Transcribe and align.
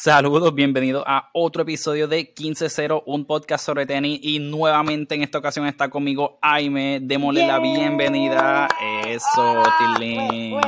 Saludos, 0.00 0.54
bienvenidos 0.54 1.02
a 1.08 1.28
otro 1.32 1.62
episodio 1.62 2.06
de 2.06 2.32
15-0, 2.32 3.02
un 3.04 3.24
podcast 3.24 3.66
sobre 3.66 3.84
tenis. 3.84 4.20
Y 4.22 4.38
nuevamente 4.38 5.16
en 5.16 5.22
esta 5.22 5.38
ocasión 5.38 5.66
está 5.66 5.90
conmigo 5.90 6.38
Aime. 6.40 7.00
Démosle 7.02 7.44
la 7.44 7.58
bienvenida. 7.58 8.68
Eso, 9.08 9.26
Ah, 9.40 9.96
Tilín. 9.98 10.60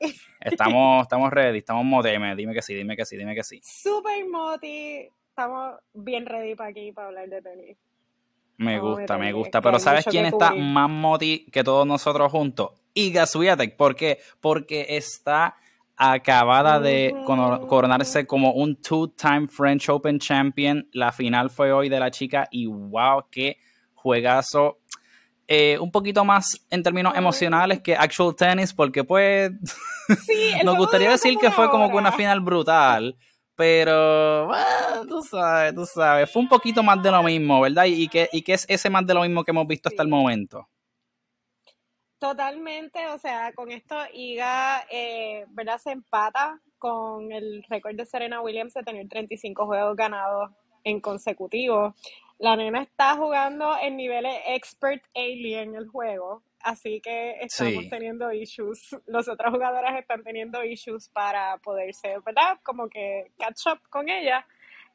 Estamos, 0.40 1.02
estamos 1.02 1.30
ready, 1.30 1.58
estamos 1.58 1.84
modeme. 1.84 2.34
Dime 2.34 2.54
que 2.54 2.62
sí, 2.62 2.74
dime 2.74 2.96
que 2.96 3.04
sí, 3.04 3.18
dime 3.18 3.34
que 3.34 3.44
sí. 3.44 3.60
Super 3.62 4.26
moti. 4.26 5.10
Estamos 5.28 5.74
bien 5.92 6.24
ready 6.24 6.54
para 6.54 6.70
aquí 6.70 6.90
para 6.90 7.08
hablar 7.08 7.28
de 7.28 7.42
tenis. 7.42 7.76
Me 8.56 8.80
gusta, 8.80 9.18
me 9.18 9.30
gusta. 9.34 9.60
Pero 9.60 9.78
¿sabes 9.78 10.06
quién 10.06 10.24
está 10.24 10.54
más 10.54 10.88
moti 10.88 11.44
que 11.52 11.62
todos 11.62 11.86
nosotros 11.86 12.32
juntos? 12.32 12.70
Iga 12.94 13.26
Swiatek. 13.26 13.76
¿Por 13.76 13.94
qué? 13.94 14.20
Porque 14.40 14.86
está 14.88 15.56
acabada 15.96 16.80
de 16.80 17.14
coronarse 17.26 18.26
como 18.26 18.52
un 18.52 18.76
two-time 18.76 19.48
French 19.48 19.88
Open 19.88 20.18
champion. 20.18 20.88
La 20.92 21.12
final 21.12 21.50
fue 21.50 21.72
hoy 21.72 21.88
de 21.88 22.00
la 22.00 22.10
chica 22.10 22.48
y 22.50 22.66
wow, 22.66 23.24
qué 23.30 23.58
juegazo. 23.94 24.78
Eh, 25.48 25.78
un 25.78 25.90
poquito 25.90 26.24
más 26.24 26.64
en 26.70 26.82
términos 26.82 27.14
emocionales 27.16 27.80
que 27.80 27.94
actual 27.94 28.34
tennis, 28.34 28.72
porque 28.72 29.04
pues 29.04 29.50
Sí, 30.26 30.52
nos 30.64 30.76
gustaría 30.76 31.10
decir 31.10 31.36
que 31.38 31.50
fue 31.50 31.70
como 31.70 31.90
que 31.90 31.96
una 31.96 32.12
final 32.12 32.40
brutal, 32.40 33.16
pero 33.54 34.46
bueno, 34.46 35.06
tú 35.08 35.22
sabes, 35.22 35.74
tú 35.74 35.86
sabes, 35.86 36.30
fue 36.30 36.42
un 36.42 36.48
poquito 36.48 36.82
más 36.82 37.02
de 37.02 37.10
lo 37.10 37.22
mismo, 37.22 37.60
¿verdad? 37.60 37.84
¿Y 37.84 38.08
qué, 38.08 38.28
y 38.32 38.42
qué 38.42 38.54
es 38.54 38.64
ese 38.68 38.90
más 38.90 39.06
de 39.06 39.14
lo 39.14 39.22
mismo 39.22 39.44
que 39.44 39.50
hemos 39.50 39.66
visto 39.66 39.88
hasta 39.88 40.02
el 40.02 40.08
momento? 40.08 40.68
Totalmente, 42.22 43.08
o 43.08 43.18
sea, 43.18 43.52
con 43.52 43.72
esto 43.72 43.96
Iga, 44.12 44.86
eh, 44.88 45.44
¿verdad? 45.48 45.78
Se 45.78 45.90
empata 45.90 46.60
con 46.78 47.32
el 47.32 47.64
récord 47.68 47.96
de 47.96 48.06
Serena 48.06 48.40
Williams 48.40 48.74
de 48.74 48.84
tener 48.84 49.08
35 49.08 49.66
juegos 49.66 49.96
ganados 49.96 50.52
en 50.84 51.00
consecutivo. 51.00 51.96
La 52.38 52.54
nena 52.54 52.80
está 52.80 53.16
jugando 53.16 53.76
en 53.76 53.96
niveles 53.96 54.36
expert 54.46 55.02
alien 55.16 55.74
el 55.74 55.88
juego, 55.88 56.44
así 56.60 57.00
que 57.00 57.38
estamos 57.40 57.82
Sí. 57.82 57.90
teniendo 57.90 58.32
issues. 58.32 58.96
Los 59.06 59.26
otros 59.28 59.52
jugadores 59.52 59.90
están 59.98 60.22
teniendo 60.22 60.62
issues 60.62 61.08
para 61.08 61.58
poderse, 61.58 62.20
¿verdad? 62.24 62.60
Como 62.62 62.88
que 62.88 63.32
catch 63.36 63.66
up 63.66 63.80
con 63.90 64.08
ella. 64.08 64.46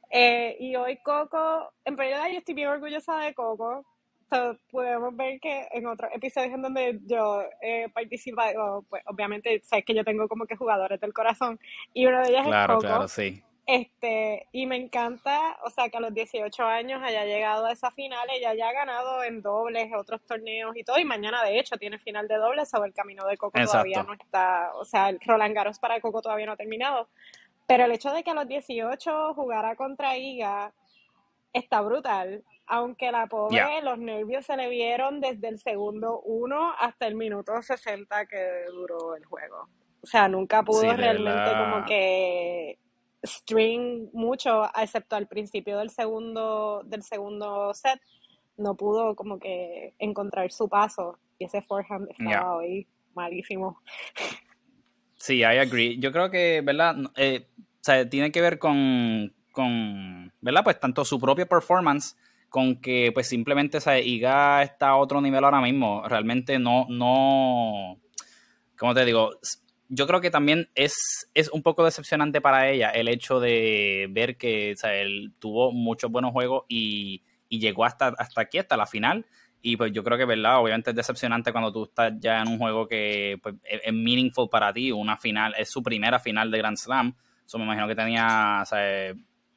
Eh, 0.10 0.56
y 0.62 0.78
hoy 0.78 0.96
Coco, 1.04 1.74
en 1.84 1.98
realidad 1.98 2.30
yo 2.32 2.38
estoy 2.38 2.56
bien 2.56 2.70
orgullosa 2.70 3.18
de 3.18 3.34
Coco. 3.34 3.86
So, 4.30 4.58
podemos 4.70 5.16
ver 5.16 5.40
que 5.40 5.68
en 5.72 5.88
otros 5.88 6.12
episodios 6.14 6.54
en 6.54 6.62
donde 6.62 7.00
yo 7.06 7.44
he 7.62 7.88
participado, 7.90 8.84
pues 8.90 9.02
obviamente 9.06 9.62
sabes 9.64 9.86
que 9.86 9.96
yo 9.96 10.04
tengo 10.04 10.28
como 10.28 10.46
que 10.46 10.58
jugadores 10.58 11.00
del 11.00 11.14
corazón 11.14 11.60
y 11.94 12.06
uno 12.08 12.20
de 12.20 12.34
Claro, 12.44 12.74
es 12.74 12.78
Coco. 12.78 12.80
claro, 12.80 13.08
sí. 13.08 13.42
Este, 13.66 14.48
y 14.54 14.66
me 14.66 14.78
encanta, 14.78 15.58
o 15.66 15.70
sea, 15.70 15.90
que 15.90 15.98
a 15.98 16.00
los 16.00 16.14
18 16.14 16.64
años 16.64 17.02
haya 17.04 17.26
llegado 17.26 17.66
a 17.66 17.74
esa 17.74 17.92
final, 17.92 18.26
ella 18.32 18.54
ya 18.54 18.70
ha 18.70 18.74
ganado 18.74 19.24
en 19.24 19.42
dobles, 19.42 19.92
otros 19.94 20.22
torneos 20.26 20.76
y 20.78 20.86
todo, 20.86 20.98
y 21.00 21.04
mañana 21.04 21.44
de 21.44 21.60
hecho 21.60 21.76
tiene 21.78 22.00
final 22.00 22.30
de 22.30 22.38
dobles, 22.38 22.70
sobre 22.70 22.88
el 22.88 22.94
camino 22.94 23.26
de 23.28 23.36
Coco 23.36 23.60
todavía 23.62 24.04
no 24.04 24.14
está, 24.14 24.72
o 24.76 24.86
sea, 24.86 25.10
el 25.10 25.20
Roland 25.20 25.54
Garros 25.54 25.80
para 25.80 26.00
Coco 26.00 26.22
todavía 26.22 26.46
no 26.46 26.54
ha 26.54 26.58
terminado, 26.58 27.10
pero 27.66 27.84
el 27.84 27.92
hecho 27.92 28.12
de 28.14 28.24
que 28.24 28.32
a 28.32 28.36
los 28.36 28.48
18 28.48 29.34
jugara 29.34 29.76
contra 29.76 30.18
Iga 30.18 30.72
está 31.52 31.82
brutal, 31.82 32.46
aunque 32.68 33.12
la 33.12 33.28
pobre, 33.28 33.82
los 33.82 33.98
nervios 33.98 34.46
se 34.46 34.58
le 34.58 34.70
vieron 34.70 35.22
desde 35.22 35.48
el 35.48 35.58
segundo 35.60 36.22
1 36.22 36.74
hasta 36.80 37.08
el 37.08 37.16
minuto 37.16 37.62
60 37.62 38.26
que 38.28 38.66
duró 38.72 39.16
el 39.16 39.26
juego. 39.26 39.70
O 40.02 40.08
sea, 40.08 40.28
nunca 40.28 40.64
pudo 40.64 40.82
Sí, 40.82 40.88
realmente 40.90 41.52
como 41.58 41.86
que 41.86 42.78
string 43.24 44.10
mucho, 44.14 44.70
excepto 44.80 45.16
al 45.16 45.28
principio 45.28 45.78
del 45.80 45.90
segundo, 45.90 46.84
del 46.86 47.04
segundo 47.04 47.74
set, 47.74 48.00
no 48.58 48.76
pudo 48.76 49.16
como 49.16 49.40
que 49.40 49.94
encontrar 49.98 50.52
su 50.52 50.68
paso. 50.68 51.18
Y 51.40 51.46
ese 51.46 51.62
forehand 51.62 52.10
estaba 52.12 52.58
hoy 52.58 52.88
malísimo. 53.14 53.82
Sí, 55.16 55.40
I 55.40 55.58
agree. 55.60 55.98
Yo 56.00 56.12
creo 56.12 56.30
que, 56.30 56.62
¿verdad? 56.62 56.96
Eh, 57.16 57.48
o 57.58 57.84
sea, 57.84 58.08
tiene 58.10 58.32
que 58.32 58.42
ver 58.42 58.60
con, 58.60 59.34
con, 59.52 60.34
¿verdad? 60.42 60.64
Pues 60.64 60.80
tanto 60.80 61.06
su 61.06 61.20
propia 61.20 61.48
performance 61.48 62.16
con 62.50 62.80
que 62.82 63.12
pues 63.14 63.28
simplemente, 63.28 63.78
o 63.78 63.82
sea, 63.82 64.00
Iga 64.00 64.64
está 64.64 64.90
a 64.90 64.98
otro 64.98 65.22
nivel 65.22 65.44
ahora 65.44 65.62
mismo. 65.62 66.04
Realmente 66.08 66.60
no, 66.60 66.86
no, 66.90 68.00
¿cómo 68.78 68.94
te 68.94 69.06
digo? 69.06 69.32
Yo 69.90 70.08
creo 70.08 70.20
que 70.22 70.32
también 70.32 70.70
es, 70.76 70.94
es 71.34 71.50
un 71.50 71.64
poco 71.64 71.86
decepcionante 71.86 72.42
para 72.42 72.70
ella 72.70 72.90
el 72.90 73.08
hecho 73.08 73.40
de 73.40 74.08
ver 74.12 74.38
que, 74.38 74.74
o 74.74 74.78
sea, 74.78 74.96
él 74.96 75.34
tuvo 75.40 75.72
muchos 75.72 76.12
buenos 76.12 76.32
juegos 76.32 76.64
y, 76.68 77.24
y 77.50 77.60
llegó 77.60 77.86
hasta, 77.86 78.08
hasta 78.18 78.42
aquí, 78.42 78.58
hasta 78.58 78.78
la 78.78 78.86
final. 78.86 79.26
Y 79.62 79.76
pues 79.76 79.92
yo 79.92 80.04
creo 80.04 80.18
que, 80.18 80.26
¿verdad? 80.26 80.60
Obviamente 80.60 80.92
es 80.92 80.96
decepcionante 80.96 81.52
cuando 81.52 81.72
tú 81.72 81.86
estás 81.86 82.14
ya 82.20 82.42
en 82.42 82.48
un 82.48 82.58
juego 82.58 82.88
que 82.88 83.40
pues, 83.42 83.56
es, 83.64 83.94
meaningful 83.94 84.50
para 84.50 84.72
ti, 84.72 84.92
una 84.92 85.18
final, 85.18 85.56
es 85.58 85.70
su 85.70 85.82
primera 85.82 86.20
final 86.20 86.52
de 86.52 86.58
Grand 86.58 86.78
Slam. 86.78 87.16
Eso 87.46 87.58
me 87.58 87.64
imagino 87.66 87.88
que 87.88 87.96
tenía 87.96 88.64
o 88.64 88.76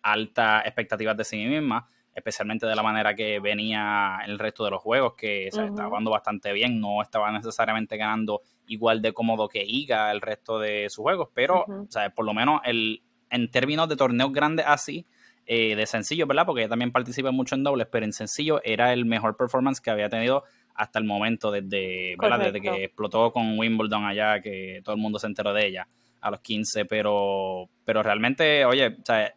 altas 0.03 0.65
expectativas 0.65 1.17
de 1.17 1.25
sí 1.25 1.37
misma, 1.45 1.87
especialmente 2.15 2.67
de 2.67 2.75
la 2.75 2.83
manera 2.83 3.15
que 3.15 3.41
venía 3.41 4.19
el 4.27 4.39
resto 4.39 4.65
de 4.65 4.71
los 4.71 4.83
juegos, 4.83 5.15
que 5.17 5.49
o 5.53 5.55
sea, 5.55 5.67
estaba 5.67 5.89
jugando 5.89 6.11
bastante 6.11 6.53
bien, 6.53 6.81
no 6.81 7.03
estaba 7.03 7.31
necesariamente 7.33 7.97
ganando 7.97 8.43
igual 8.67 9.01
de 9.01 9.13
cómodo 9.13 9.49
que 9.49 9.65
Iga 9.65 10.11
el 10.11 10.21
resto 10.21 10.59
de 10.59 10.89
sus 10.89 11.03
juegos, 11.03 11.29
pero 11.35 11.65
Ujú. 11.67 11.83
o 11.83 11.91
sea, 11.91 12.11
por 12.11 12.25
lo 12.25 12.35
menos 12.35 12.61
el, 12.65 13.03
en 13.31 13.51
términos 13.51 13.89
de 13.89 13.97
torneos 13.97 14.33
grandes 14.33 14.67
así, 14.69 15.07
eh, 15.47 15.75
de 15.75 15.87
sencillo, 15.87 16.27
¿verdad? 16.27 16.47
Porque 16.47 16.63
ella 16.63 16.69
también 16.69 16.93
participa 16.93 17.31
mucho 17.31 17.55
en 17.55 17.65
dobles, 17.65 17.89
pero 17.91 18.05
en 18.05 18.13
sencillo 18.13 18.61
era 18.63 18.93
el 18.93 19.05
mejor 19.05 19.37
performance 19.37 19.81
que 19.81 19.91
había 19.91 20.09
tenido 20.09 20.45
hasta 20.75 20.99
el 20.99 21.05
momento, 21.05 21.51
desde, 21.51 22.15
¿verdad? 22.19 22.39
desde 22.39 22.61
que 22.61 22.85
explotó 22.85 23.33
con 23.33 23.59
Wimbledon 23.59 24.05
allá, 24.05 24.41
que 24.41 24.81
todo 24.85 24.95
el 24.95 25.01
mundo 25.01 25.19
se 25.19 25.27
enteró 25.27 25.53
de 25.53 25.67
ella 25.67 25.89
a 26.21 26.31
los 26.31 26.41
15, 26.41 26.85
pero, 26.85 27.69
pero 27.85 28.03
realmente, 28.03 28.65
oye, 28.65 28.89
o 28.89 29.05
sea, 29.05 29.35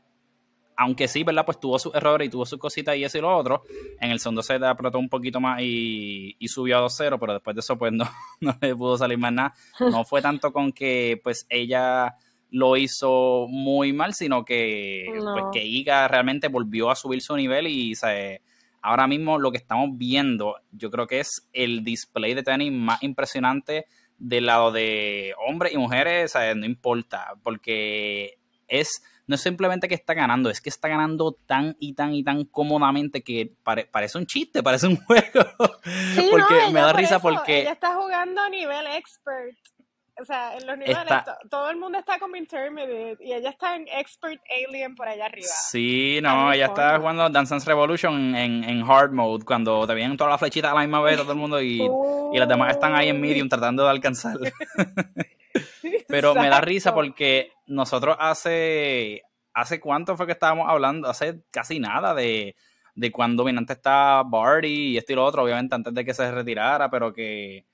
aunque 0.78 1.07
sí, 1.07 1.23
¿verdad? 1.23 1.45
Pues 1.45 1.59
tuvo 1.59 1.79
sus 1.79 1.94
errores 1.95 2.28
y 2.28 2.31
tuvo 2.31 2.45
sus 2.45 2.59
cositas 2.59 2.95
y 2.95 3.03
eso 3.03 3.17
y 3.17 3.22
lo 3.22 3.35
otro. 3.35 3.63
En 4.00 4.11
el 4.11 4.19
segundo 4.19 4.41
set 4.41 4.61
apretó 4.63 5.00
un 5.00 5.09
poquito 5.09 5.39
más 5.39 5.61
y, 5.61 6.35
y 6.39 6.47
subió 6.47 6.78
a 6.78 6.81
2-0, 6.81 7.17
pero 7.19 7.34
después 7.34 7.56
de 7.56 7.59
eso, 7.61 7.78
pues 7.78 7.91
no, 7.94 8.09
no 8.41 8.57
le 8.61 8.75
pudo 8.75 8.97
salir 8.97 9.17
más 9.17 9.33
nada. 9.33 9.53
No 9.79 10.03
fue 10.03 10.22
tanto 10.22 10.51
con 10.51 10.72
que, 10.72 11.19
pues, 11.23 11.45
ella 11.50 12.16
lo 12.50 12.78
hizo 12.78 13.47
muy 13.50 13.94
mal, 13.94 14.13
sino 14.13 14.45
que, 14.45 15.06
pues, 15.12 15.45
que 15.51 15.66
Iga 15.66 16.07
realmente 16.07 16.50
volvió 16.50 16.91
a 16.91 16.95
subir 16.95 17.22
su 17.22 17.35
nivel 17.35 17.67
y, 17.67 17.94
o 17.94 17.95
sea, 17.95 18.39
ahora 18.83 19.07
mismo 19.07 19.39
lo 19.39 19.51
que 19.51 19.57
estamos 19.57 19.89
viendo, 19.97 20.57
yo 20.72 20.91
creo 20.91 21.07
que 21.07 21.22
es 21.22 21.50
el 21.51 21.83
display 21.83 22.35
de 22.35 22.44
tenis 22.44 22.72
más 22.72 23.01
impresionante 23.01 23.88
del 24.19 24.45
lado 24.45 24.72
de 24.72 25.33
hombres 25.47 25.73
y 25.73 25.78
mujeres, 25.78 26.35
o 26.35 26.38
sea, 26.38 26.53
no 26.53 26.66
importa, 26.66 27.33
porque 27.41 28.38
es 28.67 29.01
no 29.28 29.35
es 29.35 29.41
simplemente 29.41 29.88
que 29.88 29.95
está 29.95 30.13
ganando, 30.13 30.50
es 30.50 30.59
que 30.61 30.69
está 30.69 30.88
ganando 30.88 31.34
tan 31.45 31.75
y 31.79 31.94
tan 31.94 32.13
y 32.13 32.23
tan 32.23 32.44
cómodamente 32.45 33.23
que 33.23 33.53
pare- 33.63 33.85
parece 33.85 34.17
un 34.17 34.25
chiste, 34.25 34.61
parece 34.63 34.88
un 34.88 34.95
juego. 35.06 35.45
Sí, 36.16 36.28
porque 36.31 36.56
no, 36.66 36.72
me 36.72 36.79
da 36.81 36.91
por 36.91 36.97
risa 37.00 37.16
eso, 37.17 37.22
porque 37.22 37.62
ella 37.62 37.72
está 37.73 37.95
jugando 37.95 38.41
a 38.41 38.50
nivel 38.50 38.85
expert. 38.88 39.57
O 40.22 40.25
sea, 40.25 40.56
en 40.56 40.67
los 40.67 40.78
niveles, 40.78 41.00
Está- 41.00 41.39
todo 41.50 41.72
el 41.72 41.78
mundo 41.78 41.97
está 41.97 42.19
como 42.19 42.35
intermediate 42.35 43.17
y 43.25 43.33
ella 43.33 43.50
está 43.50 43.75
en 43.75 43.88
expert 43.88 44.39
alien 44.67 44.94
por 44.94 45.07
allá 45.07 45.25
arriba. 45.25 45.47
Sí, 45.47 46.19
no, 46.22 46.53
ella 46.53 46.67
está 46.67 47.00
jugando 47.00 47.28
Dance 47.31 47.50
Dance 47.56 47.66
Revolution 47.67 48.35
en, 48.35 48.63
en 48.63 48.83
hard 48.83 49.12
mode, 49.12 49.44
cuando 49.44 49.88
te 49.88 49.95
vienen 49.95 50.16
todas 50.16 50.29
las 50.33 50.39
flechitas 50.39 50.72
a 50.72 50.75
la 50.75 50.81
misma 50.81 51.01
vez, 51.01 51.17
todo 51.17 51.31
el 51.31 51.38
mundo, 51.39 51.59
y, 51.59 51.81
y 52.31 52.38
las 52.38 52.47
demás 52.47 52.72
están 52.75 52.94
ahí 52.94 53.09
en 53.09 53.19
medium 53.19 53.50
tratando 53.50 53.83
de 53.85 53.89
alcanzar. 53.89 54.38
Pero 56.08 56.36
me 56.36 56.50
da 56.50 56.62
risa 56.62 56.94
porque 56.94 57.52
nosotros 57.66 58.16
hace, 58.19 59.24
hace 59.54 59.80
cuánto 59.80 60.16
fue 60.18 60.25
que 60.25 60.33
estábamos 60.33 60.69
hablando, 60.69 61.10
hace 61.10 61.42
casi 61.51 61.80
nada 61.80 62.13
de, 62.13 62.56
de 62.95 63.12
cuando 63.12 63.44
dominante 63.44 63.74
está 63.74 64.24
Barty 64.24 64.92
y 64.92 64.98
esto 64.98 65.13
y 65.13 65.16
lo 65.16 65.25
otro, 65.25 65.44
obviamente 65.44 65.75
antes 65.75 65.94
de 65.94 66.06
que 66.06 66.13
se 66.13 66.31
retirara, 66.31 66.89
pero 66.89 67.13
que, 67.13 67.66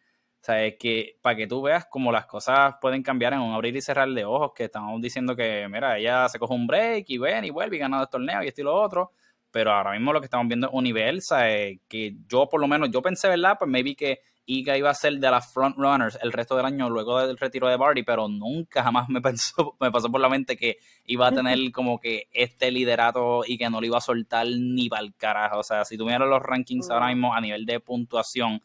o 0.42 0.44
sea, 0.44 0.64
es 0.64 0.76
que 0.80 1.18
para 1.22 1.36
que 1.36 1.48
tú 1.48 1.62
veas 1.62 1.86
cómo 1.90 2.12
las 2.12 2.26
cosas 2.26 2.76
pueden 2.80 3.04
cambiar 3.04 3.34
en 3.34 3.42
un 3.42 3.54
abrir 3.54 3.76
y 3.76 3.82
cerrar 3.82 4.10
de 4.10 4.26
ojos, 4.26 4.52
que 4.56 4.66
estamos 4.66 5.02
diciendo 5.02 5.36
que, 5.36 5.68
mira, 5.70 5.98
ella 5.98 6.30
se 6.30 6.40
coge 6.40 6.54
un 6.54 6.68
break 6.68 7.06
y 7.10 7.18
ven 7.18 7.46
y 7.46 7.50
vuelve 7.50 7.76
y 7.76 7.80
gana 7.80 8.02
el 8.02 8.10
torneo 8.10 8.44
y 8.44 8.48
esto 8.48 8.62
y 8.62 8.64
lo 8.64 8.76
otro, 8.76 9.12
pero 9.52 9.72
ahora 9.72 9.92
mismo 9.92 10.14
lo 10.14 10.22
que 10.22 10.26
estamos 10.26 10.48
viendo 10.48 10.68
es 10.68 10.74
un 10.74 10.84
nivel, 10.84 11.22
¿sabes? 11.22 11.80
que 11.88 12.16
yo 12.28 12.48
por 12.48 12.62
lo 12.62 12.68
menos, 12.68 12.90
yo 12.92 13.02
pensé, 13.02 13.28
¿verdad? 13.28 13.58
Pues 13.60 13.70
maybe 13.70 13.96
que 13.96 14.22
Iga 14.52 14.76
iba 14.76 14.90
a 14.90 14.96
ser 14.96 15.14
de 15.20 15.30
las 15.30 15.54
frontrunners 15.54 16.18
el 16.24 16.32
resto 16.32 16.58
del 16.58 16.66
año 16.66 16.90
luego 16.90 17.20
del 17.20 17.38
retiro 17.38 17.68
de 17.68 17.78
Barty, 17.78 18.02
pero 18.02 18.28
nunca 18.28 18.82
jamás 18.82 19.08
me, 19.08 19.22
pensó, 19.22 19.78
me 19.80 19.92
pasó 19.92 20.12
por 20.12 20.20
la 20.20 20.28
mente 20.28 20.58
que 20.58 20.78
iba 21.06 21.28
a 21.28 21.32
tener 21.32 21.60
como 21.72 22.00
que 22.00 22.28
este 22.32 22.72
liderato 22.72 23.44
y 23.46 23.60
que 23.60 23.70
no 23.70 23.80
lo 23.80 23.86
iba 23.86 24.00
a 24.00 24.02
soltar 24.02 24.48
ni 24.48 24.90
para 24.90 25.04
el 25.04 25.14
carajo. 25.14 25.60
O 25.60 25.64
sea, 25.64 25.86
si 25.86 25.98
tú 25.98 26.06
miras 26.06 26.28
los 26.28 26.42
rankings 26.42 26.90
ahora 26.90 27.10
mismo 27.10 27.36
a 27.36 27.42
nivel 27.42 27.68
de 27.68 27.80
puntuación, 27.80 28.60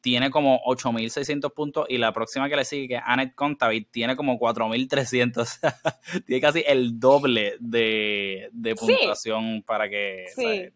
tiene 0.00 0.30
como 0.30 0.62
8.600 0.62 1.52
puntos 1.52 1.86
y 1.88 1.98
la 1.98 2.12
próxima 2.12 2.48
que 2.48 2.54
le 2.54 2.64
sigue, 2.64 2.86
que 2.86 2.94
es 2.94 3.02
Annette 3.04 3.34
Contavit, 3.34 3.90
tiene 3.90 4.14
como 4.14 4.38
4.300. 4.38 6.22
tiene 6.26 6.40
casi 6.40 6.62
el 6.64 7.00
doble 7.00 7.56
de, 7.58 8.48
puntuación 8.78 9.64
para 9.66 9.88
que... 9.88 10.26
Sí. 10.36 10.68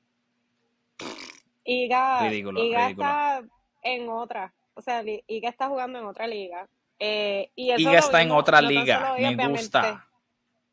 Iga, 1.64 2.32
Iga 2.34 2.90
está 2.90 3.42
en 3.82 4.08
otra. 4.08 4.52
O 4.74 4.82
sea, 4.82 5.02
Iga 5.04 5.48
está 5.48 5.68
jugando 5.68 5.98
en 5.98 6.06
otra 6.06 6.26
liga. 6.26 6.68
Eh, 6.98 7.50
y 7.54 7.72
Iga 7.80 7.98
está 7.98 8.22
en 8.22 8.30
otra 8.30 8.60
liga. 8.60 9.14
Me 9.18 9.48
gusta. 9.48 10.06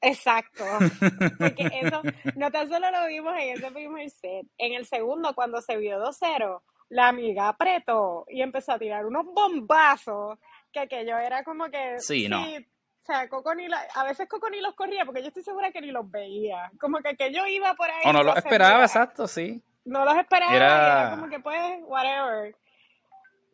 Exacto. 0.01 0.63
Porque 1.39 1.69
eso, 1.81 2.01
no 2.35 2.51
tan 2.51 2.69
solo 2.69 2.91
lo 2.91 3.07
vimos 3.07 3.33
en 3.37 3.57
ese 3.57 3.71
primer 3.71 4.09
set. 4.09 4.45
En 4.57 4.73
el 4.73 4.85
segundo, 4.85 5.33
cuando 5.33 5.61
se 5.61 5.77
vio 5.77 5.99
2-0, 5.99 6.61
la 6.89 7.07
amiga 7.07 7.49
apretó 7.49 8.25
y 8.29 8.41
empezó 8.41 8.73
a 8.73 8.79
tirar 8.79 9.05
unos 9.05 9.25
bombazos 9.25 10.37
que 10.71 10.79
aquello 10.79 11.17
era 11.17 11.43
como 11.43 11.65
que... 11.69 11.99
Sí, 11.99 12.29
no. 12.29 12.43
o 12.43 13.05
sea, 13.05 13.27
Coco 13.27 13.55
ni 13.55 13.65
a 13.95 14.03
veces 14.03 14.27
Coco 14.29 14.49
ni 14.49 14.61
los 14.61 14.75
corría 14.75 15.05
porque 15.05 15.21
yo 15.21 15.29
estoy 15.29 15.43
segura 15.43 15.71
que 15.71 15.81
ni 15.81 15.91
los 15.91 16.09
veía. 16.09 16.71
Como 16.79 16.99
que 16.99 17.09
aquello 17.09 17.45
iba 17.47 17.73
por 17.73 17.89
ahí. 17.89 18.03
O 18.05 18.13
no 18.13 18.23
los 18.23 18.37
esperaba, 18.37 18.83
exacto, 18.83 19.27
sí. 19.27 19.61
No 19.85 20.05
los 20.05 20.17
esperaba, 20.17 20.53
era... 20.53 21.11
como 21.11 21.29
que 21.29 21.39
pues, 21.39 21.79
whatever. 21.83 22.55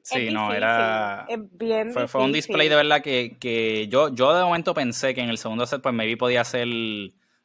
Sí, 0.04 0.30
no, 0.32 0.54
era. 0.54 1.26
Es 1.30 1.40
bien 1.58 1.92
fue, 1.92 2.08
fue, 2.10 2.24
un 2.24 2.34
display 2.34 2.68
de 2.68 2.76
verdad 2.76 3.02
que, 3.02 3.38
que, 3.40 3.88
yo, 3.88 4.14
yo 4.14 4.36
de 4.36 4.44
momento 4.44 4.74
pensé 4.74 5.14
que 5.14 5.22
en 5.22 5.30
el 5.30 5.38
segundo 5.38 5.66
set, 5.66 5.82
pues 5.82 5.96
maybe 5.96 6.18
podía 6.18 6.44
ser 6.44 6.68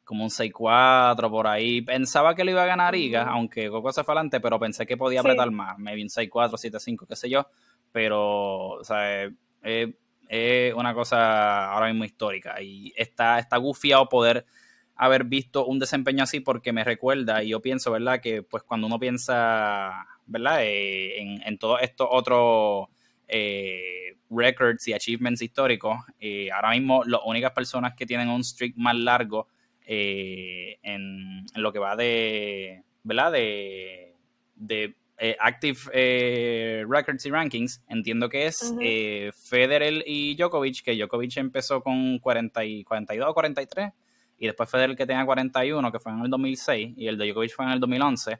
como 0.03 0.25
un 0.25 0.29
6-4 0.29 1.29
por 1.29 1.47
ahí. 1.47 1.81
Pensaba 1.81 2.35
que 2.35 2.43
lo 2.43 2.51
iba 2.51 2.63
a 2.63 2.65
ganar 2.65 2.95
Iga, 2.95 3.23
aunque 3.29 3.69
Coco 3.69 3.93
se 3.93 4.03
fue 4.03 4.13
adelante, 4.13 4.41
pero 4.41 4.59
pensé 4.59 4.85
que 4.85 4.97
podía 4.97 5.21
apretar 5.21 5.51
más. 5.51 5.77
Maybe 5.77 6.01
un 6.01 6.09
6-4, 6.09 6.57
7-5, 6.57 7.07
qué 7.07 7.15
sé 7.15 7.29
yo. 7.29 7.47
Pero, 7.93 8.69
o 8.71 8.83
sea, 8.83 9.29
es, 9.63 10.73
una 10.75 10.93
cosa 10.93 11.71
ahora 11.71 11.87
mismo 11.87 12.03
histórica. 12.03 12.61
Y 12.61 12.91
está, 12.97 13.39
está 13.39 13.55
gufiado 13.57 14.09
poder 14.09 14.45
haber 14.95 15.23
visto 15.23 15.65
un 15.65 15.79
desempeño 15.79 16.23
así 16.23 16.41
porque 16.41 16.73
me 16.73 16.83
recuerda, 16.83 17.41
y 17.41 17.49
yo 17.49 17.61
pienso, 17.61 17.91
¿verdad? 17.91 18.19
Que 18.19 18.43
pues 18.43 18.63
cuando 18.63 18.87
uno 18.87 18.99
piensa, 18.99 20.07
¿verdad? 20.29 20.63
Eh, 20.63 21.19
en, 21.19 21.41
en 21.43 21.57
todos 21.57 21.81
estos 21.81 22.07
otros 22.09 22.87
eh, 23.27 24.15
records 24.29 24.87
y 24.87 24.93
achievements 24.93 25.41
históricos, 25.41 25.97
eh, 26.19 26.51
ahora 26.51 26.71
mismo 26.71 27.03
las 27.03 27.21
únicas 27.25 27.51
personas 27.51 27.95
que 27.95 28.05
tienen 28.05 28.29
un 28.29 28.43
streak 28.43 28.75
más 28.77 28.95
largo 28.95 29.47
en, 29.91 31.45
lo 31.55 31.73
que 31.73 31.79
va 31.79 31.95
de, 31.95 32.83
¿verdad? 33.01 33.31
De, 33.31 34.13
de 34.55 34.95
Active 35.39 36.85
Records 36.87 37.25
y 37.25 37.31
Rankings, 37.31 37.81
entiendo 37.89 38.29
que 38.29 38.45
es 38.45 38.75
Federer 39.49 40.03
y 40.05 40.35
Djokovic, 40.35 40.83
que 40.83 40.95
Djokovic 40.95 41.37
empezó 41.37 41.81
con 41.81 42.19
40 42.19 42.65
y 42.65 42.83
42 42.83 43.29
o 43.29 43.33
43, 43.33 43.91
y 44.37 44.45
después 44.45 44.69
Federer 44.69 44.95
que 44.95 45.07
tenía 45.07 45.25
41, 45.25 45.91
que 45.91 45.99
fue 45.99 46.11
en 46.11 46.19
el 46.19 46.29
2006, 46.29 46.93
y 46.95 47.07
el 47.07 47.17
de 47.17 47.25
Djokovic 47.25 47.55
fue 47.55 47.65
en 47.65 47.71
el 47.71 47.79
2011, 47.79 48.39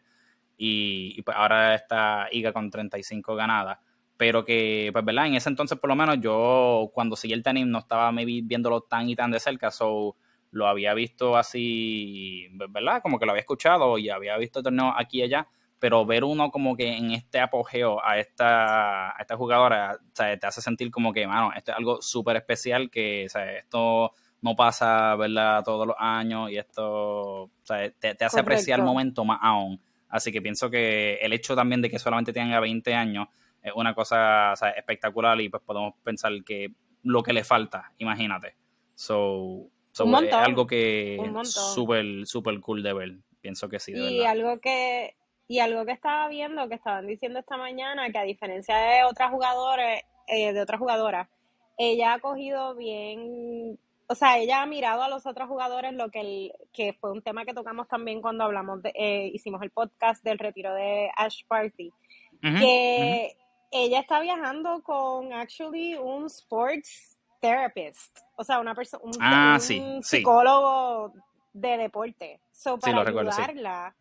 y, 0.62 1.22
pues 1.22 1.38
ahora 1.38 1.74
está 1.74 2.28
Iga 2.32 2.52
con 2.52 2.70
35 2.70 3.36
ganadas 3.36 3.80
pero 4.18 4.44
que, 4.44 4.90
pues, 4.92 5.06
¿verdad? 5.06 5.28
En 5.28 5.36
ese 5.36 5.48
entonces, 5.48 5.80
por 5.80 5.90
lo 5.90 5.96
menos, 5.96 6.18
yo 6.20 6.92
cuando 6.94 7.16
seguí 7.16 7.32
el 7.32 7.42
tenis 7.42 7.66
no 7.66 7.80
estaba 7.80 8.12
maybe 8.12 8.42
viéndolo 8.44 8.82
tan 8.82 9.08
y 9.08 9.16
tan 9.16 9.32
de 9.32 9.40
cerca, 9.40 9.72
so 9.72 10.18
lo 10.52 10.68
había 10.68 10.94
visto 10.94 11.38
así, 11.38 12.48
¿verdad? 12.52 13.02
Como 13.02 13.18
que 13.18 13.26
lo 13.26 13.32
había 13.32 13.40
escuchado 13.40 13.98
y 13.98 14.10
había 14.10 14.36
visto 14.38 14.60
el 14.60 14.64
torneo 14.64 14.94
aquí 14.98 15.20
y 15.20 15.24
allá, 15.24 15.48
pero 15.80 16.06
ver 16.06 16.26
uno 16.26 16.52
como 16.52 16.76
que 16.76 16.98
en 16.98 17.12
este 17.12 17.40
apogeo 17.40 18.04
a 18.04 18.20
esta, 18.20 19.12
a 19.18 19.22
esta 19.22 19.38
jugadora, 19.38 19.98
o 20.02 20.16
sea, 20.16 20.38
te 20.38 20.48
hace 20.48 20.62
sentir 20.62 20.92
como 20.92 21.14
que, 21.14 21.26
mano, 21.26 21.52
esto 21.56 21.72
es 21.72 21.78
algo 21.78 22.02
súper 22.02 22.36
especial 22.36 22.90
que, 22.90 23.26
o 23.26 23.30
sea, 23.30 23.58
esto 23.58 24.12
no 24.42 24.56
pasa, 24.56 25.16
¿verdad? 25.16 25.64
Todos 25.64 25.88
los 25.88 25.96
años 25.98 26.52
y 26.52 26.58
esto, 26.58 27.44
o 27.44 27.52
sea, 27.64 27.90
te, 27.92 28.18
hace 28.20 28.40
apreciar 28.40 28.80
el 28.80 28.86
momento 28.86 29.24
más 29.24 29.40
aún. 29.42 29.80
Así 30.10 30.32
que 30.32 30.42
pienso 30.42 30.70
que 30.70 31.16
el 31.22 31.34
hecho 31.34 31.56
también 31.56 31.82
de 31.82 31.90
que 31.90 32.00
solamente 32.00 32.34
tenga 32.34 32.60
20 32.60 32.94
años 32.94 33.28
es 33.62 33.74
una 33.76 33.94
cosa 33.94 34.52
o 34.54 34.56
sea, 34.56 34.70
espectacular 34.72 35.40
y 35.42 35.50
pues 35.50 35.64
podemos 35.64 35.94
pensar 36.04 36.32
que 36.46 36.74
lo 37.04 37.24
que 37.24 37.34
le 37.34 37.44
falta, 37.44 37.92
imagínate. 37.98 38.56
So, 38.96 39.70
es 39.94 40.34
algo 40.34 40.68
que 40.68 41.16
es 41.16 41.52
súper, 41.52 42.26
súper 42.26 42.60
cool 42.60 42.84
de 42.84 42.94
ver. 42.94 43.16
Pienso 43.42 43.70
que 43.70 43.80
sí. 43.80 43.94
y 43.94 44.24
algo 44.24 44.60
que 44.60 45.16
y 45.48 45.60
algo 45.60 45.84
que 45.84 45.94
estaba 45.94 46.28
viendo, 46.28 46.70
que 46.70 46.76
estaban 46.76 47.08
diciendo 47.08 47.40
esta 47.40 47.58
mañana, 47.58 48.12
que 48.12 48.20
a 48.20 48.24
diferencia 48.24 48.78
de 48.78 49.04
otras 49.04 49.32
jugadores, 49.32 50.04
eh, 50.28 50.54
de 50.54 50.62
otras 50.62 50.80
jugadoras, 50.80 51.28
ella 51.76 52.14
ha 52.14 52.20
cogido 52.20 52.76
bien, 52.76 53.80
o 54.12 54.16
sea, 54.16 54.40
ella 54.40 54.64
ha 54.64 54.66
mirado 54.66 55.04
a 55.04 55.10
los 55.10 55.28
otros 55.28 55.48
jugadores, 55.48 55.94
lo 55.94 56.10
que, 56.10 56.22
el, 56.22 56.54
que 56.74 56.94
fue 56.94 57.12
un 57.12 57.22
tema 57.22 57.46
que 57.46 57.54
tocamos 57.54 57.88
también 57.88 58.22
cuando 58.22 58.44
hablamos, 58.44 58.82
de, 58.82 58.92
eh, 58.96 59.30
hicimos 59.32 59.62
el 59.62 59.70
podcast 59.70 60.24
del 60.24 60.40
retiro 60.40 60.74
de 60.74 61.12
Ash 61.16 61.44
Party, 61.48 61.94
que 62.42 63.38
ella 63.72 64.00
está 64.00 64.20
viajando 64.20 64.82
con 64.82 65.32
actually 65.32 65.96
un 65.96 66.26
sports 66.26 67.20
therapist, 67.40 68.18
o 68.36 68.44
sea, 68.44 68.60
una 68.60 68.74
persona, 68.74 69.04
un, 69.04 69.12
ah, 69.22 69.60
psicólogo 69.60 71.14
de 71.54 71.78
deporte. 71.78 72.42
So, 72.52 72.80
para 72.80 73.02
ayudarla 73.02 73.96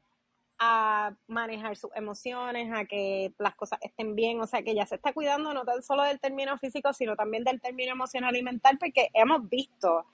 a 0.58 1.14
manejar 1.28 1.76
sus 1.76 1.90
emociones, 1.94 2.72
a 2.72 2.84
que 2.84 3.32
las 3.38 3.54
cosas 3.54 3.78
estén 3.82 4.14
bien, 4.14 4.40
o 4.40 4.46
sea, 4.46 4.62
que 4.62 4.74
ya 4.74 4.86
se 4.86 4.96
está 4.96 5.12
cuidando 5.12 5.54
no 5.54 5.64
tan 5.64 5.82
solo 5.82 6.02
del 6.02 6.18
término 6.18 6.58
físico, 6.58 6.92
sino 6.92 7.14
también 7.16 7.44
del 7.44 7.60
término 7.60 7.92
emocional 7.92 8.34
y 8.36 8.42
mental, 8.42 8.76
porque 8.78 9.08
hemos 9.14 9.48
visto 9.48 10.04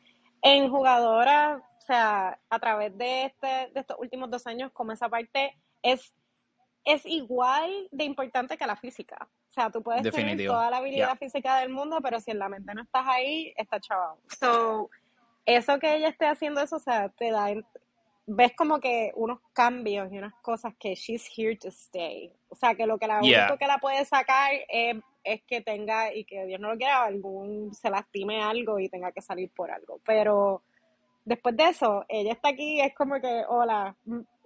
en 0.43 0.71
jugadoras, 0.71 1.63
o 1.79 1.81
sea, 1.81 2.39
a 2.51 2.59
través 2.59 2.97
de, 2.99 3.25
este, 3.25 3.47
de 3.73 3.81
estos 3.81 3.99
últimos 3.99 4.31
dos 4.31 4.47
años, 4.47 4.71
como 4.73 4.93
esa 4.93 5.09
parte 5.09 5.59
es, 5.83 6.15
es 6.85 7.07
igual 7.07 7.89
de 7.91 8.05
importante 8.05 8.59
que 8.59 8.67
la 8.67 8.77
física. 8.77 9.29
O 9.49 9.53
sea, 9.55 9.71
tú 9.71 9.83
puedes 9.83 10.03
tener 10.11 10.47
toda 10.47 10.69
la 10.69 10.79
habilidad 10.79 11.17
física 11.17 11.59
del 11.61 11.71
mundo, 11.71 12.01
pero 12.03 12.21
si 12.21 12.33
en 12.33 12.41
la 12.41 12.49
mente 12.49 12.75
no 12.75 12.83
estás 12.83 13.07
ahí, 13.07 13.55
está 13.57 13.81
chaval. 13.81 14.19
So, 14.39 14.91
eso 15.47 15.79
que 15.79 15.97
ella 15.97 16.09
esté 16.09 16.27
haciendo 16.27 16.61
eso, 16.61 16.77
o 16.77 16.81
sea, 16.81 17.09
te 17.11 17.31
da, 17.31 17.47
ves 18.27 18.53
como 18.57 18.81
que 18.81 19.13
unos 19.17 19.41
cambios 19.53 20.13
y 20.13 20.19
unas 20.19 20.35
cosas 20.37 20.75
que 20.79 20.95
she's 20.95 21.29
here 21.37 21.57
to 21.57 21.69
stay. 21.69 22.33
O 22.49 22.55
sea, 22.55 22.75
que 22.75 22.87
lo 22.87 22.99
que 22.99 23.07
la 23.07 23.19
único 23.19 23.59
que 23.59 23.67
la 23.67 23.79
puede 23.79 24.05
sacar 24.05 24.53
es, 24.69 24.97
es, 25.23 25.43
que 25.43 25.61
tenga, 25.61 26.15
y 26.15 26.25
que 26.25 26.47
Dios 26.47 26.61
no 26.61 26.73
lo 26.73 26.77
quiera, 26.79 27.05
algún, 27.05 27.75
se 27.75 27.91
lastime 27.91 28.43
algo 28.43 28.79
y 28.79 28.89
tenga 28.89 29.13
que 29.13 29.21
salir 29.21 29.51
por 29.51 29.71
algo. 29.71 30.01
Pero 30.05 30.63
después 31.25 31.57
de 31.57 31.65
eso, 31.65 32.05
ella 32.09 32.33
está 32.33 32.51
aquí, 32.51 32.81
es 32.81 32.95
como 32.95 33.21
que, 33.21 33.45
hola, 33.49 33.97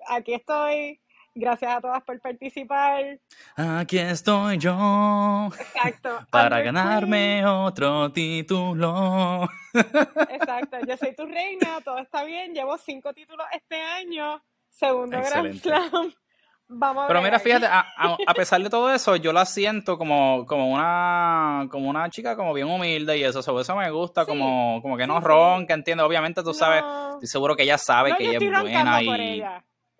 aquí 0.08 0.34
estoy, 0.34 1.00
Gracias 1.40 1.72
a 1.72 1.80
todas 1.80 2.02
por 2.02 2.18
participar. 2.20 3.20
Aquí 3.54 3.96
estoy 3.96 4.58
yo. 4.58 5.48
Exacto. 5.56 6.26
Para 6.32 6.60
ganarme 6.62 7.46
otro 7.46 8.10
título. 8.10 9.48
Exacto. 9.72 10.78
Yo 10.84 10.96
soy 10.96 11.14
tu 11.14 11.26
reina, 11.26 11.80
todo 11.84 11.98
está 11.98 12.24
bien. 12.24 12.52
Llevo 12.54 12.76
cinco 12.76 13.14
títulos 13.14 13.46
este 13.52 13.80
año. 13.80 14.42
Segundo 14.68 15.16
Grand 15.16 15.54
Slam. 15.60 16.12
Vamos 16.70 17.04
a 17.04 17.06
Pero 17.06 17.22
mira, 17.22 17.38
fíjate, 17.38 17.66
a, 17.70 18.34
pesar 18.34 18.60
de 18.60 18.68
todo 18.68 18.92
eso, 18.92 19.14
yo 19.14 19.32
la 19.32 19.46
siento 19.46 19.96
como, 19.96 20.44
como 20.44 20.68
una 20.70 21.68
como 21.70 21.88
una 21.88 22.10
chica 22.10 22.36
como 22.36 22.52
bien 22.52 22.68
humilde 22.68 23.16
y 23.16 23.22
eso, 23.22 23.42
sobre 23.42 23.62
eso 23.62 23.76
me 23.76 23.90
gusta, 23.90 24.26
como, 24.26 24.82
como 24.82 24.96
que 24.96 25.06
no 25.06 25.20
ronca, 25.20 25.72
entiendo. 25.72 26.04
Obviamente 26.04 26.42
tú 26.42 26.52
sabes, 26.52 26.82
estoy 27.12 27.28
seguro 27.28 27.54
que 27.54 27.62
ella 27.62 27.78
sabe 27.78 28.16
que 28.16 28.24
ella 28.24 28.38
es 28.38 28.60
buena 28.60 29.02
y 29.02 29.40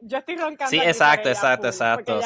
yo 0.01 0.19
estoy 0.19 0.37
roncando. 0.37 0.71
Sí, 0.71 0.79
exacto, 0.79 1.29
exacto, 1.29 1.67
exacto. 1.69 2.21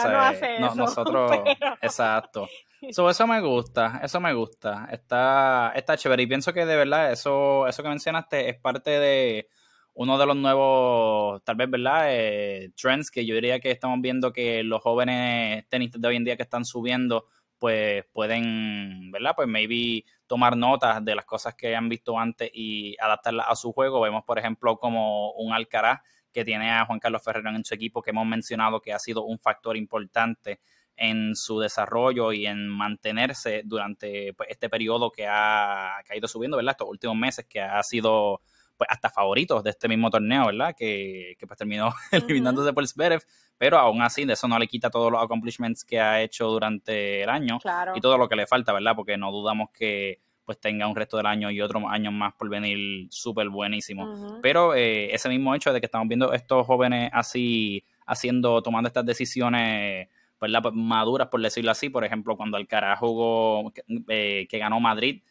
no 0.61 0.75
nosotros, 0.75 1.33
exacto. 1.83 2.49
eso 2.83 3.27
me 3.27 3.41
gusta, 3.41 4.01
eso 4.03 4.21
me 4.21 4.35
gusta. 4.35 4.89
Está, 4.91 5.73
está 5.75 5.97
chévere. 5.97 6.25
Y 6.25 6.27
pienso 6.27 6.53
que 6.53 6.67
de 6.67 6.77
verdad, 6.77 7.13
eso, 7.13 7.67
eso 7.67 7.83
que 7.83 7.89
mencionaste 7.89 8.49
es 8.49 8.59
parte 8.59 8.91
de 8.91 9.49
uno 9.95 10.19
de 10.19 10.27
los 10.27 10.37
nuevos, 10.37 11.43
tal 11.45 11.57
vez, 11.57 11.71
¿verdad? 11.71 12.07
Eh, 12.09 12.73
trends 12.77 13.11
que 13.11 13.27
yo 13.27 13.35
diría 13.35 13.61
que 13.61 13.71
estamos 13.71 14.01
viendo 14.01 14.33
que 14.33 14.63
los 14.63 14.81
jóvenes 14.81 15.69
tenistas 15.69 16.01
de 16.01 16.09
hoy 16.09 16.17
en 16.17 16.25
día 16.25 16.37
que 16.37 16.43
están 16.43 16.65
subiendo, 16.65 17.27
pues 17.59 18.05
pueden, 18.13 19.11
¿verdad? 19.13 19.35
Pues 19.37 19.49
maybe 19.49 20.05
tomar 20.27 20.57
notas 20.57 21.05
de 21.05 21.15
las 21.15 21.27
cosas 21.27 21.55
que 21.55 21.77
han 21.77 21.89
visto 21.89 22.19
antes 22.19 22.51
y 22.53 22.97
adaptarlas 22.99 23.47
a 23.49 23.55
su 23.55 23.73
juego. 23.73 24.01
Vemos, 24.01 24.25
por 24.25 24.39
ejemplo, 24.39 24.79
como 24.79 25.33
un 25.33 25.53
Alcaraz 25.53 26.01
que 26.33 26.45
tiene 26.45 26.71
a 26.71 26.85
Juan 26.87 26.99
Carlos 26.99 27.23
Ferrero 27.23 27.51
en 27.51 27.65
su 27.65 27.75
equipo, 27.75 28.03
que 28.03 28.11
hemos 28.11 28.27
mencionado 28.27 28.81
que 28.81 28.93
ha 28.93 28.99
sido 28.99 29.25
un 29.25 29.39
factor 29.39 29.77
importante 29.77 30.61
en 30.97 31.35
su 31.35 31.59
desarrollo 31.59 32.33
y 32.33 32.47
en 32.47 32.69
mantenerse 32.69 33.63
durante 33.65 34.35
pues, 34.35 34.51
este 34.51 34.69
periodo 34.69 35.11
que 35.11 35.27
ha, 35.27 35.97
ido 36.15 36.29
subiendo, 36.29 36.57
¿verdad? 36.57 36.73
Estos 36.73 36.89
últimos 36.89 37.17
meses 37.17 37.47
que 37.47 37.61
ha 37.61 37.83
sido 37.83 38.41
pues, 38.77 38.89
hasta 38.91 39.11
favoritos 39.11 39.63
de 39.65 39.71
este 39.71 39.89
mismo 39.89 40.11
torneo, 40.11 40.47
¿verdad? 40.47 40.75
Que, 40.77 41.35
que 41.39 41.47
pues 41.47 41.59
terminó 41.59 41.93
eliminándose 42.13 42.73
por 42.73 42.87
Zverev, 42.87 43.23
pero 43.59 43.79
aún 43.79 44.03
así 44.03 44.25
de 44.25 44.35
eso 44.35 44.49
no 44.49 44.59
le 44.59 44.69
quita 44.69 44.91
todos 44.91 45.11
los 45.11 45.23
accomplishments 45.23 45.85
que 45.85 46.01
ha 46.01 46.21
hecho 46.23 46.47
durante 46.49 47.23
el 47.23 47.29
año 47.29 47.59
y 47.95 48.01
todo 48.01 48.19
lo 48.19 48.29
que 48.29 48.37
le 48.37 48.47
falta, 48.47 48.73
¿verdad? 48.73 48.95
Porque 48.95 49.17
no 49.17 49.31
dudamos 49.33 49.71
que 49.71 50.21
pues 50.45 50.59
tenga 50.61 50.87
un 50.87 50.97
resto 50.97 51.17
del 51.17 51.27
año 51.27 51.51
y 51.51 51.61
otros 51.61 51.83
años 51.89 52.13
más 52.13 52.35
por 52.35 52.49
venir 52.49 53.07
súper 53.11 53.49
buenísimo. 53.49 54.39
Pero 54.43 54.75
eh, 54.75 55.15
ese 55.15 55.29
mismo 55.29 55.55
hecho 55.55 55.73
de 55.73 55.81
que 55.81 55.87
estamos 55.87 56.09
viendo 56.09 56.33
estos 56.33 56.67
jóvenes 56.67 57.11
así 57.13 57.85
haciendo, 58.07 58.63
tomando 58.63 58.89
estas 58.89 59.07
decisiones 59.07 60.09
¿verdad? 60.43 60.61
Pues, 60.61 60.75
maduras, 60.75 61.29
por 61.29 61.41
decirlo 61.41 61.71
así. 61.71 61.89
Por 61.89 62.05
ejemplo, 62.05 62.37
cuando 62.37 62.57
Alcaraz 62.57 62.99
jugó, 62.99 63.73
eh, 64.09 64.47
que 64.51 64.59
ganó 64.59 64.81
Madrid, 64.81 65.23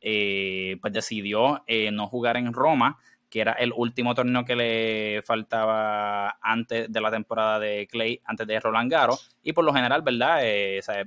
eh, 0.00 0.78
pues 0.80 0.92
decidió 0.92 1.64
eh, 1.66 1.90
no 1.90 2.06
jugar 2.06 2.36
en 2.36 2.52
Roma, 2.52 2.96
que 3.28 3.40
era 3.40 3.52
el 3.54 3.72
último 3.76 4.14
torneo 4.14 4.44
que 4.44 4.54
le 4.54 5.22
faltaba 5.22 6.38
antes 6.40 6.90
de 6.90 7.00
la 7.00 7.10
temporada 7.10 7.58
de 7.58 7.88
Clay, 7.88 8.20
antes 8.24 8.46
de 8.46 8.60
Roland 8.60 8.90
Garros. 8.90 9.36
Y 9.42 9.52
por 9.52 9.64
lo 9.64 9.74
general, 9.74 10.02
¿verdad? 10.02 10.40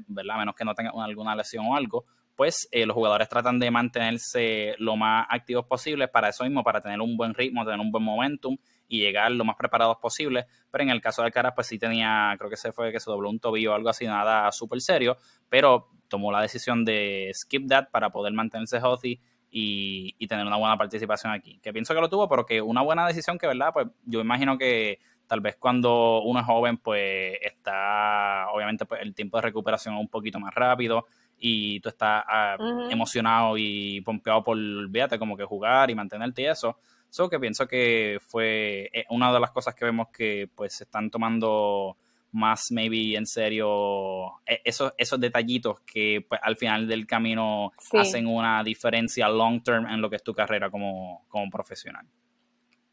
¿verdad? 0.08 0.38
Menos 0.38 0.56
que 0.56 0.66
no 0.66 0.76
tenga 0.76 0.92
alguna 1.02 1.34
lesión 1.34 1.66
o 1.66 1.76
algo, 1.76 2.06
pues 2.36 2.68
los 2.72 2.96
jugadores 2.96 3.30
tratan 3.30 3.60
de 3.60 3.70
mantenerse 3.70 4.76
lo 4.80 4.96
más 4.96 5.26
activos 5.30 5.66
posible 5.66 6.08
para 6.08 6.30
eso 6.30 6.44
mismo, 6.44 6.64
para 6.64 6.82
tener 6.82 7.00
un 7.00 7.16
buen 7.16 7.34
ritmo, 7.34 7.64
tener 7.64 7.80
un 7.80 7.92
buen 7.92 8.04
momentum 8.04 8.58
y 8.88 9.00
llegar 9.00 9.32
lo 9.32 9.46
más 9.46 9.56
preparados 9.56 9.98
posible. 9.98 10.46
Pero 10.72 10.84
en 10.84 10.90
el 10.90 11.02
caso 11.02 11.22
de 11.22 11.28
Alcaraz, 11.28 11.54
pues 11.56 11.68
sí 11.68 11.78
tenía, 11.78 12.34
creo 12.38 12.50
que 12.50 12.58
se 12.58 12.72
fue 12.72 12.92
que 12.92 13.00
se 13.00 13.10
dobló 13.10 13.30
un 13.30 13.40
tobillo 13.40 13.72
o 13.72 13.76
algo 13.76 13.90
así, 13.90 14.06
nada 14.06 14.52
súper 14.52 14.82
serio, 14.82 15.18
pero 15.50 15.90
tomó 16.08 16.32
la 16.32 16.42
decisión 16.42 16.84
de 16.86 17.32
skip 17.34 17.68
that 17.68 17.90
para 17.92 18.10
poder 18.10 18.34
mantenerse 18.34 18.78
healthy 18.78 19.20
y, 19.50 20.16
y, 20.18 20.28
tener 20.28 20.48
una 20.48 20.58
buena 20.58 20.76
participación 20.78 21.32
aquí. 21.32 21.60
Que 21.62 21.72
pienso 21.72 21.94
que 21.94 22.02
lo 22.02 22.10
tuvo, 22.10 22.28
pero 22.28 22.44
que 22.44 22.60
una 22.60 22.82
buena 22.82 23.06
decisión 23.06 23.38
que, 23.38 23.46
¿verdad? 23.46 23.70
Pues 23.72 23.88
yo 24.04 24.20
imagino 24.20 24.58
que 24.58 25.00
tal 25.28 25.42
vez 25.42 25.56
cuando 25.58 26.22
uno 26.22 26.40
es 26.40 26.46
joven, 26.46 26.78
pues 26.78 27.38
está, 27.42 28.48
obviamente, 28.52 28.86
pues 28.86 29.02
el 29.02 29.14
tiempo 29.14 29.38
de 29.38 29.42
recuperación 29.42 29.96
un 29.96 30.08
poquito 30.08 30.40
más 30.40 30.54
rápido 30.56 31.06
y 31.38 31.80
tú 31.80 31.90
estás 31.90 32.24
ah, 32.28 32.58
emocionado 32.90 33.58
y 33.58 34.02
pompeado 34.02 34.44
por, 34.44 34.58
olvídate, 34.58 35.20
como 35.20 35.36
que 35.36 35.44
jugar 35.44 35.90
y 35.90 35.96
mantenerte 35.96 36.44
y 36.44 36.46
eso. 36.46 36.78
So 37.10 37.30
que 37.30 37.40
pienso 37.40 37.68
que 37.68 38.18
fue 38.26 38.90
eh, 38.92 39.06
una 39.10 39.32
de 39.32 39.40
las 39.40 39.52
cosas 39.52 39.76
que 39.76 39.86
vemos 39.86 40.08
que 40.10 40.50
pues 40.56 40.74
se 40.74 40.86
están 40.86 41.12
tomando 41.12 41.96
más 42.32 42.72
maybe 42.72 43.16
en 43.16 43.28
serio 43.28 44.40
eh, 44.46 44.62
esos, 44.64 44.94
esos 44.98 45.20
detallitos 45.20 45.80
que 45.82 46.26
pues, 46.28 46.42
al 46.44 46.58
final 46.58 46.88
del 46.88 47.06
camino 47.06 47.72
hacen 47.94 48.26
una 48.26 48.64
diferencia 48.64 49.30
long 49.30 49.62
term 49.62 49.86
en 49.88 50.02
lo 50.02 50.10
que 50.10 50.16
es 50.16 50.24
tu 50.24 50.34
carrera 50.34 50.70
como, 50.70 51.26
como 51.28 51.50
profesional. 51.50 52.06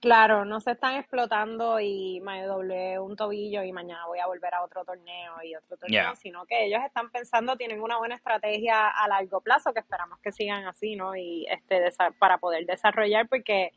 Claro, 0.00 0.46
no 0.46 0.60
se 0.60 0.70
están 0.70 0.94
explotando 0.94 1.78
y 1.78 2.20
me 2.22 2.42
doblé 2.44 2.98
un 2.98 3.16
tobillo 3.16 3.62
y 3.62 3.70
mañana 3.70 4.06
voy 4.06 4.18
a 4.18 4.26
volver 4.26 4.54
a 4.54 4.64
otro 4.64 4.82
torneo 4.82 5.34
y 5.44 5.54
otro 5.54 5.76
torneo, 5.76 6.16
sino 6.16 6.46
que 6.46 6.64
ellos 6.64 6.80
están 6.86 7.10
pensando, 7.10 7.56
tienen 7.56 7.82
una 7.82 7.98
buena 7.98 8.14
estrategia 8.14 8.88
a 8.88 9.06
largo 9.08 9.42
plazo 9.42 9.74
que 9.74 9.80
esperamos 9.80 10.18
que 10.20 10.32
sigan 10.32 10.64
así, 10.66 10.96
¿no? 10.96 11.14
Y 11.14 11.46
este 11.50 11.86
para 12.18 12.38
poder 12.38 12.64
desarrollar 12.64 13.28
porque 13.28 13.72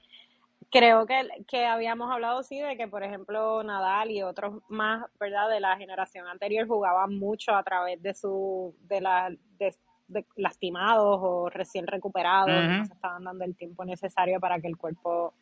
creo 0.71 1.05
que, 1.05 1.27
que 1.45 1.65
habíamos 1.65 2.09
hablado 2.09 2.41
sí 2.41 2.57
de 2.57 2.77
que 2.77 2.87
por 2.87 3.03
ejemplo 3.03 3.61
Nadal 3.61 4.09
y 4.09 4.23
otros 4.23 4.61
más 4.69 5.05
verdad 5.19 5.49
de 5.49 5.59
la 5.59 5.75
generación 5.75 6.25
anterior 6.27 6.65
jugaban 6.67 7.19
mucho 7.19 7.53
a 7.53 7.63
través 7.63 8.01
de 8.01 8.13
su 8.13 8.73
de 8.83 9.01
la 9.01 9.29
de, 9.59 9.75
lastimados 10.37 11.19
o 11.21 11.49
recién 11.49 11.85
recuperados 11.85 12.63
no 12.63 12.85
se 12.85 12.93
estaban 12.93 13.25
dando 13.25 13.43
el 13.43 13.57
tiempo 13.57 13.83
necesario 13.83 14.39
para 14.39 14.59
que 14.61 14.67
el 14.67 14.77
cuerpo 14.77 15.33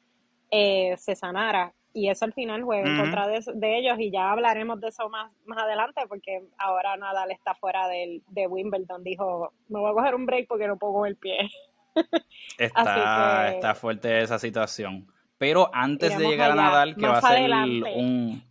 eh, 0.52 0.96
se 0.98 1.16
sanara. 1.16 1.74
Y 1.94 2.10
eso 2.10 2.24
al 2.24 2.32
final 2.32 2.64
juega 2.64 2.90
en 2.90 2.98
contra 2.98 3.28
de, 3.28 3.44
de, 3.54 3.78
ellos 3.78 4.00
y 4.00 4.12
ya 4.12 4.32
hablaremos 4.32 4.80
de 4.80 4.88
eso 4.88 5.10
más, 5.10 5.30
más 5.44 5.62
adelante 5.62 6.02
porque 6.08 6.42
ahora 6.58 6.96
Nadal 6.96 7.32
está 7.32 7.54
fuera 7.54 7.90
del, 7.90 8.24
de 8.30 8.48
Wimbledon. 8.48 9.04
Dijo 9.04 9.52
me 9.68 9.80
voy 9.80 9.92
a 9.92 9.94
coger 9.94 10.16
un 10.16 10.26
break 10.26 10.48
porque 10.48 10.68
no 10.68 10.78
pongo 10.78 11.06
el 11.06 11.18
pie 11.18 11.50
está, 12.58 13.52
está 13.52 13.76
fuerte 13.76 14.22
esa 14.22 14.40
situación. 14.40 15.12
Pero 15.38 15.70
antes 15.74 16.18
de 16.18 16.28
llegar 16.28 16.52
a 16.52 16.56
Nadal, 16.56 16.96
que 16.96 17.08
va 17.08 17.18
a 17.18 17.22
ser 17.22 17.52
un... 17.96 18.44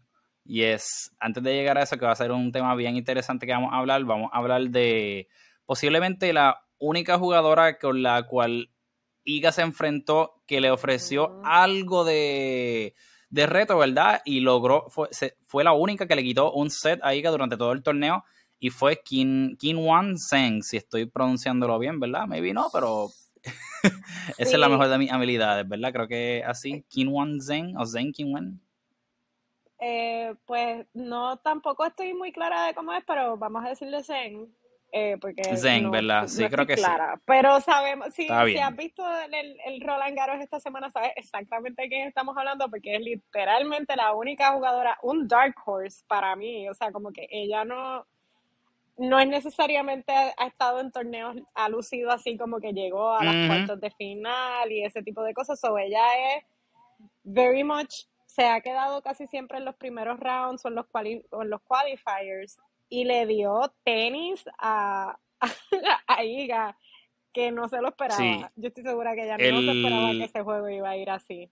Yes, 0.45 1.15
antes 1.21 1.43
de 1.45 1.55
llegar 1.55 1.79
a 1.79 1.83
eso, 1.83 1.97
que 1.97 2.05
va 2.05 2.11
a 2.11 2.17
ser 2.17 2.33
un 2.33 2.51
tema 2.51 2.75
bien 2.75 2.97
interesante 2.97 3.47
que 3.47 3.53
vamos 3.53 3.73
a 3.73 3.77
hablar, 3.77 4.03
vamos 4.03 4.31
a 4.33 4.39
hablar 4.39 4.63
de 4.63 5.29
posiblemente 5.65 6.33
la 6.33 6.65
única 6.79 7.19
jugadora 7.19 7.79
con 7.79 8.03
la 8.03 8.25
cual 8.25 8.69
Iga 9.25 9.53
se 9.53 9.63
enfrentó 9.63 10.43
que 10.47 10.61
le 10.61 10.71
ofreció 10.71 11.41
algo 11.45 12.05
de, 12.05 12.95
de, 13.29 13.47
reto, 13.47 13.79
¿verdad? 13.79 14.23
Y 14.25 14.41
logró, 14.41 14.87
fue, 14.89 15.09
fue, 15.47 15.65
la 15.65 15.73
única 15.73 16.07
que 16.07 16.17
le 16.17 16.23
quitó 16.23 16.53
un 16.53 16.71
set 16.71 17.01
a 17.03 17.15
Iga 17.15 17.31
durante 17.31 17.57
todo 17.57 17.73
el 17.73 17.83
torneo 17.83 18.25
y 18.59 18.71
fue 18.71 19.01
Kim, 19.03 19.57
Kim 19.57 19.79
Wan 19.79 20.19
Zeng, 20.19 20.63
si 20.63 20.77
estoy 20.77 21.07
pronunciándolo 21.07 21.79
bien, 21.79 21.99
¿verdad? 21.99 22.27
Maybe 22.27 22.53
no, 22.53 22.69
pero 22.73 23.09
Esa 24.39 24.53
es 24.53 24.59
la 24.59 24.69
mejor 24.69 24.89
de 24.89 24.99
mis 24.99 25.13
habilidades, 25.13 25.69
¿verdad? 25.69 25.93
Creo 25.93 26.09
que 26.09 26.43
así. 26.47 26.85
Kinwan 26.89 27.41
Zen 27.41 27.77
o 27.77 27.87
Zen 27.87 28.13
Kinwan. 28.13 28.61
Eh, 29.79 30.35
pues 30.45 30.87
no, 30.93 31.39
tampoco 31.39 31.87
estoy 31.87 32.13
muy 32.13 32.33
clara 32.33 32.67
de 32.67 32.75
cómo 32.75 32.93
es, 32.93 33.03
pero 33.07 33.37
vamos 33.39 33.65
a 33.65 33.71
decirle 33.71 34.05
Zen. 34.05 34.55
Eh, 34.93 35.17
porque 35.21 35.57
Zen, 35.57 35.91
¿verdad? 35.91 36.27
Sí, 36.27 36.45
creo 36.49 36.67
que 36.67 36.75
clara. 36.75 37.15
sí. 37.15 37.23
Pero 37.25 37.61
sabemos, 37.61 38.13
si, 38.13 38.27
si 38.27 38.59
has 38.59 38.77
visto 38.77 39.05
el, 39.23 39.57
el, 39.65 39.81
Roland 39.81 40.17
Garros 40.17 40.41
esta 40.41 40.59
semana, 40.59 40.91
sabes 40.91 41.13
exactamente 41.17 41.83
de 41.83 41.89
quién 41.89 42.09
estamos 42.09 42.37
hablando, 42.37 42.69
porque 42.69 42.97
es 42.97 43.01
literalmente 43.01 43.95
la 43.95 44.13
única 44.13 44.53
jugadora, 44.53 44.99
un 45.03 45.29
dark 45.29 45.55
horse 45.65 46.05
para 46.09 46.35
mí. 46.35 46.69
O 46.69 46.75
sea, 46.75 46.91
como 46.91 47.13
que 47.13 47.29
ella 47.31 47.65
no 47.65 48.05
no 49.01 49.19
es 49.19 49.29
necesariamente 49.29 50.13
ha, 50.13 50.47
estado 50.47 50.81
en 50.81 50.93
torneos, 50.93 51.35
ha 51.55 51.71
lucido 51.71 52.11
así 52.11 52.37
como 52.37 52.61
que 52.61 52.73
llegó 52.73 53.13
a 53.13 53.25
las 53.25 53.47
cuartos 53.47 53.81
de 53.81 53.91
final 53.93 54.71
y 54.71 54.85
ese 54.85 55.03
tipo 55.03 55.23
de 55.23 55.33
cosas. 55.33 55.63
O 55.65 55.79
ella 55.79 56.03
es 56.37 56.45
very 57.25 57.65
much, 57.65 58.05
se 58.27 58.45
ha 58.45 58.61
quedado 58.61 59.01
casi 59.01 59.27
siempre 59.27 59.57
en 59.57 59.65
los 59.65 59.75
primeros 59.77 60.21
rounds 60.21 60.65
o 60.67 60.69
en 60.69 60.75
los, 60.75 60.87
los 61.45 61.61
qualifiers 61.63 62.61
y 62.91 63.05
le 63.05 63.25
dio 63.25 63.73
tenis 63.85 64.45
a, 64.59 65.19
a, 66.07 66.25
Iga 66.25 66.77
que 67.33 67.53
no 67.53 67.69
se 67.69 67.81
lo 67.81 67.89
esperaba. 67.89 68.51
Yo 68.57 68.69
estoy 68.69 68.83
segura 68.83 69.15
que 69.15 69.23
ella 69.23 69.39
no 69.39 69.61
se 69.61 69.79
esperaba 69.79 70.11
que 70.11 70.25
ese 70.25 70.43
juego 70.43 70.69
iba 70.69 70.91
a 70.91 70.97
ir 70.97 71.11
así. 71.11 71.49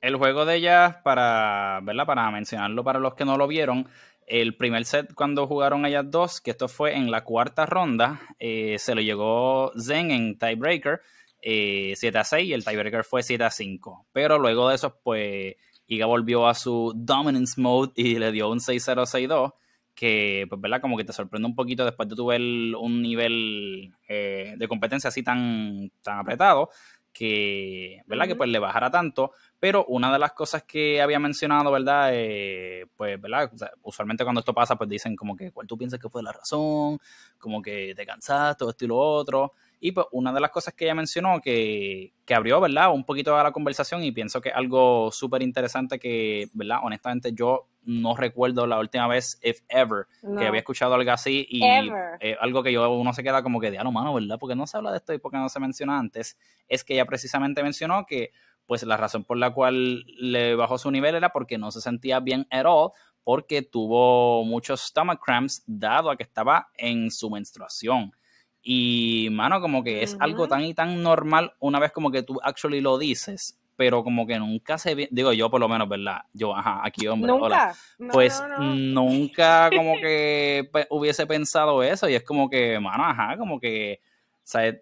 El 0.00 0.16
juego 0.16 0.44
de 0.44 0.56
ella, 0.56 1.00
para, 1.04 1.80
¿verdad? 1.82 2.06
Para 2.06 2.30
mencionarlo 2.30 2.82
para 2.82 2.98
los 2.98 3.14
que 3.14 3.24
no 3.24 3.36
lo 3.36 3.46
vieron, 3.46 3.86
el 4.26 4.56
primer 4.56 4.84
set 4.84 5.14
cuando 5.14 5.46
jugaron 5.46 5.86
ellas 5.86 6.10
dos, 6.10 6.40
que 6.40 6.50
esto 6.50 6.68
fue 6.68 6.96
en 6.96 7.10
la 7.10 7.22
cuarta 7.22 7.66
ronda, 7.66 8.20
eh, 8.38 8.78
se 8.78 8.94
lo 8.94 9.00
llegó 9.00 9.72
Zen 9.78 10.10
en 10.10 10.38
tiebreaker 10.38 11.00
7 11.42 11.42
eh, 11.42 12.18
a 12.18 12.24
6 12.24 12.48
y 12.48 12.52
el 12.52 12.64
tiebreaker 12.64 13.04
fue 13.04 13.22
7 13.22 13.44
a 13.44 13.50
5. 13.50 14.06
Pero 14.12 14.38
luego 14.38 14.68
de 14.68 14.74
eso, 14.74 14.98
pues 15.02 15.54
Iga 15.86 16.06
volvió 16.06 16.48
a 16.48 16.54
su 16.54 16.92
dominance 16.96 17.60
mode 17.60 17.92
y 17.96 18.18
le 18.18 18.32
dio 18.32 18.50
un 18.50 18.58
6-0-6-2 18.58 19.52
que, 19.94 20.46
pues, 20.48 20.60
¿verdad? 20.60 20.80
Como 20.80 20.96
que 20.96 21.04
te 21.04 21.12
sorprende 21.12 21.46
un 21.46 21.54
poquito 21.54 21.84
después 21.84 22.08
de 22.08 22.16
tu 22.16 22.26
ver 22.26 22.40
un 22.40 23.02
nivel 23.02 23.94
eh, 24.08 24.54
de 24.56 24.68
competencia 24.68 25.08
así 25.08 25.22
tan, 25.22 25.90
tan 26.02 26.18
apretado 26.18 26.70
que, 27.12 28.02
¿verdad? 28.06 28.26
Que 28.26 28.36
pues 28.36 28.48
le 28.50 28.58
bajara 28.58 28.90
tanto. 28.90 29.32
Pero 29.58 29.84
una 29.86 30.12
de 30.12 30.18
las 30.18 30.32
cosas 30.32 30.62
que 30.64 31.02
había 31.02 31.18
mencionado, 31.18 31.70
¿verdad? 31.70 32.10
Eh, 32.12 32.86
pues, 32.96 33.20
¿verdad? 33.20 33.50
usualmente 33.82 34.24
cuando 34.24 34.40
esto 34.40 34.54
pasa, 34.54 34.76
pues 34.76 34.88
dicen 34.88 35.16
como 35.16 35.36
que 35.36 35.52
cuál 35.52 35.66
tú 35.66 35.76
piensas 35.76 36.00
que 36.00 36.08
fue 36.08 36.22
la 36.22 36.32
razón, 36.32 36.98
como 37.38 37.60
que 37.60 37.94
te 37.94 38.06
cansaste, 38.06 38.64
esto 38.68 38.84
y 38.84 38.88
lo 38.88 38.98
otro. 38.98 39.54
Y 39.80 39.92
pues 39.92 40.06
una 40.12 40.32
de 40.32 40.40
las 40.40 40.50
cosas 40.50 40.74
que 40.74 40.84
ella 40.84 40.94
mencionó 40.94 41.40
que, 41.40 42.12
que 42.26 42.34
abrió, 42.34 42.60
¿verdad? 42.60 42.92
Un 42.92 43.04
poquito 43.04 43.36
a 43.36 43.42
la 43.42 43.50
conversación 43.50 44.04
y 44.04 44.12
pienso 44.12 44.40
que 44.40 44.50
algo 44.50 45.10
súper 45.10 45.42
interesante 45.42 45.98
que, 45.98 46.48
¿verdad? 46.52 46.80
Honestamente 46.82 47.32
yo 47.32 47.66
no 47.82 48.14
recuerdo 48.14 48.66
la 48.66 48.78
última 48.78 49.08
vez, 49.08 49.40
if 49.42 49.60
ever, 49.68 50.06
que 50.38 50.46
había 50.46 50.60
escuchado 50.60 50.94
algo 50.94 51.10
así 51.10 51.46
y 51.48 51.64
eh, 51.64 52.36
algo 52.38 52.62
que 52.62 52.72
yo 52.72 52.90
uno 52.90 53.12
se 53.14 53.22
queda 53.22 53.42
como 53.42 53.58
que 53.58 53.70
de, 53.70 53.78
a 53.78 53.84
lo 53.84 53.90
mano, 53.90 54.12
¿verdad? 54.12 54.38
Porque 54.38 54.54
no 54.54 54.66
se 54.66 54.76
habla 54.76 54.90
de 54.90 54.98
esto 54.98 55.14
y 55.14 55.18
porque 55.18 55.38
no 55.38 55.48
se 55.48 55.60
menciona 55.60 55.98
antes. 55.98 56.36
Es 56.68 56.84
que 56.84 56.94
ella 56.94 57.06
precisamente 57.06 57.62
mencionó 57.62 58.04
que 58.06 58.32
pues 58.66 58.82
la 58.84 58.96
razón 58.96 59.24
por 59.24 59.36
la 59.36 59.52
cual 59.52 60.04
le 60.18 60.54
bajó 60.54 60.78
su 60.78 60.90
nivel 60.90 61.14
era 61.14 61.30
porque 61.30 61.58
no 61.58 61.70
se 61.70 61.80
sentía 61.80 62.20
bien 62.20 62.46
at 62.50 62.66
all, 62.66 62.92
porque 63.24 63.62
tuvo 63.62 64.44
muchos 64.44 64.82
stomach 64.82 65.20
cramps 65.24 65.64
dado 65.66 66.10
a 66.10 66.16
que 66.16 66.22
estaba 66.22 66.68
en 66.76 67.10
su 67.10 67.30
menstruación. 67.30 68.12
Y, 68.62 69.28
mano, 69.30 69.60
como 69.60 69.82
que 69.82 70.02
es 70.02 70.16
algo 70.20 70.46
tan 70.46 70.64
y 70.64 70.74
tan 70.74 71.02
normal 71.02 71.54
una 71.60 71.78
vez 71.78 71.92
como 71.92 72.10
que 72.10 72.22
tú 72.22 72.38
actually 72.42 72.80
lo 72.80 72.98
dices, 72.98 73.58
pero 73.76 74.04
como 74.04 74.26
que 74.26 74.38
nunca 74.38 74.76
se 74.76 75.08
digo 75.10 75.32
yo 75.32 75.50
por 75.50 75.60
lo 75.60 75.68
menos, 75.68 75.88
¿verdad? 75.88 76.20
Yo, 76.34 76.54
ajá, 76.54 76.80
aquí 76.84 77.06
hombre, 77.06 77.32
hola. 77.32 77.74
pues 78.12 78.42
nunca 78.58 79.70
como 79.74 79.94
que 80.02 80.70
hubiese 80.90 81.26
pensado 81.26 81.82
eso 81.82 82.06
y 82.06 82.14
es 82.14 82.22
como 82.22 82.50
que, 82.50 82.78
mano, 82.78 83.04
ajá, 83.04 83.38
como 83.38 83.58
que, 83.58 84.00
sea, 84.42 84.76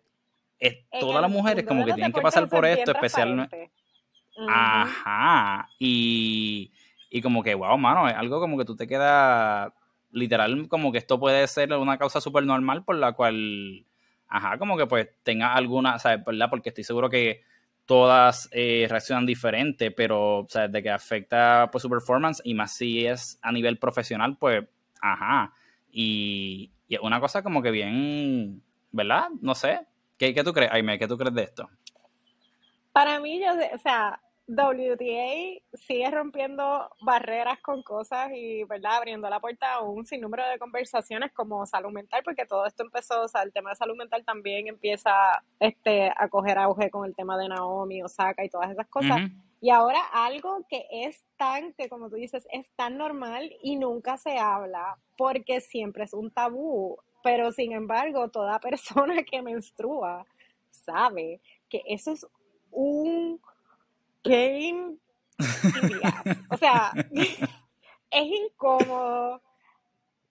todas 0.98 1.22
las 1.22 1.30
mujeres 1.30 1.64
como 1.64 1.84
que 1.84 1.92
tienen 1.92 2.12
que 2.12 2.20
pasar 2.20 2.48
por 2.48 2.66
esto, 2.66 2.90
especialmente. 2.90 3.70
Ajá. 4.48 5.68
Y, 5.78 6.72
y 7.10 7.22
como 7.22 7.42
que, 7.42 7.54
wow, 7.54 7.78
mano, 7.78 8.08
es 8.08 8.14
algo 8.14 8.40
como 8.40 8.58
que 8.58 8.64
tú 8.64 8.74
te 8.74 8.88
quedas 8.88 9.72
literal, 10.18 10.68
como 10.68 10.92
que 10.92 10.98
esto 10.98 11.18
puede 11.18 11.46
ser 11.46 11.72
una 11.74 11.98
causa 11.98 12.20
súper 12.20 12.44
normal 12.44 12.84
por 12.84 12.96
la 12.96 13.12
cual, 13.12 13.86
ajá, 14.28 14.58
como 14.58 14.76
que 14.76 14.86
pues 14.86 15.08
tenga 15.22 15.54
alguna, 15.54 15.98
¿sabes? 15.98 16.24
¿Verdad? 16.24 16.50
Porque 16.50 16.70
estoy 16.70 16.84
seguro 16.84 17.08
que 17.08 17.42
todas 17.86 18.50
eh, 18.52 18.86
reaccionan 18.90 19.24
diferente, 19.24 19.90
pero, 19.90 20.46
sea, 20.50 20.68
de 20.68 20.82
que 20.82 20.90
afecta 20.90 21.70
pues 21.72 21.82
su 21.82 21.88
performance 21.88 22.42
y 22.44 22.52
más 22.52 22.72
si 22.72 23.06
es 23.06 23.38
a 23.40 23.50
nivel 23.50 23.78
profesional, 23.78 24.36
pues, 24.38 24.64
ajá. 25.00 25.54
Y, 25.90 26.70
y 26.86 26.98
una 26.98 27.18
cosa 27.18 27.42
como 27.42 27.62
que 27.62 27.70
bien, 27.70 28.62
¿verdad? 28.92 29.28
No 29.40 29.54
sé. 29.54 29.86
¿Qué, 30.18 30.34
qué 30.34 30.44
tú 30.44 30.52
crees, 30.52 30.70
Aime? 30.72 30.98
¿Qué 30.98 31.08
tú 31.08 31.16
crees 31.16 31.34
de 31.34 31.44
esto? 31.44 31.68
Para 32.92 33.20
mí, 33.20 33.40
yo, 33.40 33.52
o 33.74 33.78
sea, 33.78 34.20
WTA 34.48 35.60
sigue 35.74 36.10
rompiendo 36.10 36.90
barreras 37.02 37.60
con 37.60 37.82
cosas 37.82 38.30
y, 38.34 38.64
¿verdad? 38.64 38.96
Abriendo 38.96 39.28
la 39.28 39.40
puerta 39.40 39.74
a 39.74 39.82
un 39.82 40.06
sinnúmero 40.06 40.48
de 40.48 40.58
conversaciones 40.58 41.32
como 41.32 41.66
salud 41.66 41.90
mental, 41.90 42.22
porque 42.24 42.46
todo 42.46 42.64
esto 42.64 42.82
empezó, 42.82 43.22
o 43.22 43.28
sea, 43.28 43.42
el 43.42 43.52
tema 43.52 43.70
de 43.70 43.76
salud 43.76 43.96
mental 43.96 44.24
también 44.24 44.66
empieza 44.66 45.12
este, 45.60 46.10
a 46.16 46.28
coger 46.28 46.58
auge 46.58 46.90
con 46.90 47.04
el 47.04 47.14
tema 47.14 47.36
de 47.36 47.48
Naomi, 47.48 48.02
Osaka 48.02 48.42
y 48.42 48.48
todas 48.48 48.70
esas 48.70 48.88
cosas. 48.88 49.20
Y 49.60 49.70
ahora 49.70 50.00
algo 50.12 50.64
que 50.70 50.86
es 50.90 51.22
tan, 51.36 51.74
que 51.74 51.88
como 51.88 52.08
tú 52.08 52.16
dices, 52.16 52.46
es 52.50 52.70
tan 52.76 52.96
normal 52.96 53.52
y 53.62 53.76
nunca 53.76 54.16
se 54.16 54.38
habla 54.38 54.96
porque 55.16 55.60
siempre 55.60 56.04
es 56.04 56.14
un 56.14 56.30
tabú, 56.30 56.96
pero 57.22 57.52
sin 57.52 57.72
embargo, 57.72 58.30
toda 58.30 58.60
persona 58.60 59.22
que 59.24 59.42
menstrua 59.42 60.24
sabe 60.70 61.42
que 61.68 61.82
eso 61.86 62.12
es 62.12 62.26
un 62.70 63.40
game 64.28 64.98
O 66.50 66.56
sea, 66.56 66.92
es 68.10 68.24
incómodo. 68.24 69.42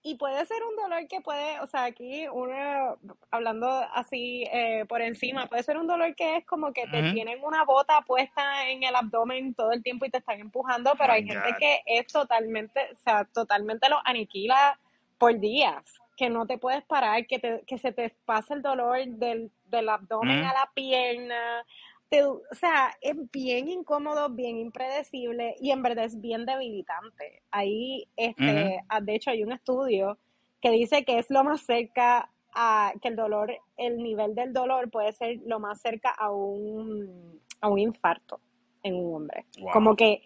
Y 0.00 0.14
puede 0.14 0.46
ser 0.46 0.62
un 0.62 0.76
dolor 0.76 1.06
que 1.08 1.20
puede, 1.20 1.58
o 1.60 1.66
sea, 1.66 1.84
aquí 1.84 2.28
uno, 2.28 2.96
hablando 3.30 3.68
así 3.68 4.44
eh, 4.52 4.86
por 4.88 5.02
encima, 5.02 5.48
puede 5.48 5.64
ser 5.64 5.76
un 5.76 5.88
dolor 5.88 6.14
que 6.14 6.36
es 6.36 6.46
como 6.46 6.72
que 6.72 6.86
te 6.86 7.12
tienen 7.12 7.42
una 7.42 7.64
bota 7.64 8.00
puesta 8.02 8.68
en 8.68 8.84
el 8.84 8.94
abdomen 8.94 9.54
todo 9.54 9.72
el 9.72 9.82
tiempo 9.82 10.06
y 10.06 10.10
te 10.10 10.18
están 10.18 10.38
empujando, 10.38 10.92
pero 10.96 11.12
hay 11.12 11.26
gente 11.26 11.54
que 11.58 11.82
es 11.84 12.06
totalmente, 12.06 12.80
o 12.92 12.94
sea, 12.94 13.24
totalmente 13.24 13.88
lo 13.90 13.98
aniquila 14.04 14.78
por 15.18 15.38
días, 15.38 15.82
que 16.16 16.30
no 16.30 16.46
te 16.46 16.58
puedes 16.58 16.84
parar, 16.84 17.26
que, 17.26 17.40
te, 17.40 17.64
que 17.66 17.76
se 17.76 17.92
te 17.92 18.14
pasa 18.24 18.54
el 18.54 18.62
dolor 18.62 19.04
del, 19.04 19.50
del 19.66 19.88
abdomen 19.88 20.44
a 20.44 20.54
la 20.54 20.70
pierna, 20.74 21.66
o 22.10 22.54
sea, 22.54 22.90
es 23.00 23.16
bien 23.30 23.68
incómodo, 23.68 24.30
bien 24.30 24.58
impredecible 24.58 25.56
y 25.60 25.70
en 25.70 25.82
verdad 25.82 26.04
es 26.06 26.20
bien 26.20 26.46
debilitante. 26.46 27.42
Ahí, 27.50 28.08
este, 28.16 28.82
ah, 28.88 29.00
de 29.00 29.14
hecho, 29.14 29.30
hay 29.30 29.42
un 29.42 29.52
estudio 29.52 30.18
que 30.60 30.70
dice 30.70 31.04
que 31.04 31.18
es 31.18 31.30
lo 31.30 31.44
más 31.44 31.62
cerca 31.62 32.30
a 32.54 32.92
que 33.00 33.08
el 33.08 33.16
dolor, 33.16 33.52
el 33.76 33.98
nivel 33.98 34.34
del 34.34 34.52
dolor 34.52 34.90
puede 34.90 35.12
ser 35.12 35.40
lo 35.44 35.60
más 35.60 35.80
cerca 35.80 36.10
a 36.10 36.30
un, 36.30 37.40
a 37.60 37.68
un 37.68 37.78
infarto 37.78 38.40
en 38.82 38.94
un 38.94 39.14
hombre. 39.14 39.44
Como 39.72 39.94
que 39.94 40.22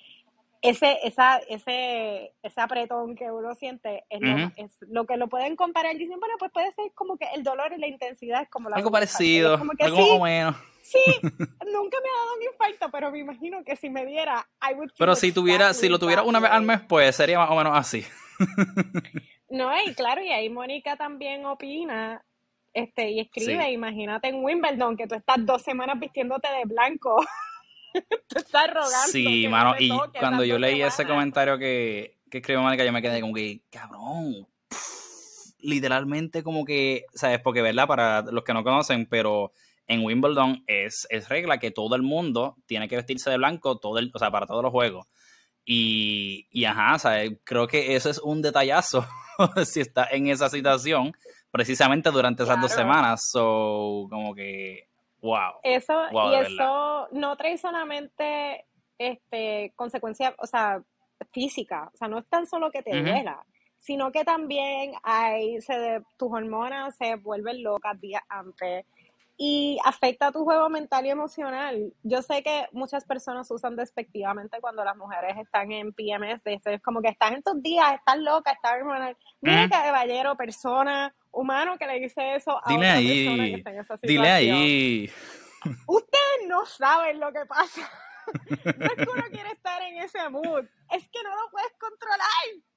ese, 0.62 0.98
esa, 1.02 1.38
ese, 1.48 2.32
ese 2.40 2.60
apretón 2.60 3.16
que 3.16 3.30
uno 3.30 3.54
siente 3.56 4.04
es, 4.08 4.20
lo, 4.20 4.36
es, 4.56 4.78
lo, 4.88 5.06
que 5.06 5.16
lo 5.16 5.28
pueden 5.28 5.56
comparar. 5.56 5.96
Dicen, 5.96 6.20
bueno, 6.20 6.36
pues 6.38 6.52
puede 6.52 6.72
ser 6.72 6.92
como 6.94 7.18
que 7.18 7.26
el 7.34 7.42
dolor 7.42 7.72
y 7.76 7.80
la 7.80 7.88
intensidad 7.88 8.42
es 8.42 8.48
como 8.48 8.70
la 8.70 8.76
Algo 8.76 8.92
parecido, 8.92 9.60
algo 9.80 10.20
menos. 10.22 10.56
Sí, 10.82 10.98
nunca 11.22 11.98
me 12.00 12.08
ha 12.08 12.18
dado 12.18 12.36
un 12.36 12.42
infarto, 12.50 12.90
pero 12.92 13.10
me 13.10 13.18
imagino 13.18 13.64
que 13.64 13.74
si 13.76 13.90
me 13.90 14.06
diera, 14.06 14.46
I 14.62 14.74
would 14.74 14.90
Pero 14.96 15.16
si 15.16 15.32
tuviera, 15.32 15.74
si 15.74 15.88
lo 15.88 15.98
tuviera 15.98 16.22
una 16.22 16.38
vez 16.38 16.50
al 16.52 16.62
mes, 16.62 16.80
pues 16.88 17.14
sería 17.16 17.38
más 17.38 17.50
o 17.50 17.56
menos 17.56 17.76
así. 17.76 18.04
no, 19.50 19.70
y 19.84 19.94
claro, 19.94 20.22
y 20.22 20.30
ahí 20.30 20.48
Mónica 20.48 20.96
también 20.96 21.44
opina 21.44 22.24
este, 22.72 23.10
y 23.10 23.20
escribe, 23.20 23.70
imagínate 23.70 24.28
en 24.28 24.44
Wimbledon 24.44 24.96
que 24.96 25.06
tú 25.06 25.14
estás 25.14 25.44
dos 25.44 25.62
semanas 25.62 25.98
vistiéndote 25.98 26.48
de 26.48 26.64
blanco. 26.66 27.16
tú 28.28 28.38
estás 28.38 28.68
rogando. 28.68 29.10
Sí, 29.10 29.46
mano, 29.48 29.74
y 29.78 29.90
cuando 30.18 30.44
yo 30.44 30.58
leí 30.58 30.82
ese 30.82 31.06
comentario 31.06 31.58
que, 31.58 32.18
que 32.30 32.38
escribió 32.38 32.62
Mónica, 32.62 32.84
yo 32.84 32.92
me 32.92 33.02
quedé 33.02 33.20
como 33.20 33.34
que, 33.34 33.62
cabrón, 33.70 34.46
literalmente 35.58 36.42
como 36.42 36.64
que, 36.64 37.04
¿sabes? 37.14 37.40
Porque, 37.40 37.62
¿verdad? 37.62 37.86
Para 37.86 38.22
los 38.22 38.44
que 38.44 38.54
no 38.54 38.64
conocen, 38.64 39.06
pero 39.06 39.52
en 39.86 40.04
Wimbledon 40.04 40.64
es, 40.66 41.06
es 41.10 41.28
regla 41.28 41.58
que 41.58 41.70
todo 41.70 41.94
el 41.96 42.02
mundo 42.02 42.56
tiene 42.66 42.88
que 42.88 42.96
vestirse 42.96 43.30
de 43.30 43.36
blanco, 43.36 43.78
todo 43.78 43.98
el, 43.98 44.10
o 44.14 44.18
sea, 44.18 44.30
para 44.30 44.46
todos 44.46 44.62
los 44.62 44.72
juegos. 44.72 45.06
Y, 45.64 46.48
y 46.50 46.64
ajá, 46.64 46.96
o 46.96 47.36
creo 47.44 47.68
que 47.68 47.94
eso 47.94 48.10
es 48.10 48.18
un 48.18 48.42
detallazo 48.42 49.06
si 49.64 49.80
está 49.80 50.08
en 50.10 50.26
esa 50.26 50.48
situación, 50.48 51.12
precisamente 51.50 52.10
durante 52.10 52.42
esas 52.42 52.60
dos 52.60 52.72
semanas. 52.72 53.28
So, 53.30 54.06
como 54.10 54.34
que, 54.34 54.88
wow. 55.22 55.54
Eso, 55.62 56.02
y 56.10 56.34
eso 56.34 57.08
no 57.12 57.36
trae 57.36 57.56
solamente 57.56 58.66
este, 58.98 59.72
consecuencias, 59.76 60.34
o 60.38 60.46
sea, 60.46 60.82
física, 61.32 61.90
o 61.94 61.96
sea, 61.96 62.08
no 62.08 62.18
es 62.18 62.26
tan 62.26 62.46
solo 62.46 62.70
que 62.70 62.82
te 62.82 63.00
duela, 63.00 63.44
sino 63.78 64.12
que 64.12 64.24
también 64.24 64.92
hay, 65.02 65.60
se, 65.60 66.02
tus 66.16 66.30
hormonas 66.32 66.96
se 66.96 67.16
vuelven 67.16 67.62
locas 67.62 68.00
días 68.00 68.22
antes 68.28 68.84
y 69.36 69.78
afecta 69.84 70.28
a 70.28 70.32
tu 70.32 70.44
juego 70.44 70.68
mental 70.68 71.06
y 71.06 71.10
emocional. 71.10 71.92
Yo 72.02 72.22
sé 72.22 72.42
que 72.42 72.66
muchas 72.72 73.04
personas 73.04 73.50
usan 73.50 73.76
despectivamente 73.76 74.60
cuando 74.60 74.84
las 74.84 74.96
mujeres 74.96 75.36
están 75.38 75.72
en 75.72 75.92
PMS, 75.92 76.42
es 76.44 76.82
como 76.82 77.00
que 77.02 77.08
estás 77.08 77.32
en 77.32 77.42
tus 77.42 77.60
días, 77.62 77.94
estás 77.94 78.18
loca, 78.18 78.52
estás 78.52 78.74
hormonal. 78.74 79.16
Mira 79.40 79.64
que 79.64 79.70
caballero, 79.70 80.36
persona, 80.36 81.14
humano 81.32 81.76
que 81.78 81.86
le 81.86 82.00
dice 82.00 82.34
eso 82.34 82.60
a 82.64 82.68
Dile 82.68 82.88
ahí. 82.88 83.24
persona 83.24 83.44
que 83.44 83.54
está 83.54 83.70
en 83.70 83.78
esa 83.78 83.96
situación. 83.96 84.22
Dile 84.22 84.30
ahí. 84.30 85.12
Ustedes 85.86 86.48
no 86.48 86.66
saben 86.66 87.20
lo 87.20 87.32
que 87.32 87.46
pasa. 87.46 87.90
no 88.64 88.86
es 88.86 88.94
que 88.94 89.10
uno 89.12 89.24
quiere 89.30 89.50
estar 89.50 89.82
en 89.82 89.98
ese 89.98 90.28
mood, 90.28 90.64
es 90.90 91.08
que 91.08 91.22
no 91.24 91.30
lo 91.30 91.50
puedes 91.50 91.72
controlar 91.78 92.20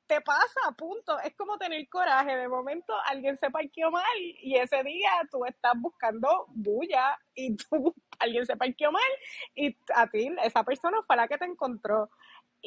te 0.08 0.22
pasa, 0.22 0.72
punto. 0.78 1.20
Es 1.20 1.36
como 1.36 1.58
tener 1.58 1.88
coraje. 1.90 2.36
De 2.36 2.48
momento 2.48 2.94
alguien 3.06 3.38
se 3.38 3.50
parqueó 3.50 3.92
mal 3.92 4.18
y 4.18 4.56
ese 4.56 4.84
día 4.84 5.10
tú 5.32 5.46
estás 5.46 5.74
buscando 5.78 6.46
bulla 6.50 7.18
y 7.34 7.56
tú, 7.56 7.94
alguien 8.20 8.46
se 8.46 8.56
parqueó 8.56 8.92
mal 8.92 9.02
y 9.56 9.76
a 9.94 10.08
ti, 10.08 10.34
esa 10.44 10.64
persona 10.64 10.98
fue 11.06 11.16
la 11.16 11.28
que 11.28 11.38
te 11.38 11.46
encontró. 11.46 12.10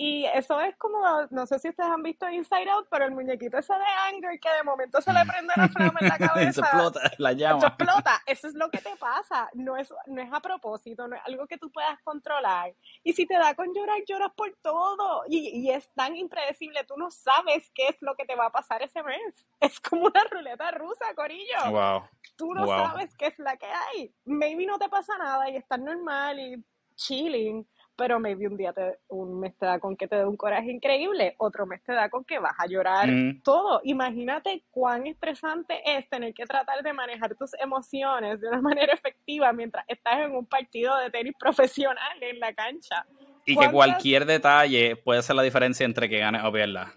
Y 0.01 0.27
eso 0.27 0.61
es 0.61 0.77
como, 0.77 1.01
no 1.31 1.45
sé 1.45 1.59
si 1.59 1.71
ustedes 1.71 1.91
han 1.91 2.05
visto 2.05 2.29
Inside 2.29 2.71
Out, 2.71 2.87
pero 2.89 3.05
el 3.07 3.11
muñequito 3.11 3.59
ese 3.59 3.73
de 3.73 3.85
Anger 4.07 4.39
que 4.39 4.49
de 4.49 4.63
momento 4.63 5.01
se 5.01 5.13
le 5.13 5.25
prende 5.27 5.53
la 5.57 5.69
flama 5.75 5.99
en 6.01 6.09
la 6.09 6.19
cabeza. 6.19 6.53
se 6.53 6.61
explota, 6.61 7.01
la 7.19 7.33
llama. 7.33 7.61
Se 7.61 7.67
explota. 7.67 8.23
Eso 8.25 8.47
es 8.47 8.55
lo 8.55 8.71
que 8.71 8.79
te 8.79 8.95
pasa. 8.95 9.51
No 9.55 9.77
es, 9.77 9.93
no 10.07 10.23
es 10.23 10.33
a 10.33 10.39
propósito, 10.39 11.09
no 11.09 11.17
es 11.17 11.23
algo 11.25 11.49
que 11.49 11.59
tú 11.59 11.73
puedas 11.73 12.01
controlar. 12.05 12.77
Y 13.03 13.13
si 13.13 13.27
te 13.27 13.35
da 13.35 13.57
con 13.57 13.75
llorar, 13.75 13.99
lloras 14.07 14.31
por 14.37 14.57
todo. 14.63 15.25
Y, 15.29 15.49
y 15.49 15.73
es 15.73 15.93
tan 15.95 16.15
impredecible, 16.17 16.85
tú 16.85 16.97
no 16.97 17.11
sabes 17.11 17.69
qué 17.75 17.89
es 17.89 17.97
lo 18.01 18.15
que 18.15 18.25
te 18.25 18.37
va 18.37 18.47
a 18.47 18.53
pasar 18.53 18.81
ese 18.83 19.03
mes. 19.03 19.19
Es 19.61 19.81
como 19.81 20.07
una 20.07 20.23
ruleta 20.31 20.71
rusa, 20.71 21.07
Corillo. 21.17 21.71
Wow. 21.71 22.03
Tú 22.37 22.55
no 22.55 22.69
sabes 22.69 23.17
qué 23.17 23.27
es 23.27 23.39
la 23.41 23.57
que 23.57 23.67
hay. 23.67 24.15
Maybe 24.25 24.65
no 24.65 24.79
te 24.79 24.89
pasa 24.89 25.19
nada 25.19 25.51
y 25.51 25.57
estás 25.57 25.81
normal 25.81 26.39
y 26.39 26.65
chilling 26.95 27.67
pero 27.99 28.21
maybe 28.21 28.47
un 28.47 28.57
día 28.57 28.73
te, 28.73 28.97
un 29.09 29.41
mes 29.41 29.59
te 29.59 29.67
da 29.67 29.81
con 29.81 29.97
que 29.97 30.07
te 30.07 30.15
dé 30.15 30.25
un 30.25 30.37
coraje 30.37 30.71
increíble, 30.71 31.35
otro 31.39 31.67
mes 31.67 31.83
te 31.83 31.93
da 31.93 32.09
con 32.09 32.25
que 32.25 32.39
vas 32.39 32.55
a 32.57 32.69
llorar 32.69 33.09
mm. 33.09 33.43
todo. 33.43 33.81
Imagínate 33.83 34.63
cuán 34.71 35.09
estresante 35.09 35.83
es 35.85 36.09
tener 36.09 36.33
que 36.33 36.47
tratar 36.47 36.85
de 36.85 36.93
manejar 36.93 37.35
tus 37.35 37.55
emociones 37.55 38.41
de 38.41 38.47
una 38.47 38.61
manera 38.63 38.93
efectiva 38.93 39.53
mientras 39.53 39.85
estás 39.89 40.21
en 40.21 40.37
un 40.37 40.47
partido 40.47 40.97
de 40.99 41.11
tenis 41.11 41.35
profesional 41.37 42.23
en 42.23 42.39
la 42.39 42.55
cancha. 42.55 43.05
Y 43.45 43.57
que 43.57 43.69
cualquier 43.69 44.27
detalle 44.27 44.95
puede 44.95 45.21
ser 45.23 45.35
la 45.35 45.43
diferencia 45.43 45.85
entre 45.85 46.09
que 46.09 46.21
ganes 46.21 46.45
o 46.45 46.53
pierdas. 46.53 46.97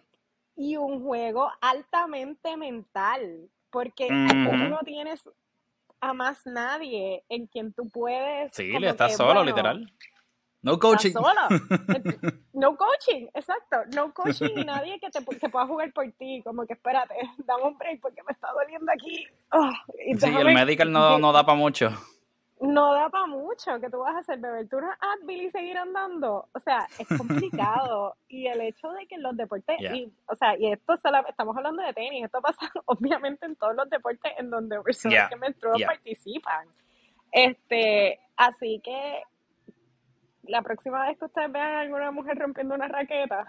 Y 0.56 0.78
un 0.78 1.02
juego 1.02 1.52
altamente 1.62 2.56
mental, 2.58 3.50
porque 3.72 4.08
tú 4.08 4.54
no 4.70 4.80
tienes 4.86 5.28
a 6.00 6.14
más 6.14 6.46
nadie 6.46 7.24
en 7.28 7.48
quien 7.48 7.74
tú 7.74 7.90
puedes... 7.90 8.54
Sí, 8.54 8.78
le 8.78 8.90
estás 8.90 9.18
solo, 9.18 9.44
literal 9.44 9.92
no 10.64 10.80
coaching. 10.80 11.14
No 12.54 12.78
coaching, 12.78 13.28
exacto. 13.34 13.78
No 13.96 14.14
coaching 14.14 14.56
y 14.56 14.64
nadie 14.66 15.00
que 15.00 15.10
te 15.10 15.26
que 15.26 15.50
pueda 15.50 15.66
jugar 15.66 15.92
por 15.94 16.06
ti. 16.12 16.44
Como 16.44 16.66
que 16.68 16.74
espérate, 16.74 17.16
dame 17.40 17.64
un 17.64 17.78
break 17.78 18.02
porque 18.02 18.22
me 18.24 18.34
está 18.34 18.50
doliendo 18.52 18.92
aquí. 18.92 19.26
Oh, 19.52 19.72
sí, 20.20 20.28
el 20.28 20.54
medical 20.54 20.92
no, 20.92 21.18
no 21.18 21.32
da 21.32 21.44
para 21.44 21.58
mucho. 21.58 21.90
No 22.60 22.94
da 22.94 23.10
para 23.10 23.26
mucho. 23.26 23.80
¿Qué 23.80 23.90
tú 23.90 23.98
vas 23.98 24.16
a 24.16 24.20
hacer? 24.20 24.38
¿Beber 24.38 24.70
tú 24.70 24.78
una 24.78 24.96
Advil 25.02 25.42
y 25.42 25.50
seguir 25.50 25.76
andando? 25.76 26.48
O 26.54 26.60
sea, 26.60 26.88
es 27.00 27.08
complicado. 27.18 28.16
y 28.30 28.46
el 28.46 28.62
hecho 28.62 28.92
de 28.92 29.08
que 29.08 29.18
los 29.18 29.36
deportes, 29.36 29.82
y, 29.82 30.14
o 30.28 30.36
sea, 30.36 30.56
y 30.56 30.72
esto 30.72 30.94
estamos 30.94 31.58
hablando 31.58 31.82
de 31.82 31.94
tenis, 31.94 32.26
esto 32.26 32.40
pasa 32.42 32.72
obviamente 32.86 33.48
en 33.48 33.56
todos 33.56 33.76
los 33.76 33.90
deportes 33.90 34.34
en 34.38 34.52
donde 34.52 34.80
personas 34.82 35.30
que 35.30 35.36
menstruan 35.38 35.82
participan. 35.88 36.68
Este, 37.32 38.20
así 38.36 38.80
que 38.84 39.24
la 40.44 40.62
próxima 40.62 41.08
vez 41.08 41.18
que 41.18 41.26
ustedes 41.26 41.52
vean 41.52 41.72
a 41.72 41.82
alguna 41.82 42.12
mujer 42.12 42.38
rompiendo 42.38 42.76
una 42.76 42.88
raqueta, 42.88 43.48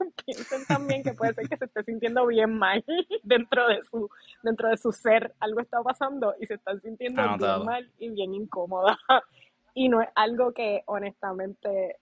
piensen 0.26 0.64
también 0.66 1.02
que 1.02 1.12
puede 1.12 1.34
ser 1.34 1.48
que 1.48 1.56
se 1.56 1.66
esté 1.66 1.82
sintiendo 1.82 2.26
bien 2.26 2.56
mal 2.58 2.84
dentro 3.22 3.68
de 3.68 3.82
su, 3.84 4.08
dentro 4.42 4.68
de 4.68 4.76
su 4.76 4.92
ser. 4.92 5.34
Algo 5.40 5.60
está 5.60 5.82
pasando 5.82 6.34
y 6.40 6.46
se 6.46 6.54
está 6.54 6.78
sintiendo 6.78 7.22
bien 7.36 7.64
mal 7.64 7.90
y 7.98 8.10
bien 8.10 8.34
incómoda. 8.34 8.98
Y 9.74 9.88
no 9.88 10.00
es 10.02 10.08
algo 10.16 10.52
que 10.52 10.82
honestamente, 10.86 12.00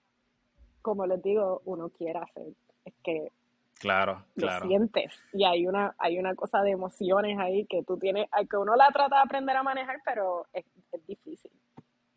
como 0.81 1.05
les 1.05 1.21
digo, 1.21 1.61
uno 1.65 1.89
quiera 1.89 2.23
hacer. 2.23 2.47
Es 2.83 2.93
que 3.03 3.31
Claro, 3.79 4.23
lo 4.35 4.49
sientes 4.61 5.13
y 5.33 5.43
hay 5.43 5.67
una 5.67 5.95
hay 5.99 6.17
una 6.17 6.33
cosa 6.33 6.61
de 6.63 6.71
emociones 6.71 7.37
ahí 7.37 7.67
que 7.67 7.83
tú 7.83 7.97
tienes, 7.97 8.27
que 8.49 8.57
uno 8.57 8.75
la 8.75 8.87
trata 8.87 9.17
de 9.17 9.21
aprender 9.21 9.55
a 9.55 9.61
manejar, 9.61 9.97
pero 10.03 10.47
es, 10.53 10.65
es 10.91 11.05
difícil, 11.05 11.51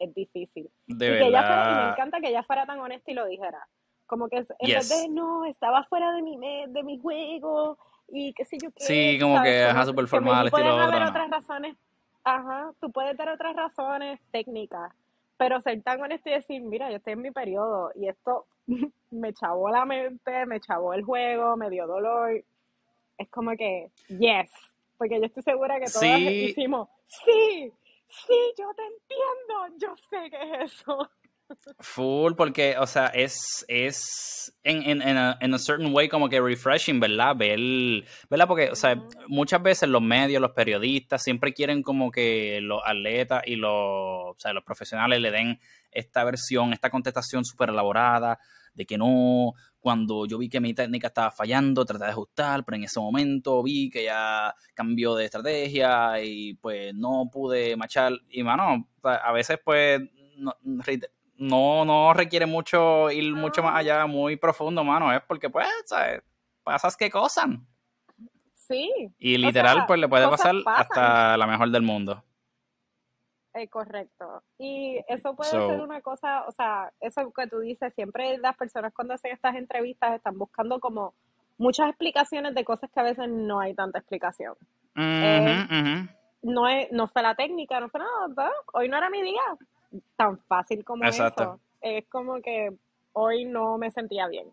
es 0.00 0.14
difícil. 0.14 0.68
De 0.86 1.06
y 1.06 1.10
verdad. 1.10 1.20
que 1.20 1.28
ella 1.28 1.42
fuera, 1.42 1.70
y 1.70 1.84
me 1.84 1.90
encanta 1.90 2.20
que 2.20 2.28
ella 2.28 2.42
fuera 2.42 2.66
tan 2.66 2.80
honesta 2.80 3.10
y 3.10 3.14
lo 3.14 3.26
dijera, 3.26 3.68
como 4.06 4.28
que 4.28 4.38
en 4.38 4.44
vez 4.58 4.88
de 4.88 5.08
no, 5.08 5.44
estaba 5.44 5.84
fuera 5.84 6.12
de 6.12 6.22
mi 6.22 6.36
de 6.66 6.82
mi 6.82 6.98
juego 6.98 7.78
y 8.08 8.32
qué 8.32 8.44
sé 8.44 8.58
yo 8.60 8.70
qué. 8.72 8.82
Sí, 8.84 9.18
como 9.20 9.40
que 9.42 9.64
ajá, 9.64 9.84
súper 9.84 10.08
formal, 10.08 10.46
estilo 10.48 10.72
haber 10.72 11.02
otras 11.02 11.30
razones, 11.30 11.76
ajá, 12.24 12.72
tú 12.80 12.90
puedes 12.90 13.16
dar 13.16 13.28
otras 13.28 13.54
razones 13.54 14.18
técnicas, 14.32 14.92
pero 15.36 15.60
ser 15.60 15.80
tan 15.82 16.00
honesto 16.00 16.28
y 16.28 16.32
decir, 16.32 16.60
mira, 16.62 16.90
yo 16.90 16.96
estoy 16.96 17.12
en 17.12 17.22
mi 17.22 17.30
periodo 17.30 17.92
y 17.94 18.08
esto 18.08 18.46
me 19.10 19.32
chavó 19.32 19.70
la 19.70 19.84
mente, 19.84 20.46
me 20.46 20.60
chavó 20.60 20.94
el 20.94 21.04
juego, 21.04 21.56
me 21.56 21.70
dio 21.70 21.86
dolor. 21.86 22.42
Es 23.16 23.28
como 23.28 23.52
que, 23.52 23.90
yes, 24.08 24.50
porque 24.96 25.20
yo 25.20 25.26
estoy 25.26 25.42
segura 25.42 25.78
que 25.78 25.86
todos 25.86 26.00
sí. 26.00 26.54
sí, 27.06 27.72
sí, 28.10 28.52
yo 28.58 28.66
te 28.76 28.82
entiendo, 28.82 29.78
yo 29.78 29.94
sé 30.10 30.30
que 30.30 30.64
es 30.64 30.72
eso. 30.72 31.10
Full, 31.80 32.34
porque, 32.34 32.76
o 32.78 32.86
sea, 32.86 33.06
es, 33.06 33.64
es 33.66 34.54
en, 34.62 34.82
en, 34.82 35.02
en, 35.02 35.16
a, 35.16 35.36
en 35.40 35.52
a 35.52 35.58
certain 35.58 35.92
way 35.92 36.08
como 36.08 36.28
que 36.28 36.40
refreshing, 36.40 37.00
¿verdad? 37.00 37.34
Ver, 37.36 37.58
¿verdad? 38.28 38.46
Porque, 38.46 38.70
o 38.70 38.76
sea, 38.76 39.02
muchas 39.26 39.60
veces 39.60 39.88
los 39.88 40.02
medios, 40.02 40.40
los 40.40 40.52
periodistas 40.52 41.22
siempre 41.22 41.52
quieren 41.52 41.82
como 41.82 42.10
que 42.10 42.60
los 42.60 42.80
atletas 42.84 43.42
y 43.46 43.56
los, 43.56 43.72
o 43.72 44.36
sea, 44.38 44.52
los 44.52 44.62
profesionales 44.62 45.20
le 45.20 45.30
den 45.30 45.60
esta 45.90 46.22
versión, 46.22 46.72
esta 46.72 46.90
contestación 46.90 47.44
súper 47.44 47.70
elaborada, 47.70 48.38
de 48.74 48.86
que 48.86 48.98
no, 48.98 49.52
cuando 49.80 50.26
yo 50.26 50.38
vi 50.38 50.48
que 50.48 50.60
mi 50.60 50.74
técnica 50.74 51.08
estaba 51.08 51.30
fallando, 51.30 51.84
traté 51.84 52.04
de 52.04 52.10
ajustar, 52.10 52.64
pero 52.64 52.76
en 52.76 52.84
ese 52.84 53.00
momento 53.00 53.62
vi 53.62 53.90
que 53.90 54.04
ya 54.04 54.54
cambió 54.74 55.14
de 55.14 55.24
estrategia 55.24 56.22
y 56.22 56.54
pues 56.54 56.94
no 56.94 57.28
pude 57.32 57.76
machar. 57.76 58.12
Y 58.28 58.42
mano, 58.42 58.88
a 59.02 59.32
veces 59.32 59.58
pues 59.64 60.00
no, 60.36 60.54
no, 61.36 61.84
no 61.84 62.14
requiere 62.14 62.46
mucho 62.46 63.10
ir 63.10 63.34
mucho 63.34 63.62
más 63.62 63.76
allá, 63.76 64.06
muy 64.06 64.36
profundo, 64.36 64.84
mano, 64.84 65.12
es 65.12 65.22
porque 65.22 65.48
pues, 65.48 65.66
¿sabes? 65.86 66.22
Pasas 66.62 66.96
que 66.96 67.10
cosan. 67.10 67.66
Sí. 68.54 68.88
Y 69.18 69.36
literal, 69.38 69.76
o 69.76 69.78
sea, 69.80 69.86
pues 69.86 69.98
le 69.98 70.08
puede 70.08 70.28
pasar 70.28 70.54
pasan. 70.62 70.82
hasta 70.82 71.36
la 71.36 71.46
mejor 71.46 71.70
del 71.70 71.82
mundo. 71.82 72.22
Eh, 73.54 73.66
correcto. 73.68 74.42
Y 74.58 74.98
eso 75.08 75.34
puede 75.34 75.50
So- 75.50 75.68
ser 75.68 75.80
una 75.80 76.00
cosa, 76.00 76.44
o 76.46 76.52
sea, 76.52 76.92
eso 77.00 77.32
que 77.32 77.46
tú 77.48 77.58
dices, 77.58 77.92
siempre 77.94 78.38
las 78.38 78.56
personas 78.56 78.92
cuando 78.94 79.14
hacen 79.14 79.32
estas 79.32 79.56
entrevistas 79.56 80.14
están 80.14 80.38
buscando 80.38 80.78
como 80.78 81.14
muchas 81.58 81.88
explicaciones 81.88 82.54
de 82.54 82.64
cosas 82.64 82.90
que 82.90 83.00
a 83.00 83.04
veces 83.04 83.28
no 83.28 83.58
hay 83.60 83.74
tanta 83.74 83.98
explicación. 83.98 84.54
Eh. 84.96 86.06
No, 86.42 86.68
es, 86.68 86.90
no 86.92 87.08
fue 87.08 87.22
la 87.22 87.34
técnica, 87.34 87.80
no 87.80 87.88
fue 87.90 88.00
nada, 88.00 88.28
¿verdad? 88.28 88.50
hoy 88.72 88.88
no 88.88 88.96
era 88.96 89.10
mi 89.10 89.20
día. 89.22 89.42
Tan 90.16 90.38
fácil 90.44 90.84
como 90.84 91.04
Exacto. 91.04 91.42
eso. 91.42 91.60
Es 91.80 92.06
como 92.08 92.40
que 92.40 92.72
hoy 93.12 93.44
no 93.44 93.76
me 93.78 93.90
sentía 93.90 94.28
bien. 94.28 94.46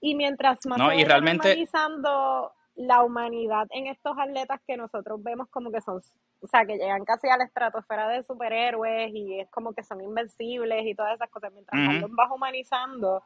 Y 0.00 0.14
mientras 0.14 0.66
más 0.66 0.78
No, 0.78 0.92
y 0.92 1.04
realmente- 1.04 1.48
normalizando 1.48 2.52
la 2.76 3.02
humanidad 3.02 3.66
en 3.70 3.86
estos 3.86 4.16
atletas 4.18 4.60
que 4.66 4.76
nosotros 4.76 5.22
vemos 5.22 5.48
como 5.48 5.70
que 5.72 5.80
son, 5.80 5.96
o 6.40 6.46
sea, 6.46 6.64
que 6.66 6.76
llegan 6.76 7.04
casi 7.04 7.28
a 7.28 7.36
la 7.36 7.44
estratosfera 7.44 8.08
de 8.08 8.22
superhéroes 8.22 9.10
y 9.14 9.40
es 9.40 9.50
como 9.50 9.72
que 9.72 9.82
son 9.82 10.00
invencibles 10.02 10.84
y 10.86 10.94
todas 10.94 11.14
esas 11.14 11.30
cosas, 11.30 11.52
mientras 11.52 11.80
los 12.00 12.10
vas 12.14 12.30
humanizando, 12.30 13.22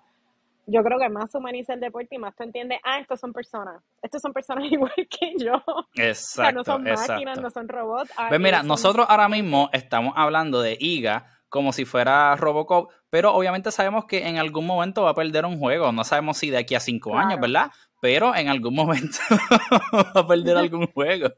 yo 0.66 0.84
creo 0.84 0.98
que 1.00 1.08
más 1.08 1.34
humaniza 1.34 1.74
el 1.74 1.80
deporte 1.80 2.14
y 2.14 2.18
más 2.18 2.34
tú 2.36 2.44
entiendes, 2.44 2.78
ah, 2.84 3.00
estos 3.00 3.18
son 3.18 3.32
personas, 3.32 3.82
estos 4.02 4.22
son 4.22 4.32
personas 4.32 4.64
igual 4.70 4.92
que 4.94 5.34
yo, 5.38 5.54
o 5.66 5.84
sea, 5.94 6.08
Exacto, 6.08 6.52
no 6.58 6.64
son 6.64 6.82
máquinas, 6.84 7.18
exacto. 7.38 7.40
no 7.42 7.50
son 7.50 7.68
robots. 7.68 8.10
ah, 8.16 8.26
Pues 8.28 8.40
mira, 8.40 8.58
son- 8.58 8.68
nosotros 8.68 9.06
ahora 9.08 9.28
mismo 9.28 9.68
estamos 9.72 10.12
hablando 10.16 10.60
de 10.62 10.76
IGA 10.78 11.26
como 11.48 11.72
si 11.72 11.84
fuera 11.84 12.36
Robocop, 12.36 12.92
pero 13.10 13.34
obviamente 13.34 13.72
sabemos 13.72 14.04
que 14.04 14.28
en 14.28 14.38
algún 14.38 14.64
momento 14.66 15.02
va 15.02 15.10
a 15.10 15.14
perder 15.14 15.44
un 15.44 15.58
juego. 15.58 15.90
No 15.90 16.04
sabemos 16.04 16.36
si 16.38 16.48
de 16.50 16.58
aquí 16.58 16.76
a 16.76 16.80
cinco 16.80 17.10
Claro. 17.10 17.26
años, 17.26 17.40
¿verdad? 17.40 17.72
Pero 18.00 18.34
en 18.34 18.48
algún 18.48 18.74
momento 18.74 19.18
va 19.94 20.20
a 20.20 20.26
perder 20.26 20.56
algún 20.56 20.86
juego. 20.92 21.28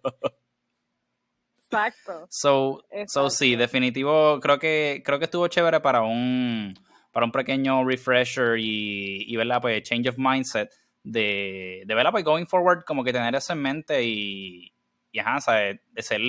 Exacto. 1.58 2.26
So, 2.30 2.84
so 3.06 3.30
sí, 3.30 3.56
definitivo, 3.56 4.38
creo 4.40 4.58
que, 4.58 5.02
creo 5.04 5.18
que 5.18 5.24
estuvo 5.24 5.48
chévere 5.48 5.80
para 5.80 6.02
un, 6.02 6.74
para 7.10 7.26
un 7.26 7.32
pequeño 7.32 7.84
refresher 7.84 8.58
y, 8.58 9.24
y 9.26 9.36
¿verdad? 9.36 9.60
Pues 9.60 9.82
change 9.82 10.08
of 10.08 10.18
mindset 10.18 10.70
de, 11.02 11.82
de, 11.86 11.94
¿verdad? 11.94 12.12
Pues 12.12 12.24
going 12.24 12.46
forward, 12.46 12.84
como 12.84 13.02
que 13.02 13.12
tener 13.12 13.34
eso 13.34 13.54
en 13.54 13.62
mente 13.62 14.04
y, 14.04 14.72
y 15.10 15.18
ajá, 15.18 15.40
¿sabes? 15.40 15.80
De 15.90 16.02
ser, 16.02 16.20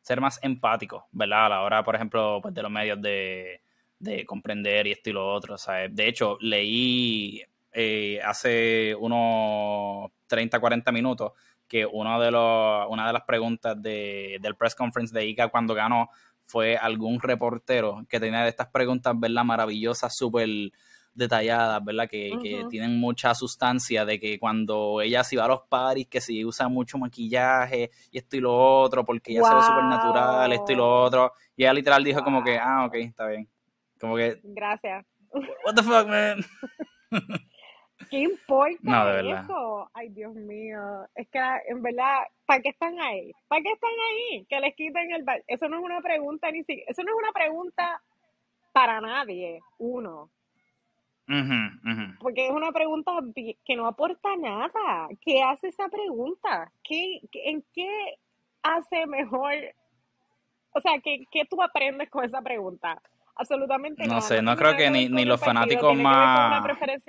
ser 0.00 0.20
más 0.20 0.38
empático, 0.42 1.08
¿verdad? 1.12 1.46
A 1.46 1.48
la 1.48 1.62
hora, 1.62 1.84
por 1.84 1.96
ejemplo, 1.96 2.38
pues 2.40 2.54
de 2.54 2.62
los 2.62 2.70
medios 2.70 3.02
de, 3.02 3.60
de 3.98 4.24
comprender 4.24 4.86
y 4.86 4.92
esto 4.92 5.10
y 5.10 5.14
lo 5.14 5.32
otro, 5.32 5.58
¿sabes? 5.58 5.94
De 5.94 6.08
hecho, 6.08 6.38
leí 6.40 7.42
eh, 7.74 8.20
hace 8.24 8.94
unos 8.94 10.10
30, 10.26 10.60
40 10.60 10.92
minutos 10.92 11.32
que 11.66 11.86
uno 11.86 12.20
de 12.20 12.30
los, 12.30 12.86
una 12.88 13.06
de 13.06 13.12
las 13.12 13.22
preguntas 13.22 13.80
de, 13.80 14.38
del 14.40 14.54
press 14.54 14.74
conference 14.74 15.14
de 15.14 15.26
ICA 15.26 15.48
cuando 15.48 15.74
ganó 15.74 16.08
fue 16.42 16.76
algún 16.76 17.20
reportero 17.20 18.04
que 18.08 18.20
tenía 18.20 18.42
de 18.42 18.50
estas 18.50 18.68
preguntas, 18.68 19.14
¿verdad? 19.18 19.44
Maravillosas, 19.44 20.14
súper 20.14 20.48
detalladas, 21.14 21.82
¿verdad? 21.84 22.08
Que, 22.08 22.32
tienen 22.68 22.98
mucha 22.98 23.34
sustancia 23.34 24.04
de 24.04 24.20
que 24.20 24.38
cuando 24.38 25.00
ella 25.00 25.24
se 25.24 25.36
va 25.36 25.46
a 25.46 25.48
los 25.48 25.62
paris, 25.68 26.06
que 26.08 26.20
si 26.20 26.44
usa 26.44 26.68
mucho 26.68 26.98
maquillaje 26.98 27.90
y 28.10 28.18
esto 28.18 28.36
y 28.36 28.40
lo 28.40 28.54
otro, 28.54 29.04
porque 29.04 29.32
ella 29.32 29.44
se 29.44 29.54
ve 29.54 29.62
súper 29.62 29.84
natural, 29.84 30.52
esto 30.52 30.72
y 30.72 30.76
lo 30.76 31.02
otro. 31.02 31.32
Y 31.56 31.62
ella 31.62 31.72
literal 31.72 32.04
dijo 32.04 32.22
como 32.22 32.42
que, 32.42 32.58
ah, 32.58 32.84
ok, 32.86 32.94
está 32.96 33.26
bien. 33.28 33.48
Como 33.98 34.16
que, 34.16 34.40
Gracias. 34.42 35.06
what 35.64 35.74
the 35.74 35.82
fuck, 35.82 36.06
man? 36.06 36.44
¿Qué 38.10 38.18
importa 38.18 38.78
No, 38.82 39.06
de 39.06 39.22
eso? 39.44 39.90
Ay, 39.94 40.08
Dios 40.10 40.34
mío. 40.34 41.06
Es 41.14 41.28
que 41.28 41.38
en 41.68 41.82
verdad, 41.82 42.22
¿para 42.46 42.60
qué 42.62 42.70
están 42.70 42.98
ahí? 43.00 43.32
¿Para 43.48 43.62
qué 43.62 43.72
están 43.72 43.90
ahí? 43.90 44.44
Que 44.48 44.60
les 44.60 44.74
quiten 44.74 45.12
el 45.12 45.24
Eso 45.46 45.68
no 45.68 45.78
es 45.78 45.84
una 45.84 46.00
pregunta 46.00 46.50
ni 46.50 46.64
siquiera. 46.64 46.90
Eso 46.90 47.02
no 47.02 47.10
es 47.12 47.16
una 47.18 47.32
pregunta 47.32 48.02
para 48.72 49.00
nadie, 49.00 49.60
uno. 49.78 50.30
Porque 52.20 52.46
es 52.46 52.52
una 52.52 52.70
pregunta 52.72 53.12
que 53.34 53.76
no 53.76 53.86
aporta 53.86 54.36
nada. 54.36 55.08
¿Qué 55.22 55.42
hace 55.42 55.68
esa 55.68 55.88
pregunta? 55.88 56.70
¿Qué, 56.82 57.20
qué- 57.32 57.48
¿En 57.50 57.64
qué 57.72 58.16
hace 58.62 59.06
mejor? 59.06 59.52
O 60.72 60.80
sea, 60.80 60.98
¿qué, 61.02 61.24
qué 61.30 61.44
tú 61.48 61.62
aprendes 61.62 62.10
con 62.10 62.24
esa 62.24 62.42
pregunta? 62.42 63.00
Absolutamente 63.36 64.02
No 64.04 64.08
nada. 64.08 64.20
sé, 64.20 64.42
no 64.42 64.54
creo 64.56 64.76
que 64.76 64.90
ni, 64.90 65.08
ni 65.08 65.24
los 65.24 65.40
fanáticos 65.40 65.96
más, 65.96 66.64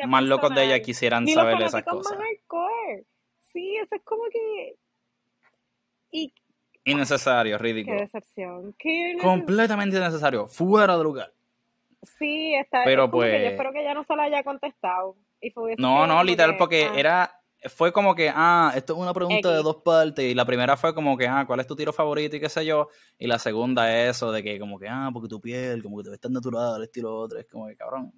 más 0.07 0.23
locos 0.23 0.53
de 0.55 0.63
ella 0.65 0.81
quisieran 0.81 1.23
Ni 1.23 1.33
los 1.35 1.43
saber 1.43 1.57
de 1.59 1.65
esas 1.65 1.83
cosas. 1.83 2.17
más 2.17 2.27
hardcore. 2.27 3.05
Sí, 3.41 3.75
eso 3.77 3.95
es 3.95 4.01
como 4.03 4.23
que... 4.31 4.75
Y 6.11 6.33
Innecesario, 6.83 7.57
qué 7.57 7.63
ridículo. 7.63 7.99
decepción. 7.99 8.73
Qué 8.77 9.17
Completamente 9.21 9.97
innecesario. 9.97 10.47
Fuera 10.47 10.97
de 10.97 11.03
lugar. 11.03 11.31
Sí, 12.03 12.53
está, 12.55 12.83
Pero 12.85 13.05
es 13.05 13.09
como 13.11 13.23
que 13.23 13.31
yo 13.31 13.37
pues- 13.37 13.51
espero 13.51 13.71
que 13.73 13.83
ya 13.83 13.93
no 13.93 14.03
se 14.03 14.15
la 14.15 14.23
haya 14.23 14.43
contestado. 14.43 15.15
Y 15.41 15.51
No, 15.77 16.05
no, 16.07 16.23
literal, 16.23 16.51
que, 16.53 16.57
porque 16.57 16.85
ah, 16.85 16.93
era. 16.95 17.41
Fue 17.69 17.91
como 17.91 18.13
que, 18.15 18.31
ah, 18.33 18.71
esto 18.75 18.93
es 18.93 18.99
una 18.99 19.13
pregunta 19.13 19.49
de 19.51 19.63
dos 19.63 19.77
partes. 19.77 20.25
Y 20.25 20.33
la 20.33 20.45
primera 20.45 20.77
fue 20.77 20.93
como 20.93 21.17
que, 21.17 21.27
ah, 21.27 21.45
¿cuál 21.47 21.59
es 21.59 21.67
tu 21.67 21.75
tiro 21.75 21.91
favorito 21.93 22.35
y 22.35 22.39
qué 22.39 22.49
sé 22.49 22.65
yo? 22.65 22.89
Y 23.17 23.27
la 23.27 23.39
segunda 23.39 23.91
es 23.93 24.15
eso 24.17 24.31
de 24.31 24.43
que, 24.43 24.59
como 24.59 24.77
que, 24.79 24.87
ah, 24.89 25.09
porque 25.13 25.27
tu 25.29 25.39
piel, 25.41 25.81
como 25.83 25.97
que 25.97 26.03
te 26.05 26.09
ves 26.11 26.19
tan 26.19 26.33
natural, 26.33 26.83
esto 26.83 26.99
y 26.99 27.03
lo 27.03 27.15
otro. 27.15 27.39
Es 27.39 27.47
como 27.47 27.67
que, 27.67 27.75
cabrón. 27.75 28.11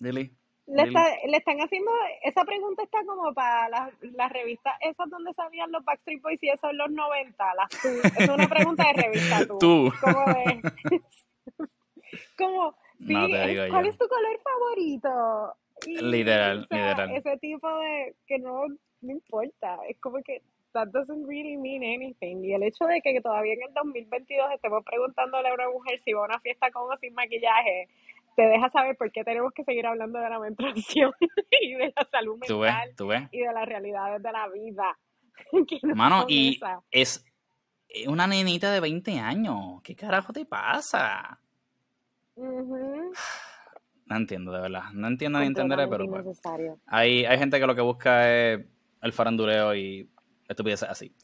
Really? 0.00 0.32
Le, 0.66 0.84
Really? 0.84 0.96
está- 0.96 1.16
le 1.28 1.36
están 1.36 1.58
haciendo, 1.58 1.90
esa 2.22 2.44
pregunta 2.44 2.84
está 2.84 2.98
como 3.04 3.34
para 3.34 3.68
las, 3.68 3.90
las 4.00 4.30
revistas 4.32 4.72
esas 4.80 5.10
donde 5.10 5.32
sabían 5.34 5.72
los 5.72 5.84
Backstreet 5.84 6.22
Boys 6.22 6.40
y 6.42 6.48
eso 6.50 6.70
en 6.70 6.78
los 6.78 6.90
90, 6.90 7.44
las 7.56 7.68
tú. 7.68 7.88
Es 8.22 8.28
una 8.28 8.48
pregunta 8.48 8.84
de 8.86 9.02
revista 9.02 9.46
tú. 9.46 9.58
Tú. 9.58 9.92
¿Cómo 10.00 10.24
ves? 10.26 10.62
como, 12.38 12.72
sí, 12.98 13.12
No 13.12 13.26
¿cuál 13.28 13.84
yo. 13.84 13.90
es 13.90 13.98
tu 13.98 14.06
color 14.08 14.40
favorito? 14.44 15.56
Y, 15.86 16.00
Literal, 16.00 16.60
o 16.60 16.64
sea, 16.64 16.90
literal. 16.90 17.16
Ese 17.16 17.38
tipo 17.38 17.68
de, 17.78 18.14
que 18.26 18.38
no, 18.38 18.66
no 19.00 19.10
importa, 19.10 19.78
es 19.88 19.98
como 19.98 20.22
que 20.22 20.42
that 20.72 20.88
doesn't 20.88 21.26
really 21.26 21.56
mean 21.56 21.82
anything. 21.82 22.44
Y 22.44 22.54
el 22.54 22.62
hecho 22.62 22.84
de 22.86 23.00
que 23.00 23.20
todavía 23.20 23.54
en 23.54 23.62
el 23.68 23.74
2022 23.74 24.52
estemos 24.54 24.84
preguntándole 24.84 25.48
a 25.48 25.54
una 25.54 25.70
mujer 25.70 26.00
si 26.04 26.12
va 26.12 26.22
a 26.22 26.26
una 26.26 26.40
fiesta 26.40 26.70
con 26.70 26.90
o 26.90 26.96
sin 26.96 27.14
maquillaje, 27.14 27.88
te 28.36 28.42
deja 28.42 28.68
saber 28.70 28.96
por 28.96 29.10
qué 29.12 29.24
tenemos 29.24 29.52
que 29.52 29.64
seguir 29.64 29.86
hablando 29.86 30.18
de 30.18 30.30
la 30.30 30.38
menstruación 30.38 31.12
y 31.60 31.74
de 31.74 31.92
la 31.94 32.08
salud 32.10 32.38
mental 32.38 33.28
y 33.30 33.40
de 33.40 33.52
las 33.52 33.66
realidades 33.66 34.22
de 34.22 34.32
la 34.32 34.48
vida. 34.48 34.98
Mano, 35.94 36.24
y 36.28 36.58
es 36.90 37.24
una 38.06 38.26
nenita 38.26 38.70
de 38.70 38.80
20 38.80 39.18
años. 39.18 39.82
¿Qué 39.82 39.94
carajo 39.94 40.32
te 40.32 40.44
pasa? 40.46 41.38
No 44.12 44.18
entiendo, 44.18 44.52
de 44.52 44.60
verdad. 44.60 44.92
No 44.92 45.08
entiendo 45.08 45.40
ni 45.40 45.46
entenderé, 45.46 45.88
pero 45.88 46.06
pues, 46.06 46.38
hay, 46.86 47.24
hay 47.24 47.38
gente 47.38 47.58
que 47.58 47.66
lo 47.66 47.74
que 47.74 47.80
busca 47.80 48.30
es 48.30 48.60
el 49.00 49.12
faranduleo 49.14 49.74
y 49.74 50.06
estupideces 50.46 50.86
así. 50.86 51.14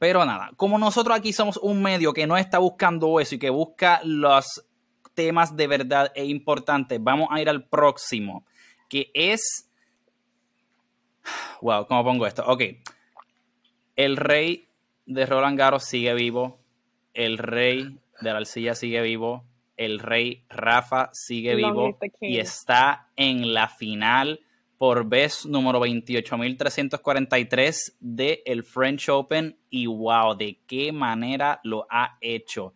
Pero 0.00 0.24
nada, 0.24 0.50
como 0.56 0.76
nosotros 0.76 1.16
aquí 1.16 1.32
somos 1.32 1.56
un 1.58 1.80
medio 1.80 2.12
que 2.12 2.26
no 2.26 2.36
está 2.36 2.58
buscando 2.58 3.20
eso 3.20 3.36
y 3.36 3.38
que 3.38 3.50
busca 3.50 4.00
los 4.02 4.66
temas 5.14 5.56
de 5.56 5.68
verdad 5.68 6.10
e 6.16 6.24
importantes, 6.24 6.98
vamos 7.00 7.28
a 7.30 7.40
ir 7.40 7.48
al 7.48 7.68
próximo, 7.68 8.44
que 8.88 9.12
es... 9.14 9.70
Wow, 11.62 11.86
¿cómo 11.86 12.02
pongo 12.02 12.26
esto? 12.26 12.42
Ok. 12.44 12.62
El 13.94 14.16
rey 14.16 14.68
de 15.06 15.26
Roland 15.26 15.56
Garros 15.56 15.84
sigue 15.84 16.12
vivo. 16.14 16.58
El 17.14 17.38
rey 17.38 18.00
de 18.20 18.32
la 18.32 18.38
arcilla 18.38 18.74
sigue 18.74 19.00
vivo. 19.00 19.44
El 19.76 19.98
rey 19.98 20.44
Rafa 20.48 21.10
sigue 21.12 21.54
vivo. 21.54 21.98
Y 22.20 22.38
está 22.38 23.10
en 23.16 23.54
la 23.54 23.68
final 23.68 24.40
por 24.78 25.08
vez 25.08 25.46
número 25.46 25.80
28.343 25.80 27.96
del 28.00 28.40
el 28.44 28.64
French 28.64 29.08
Open 29.08 29.56
y 29.70 29.86
wow, 29.86 30.36
de 30.36 30.60
qué 30.66 30.90
manera 30.90 31.60
lo 31.62 31.86
ha 31.88 32.18
hecho. 32.20 32.74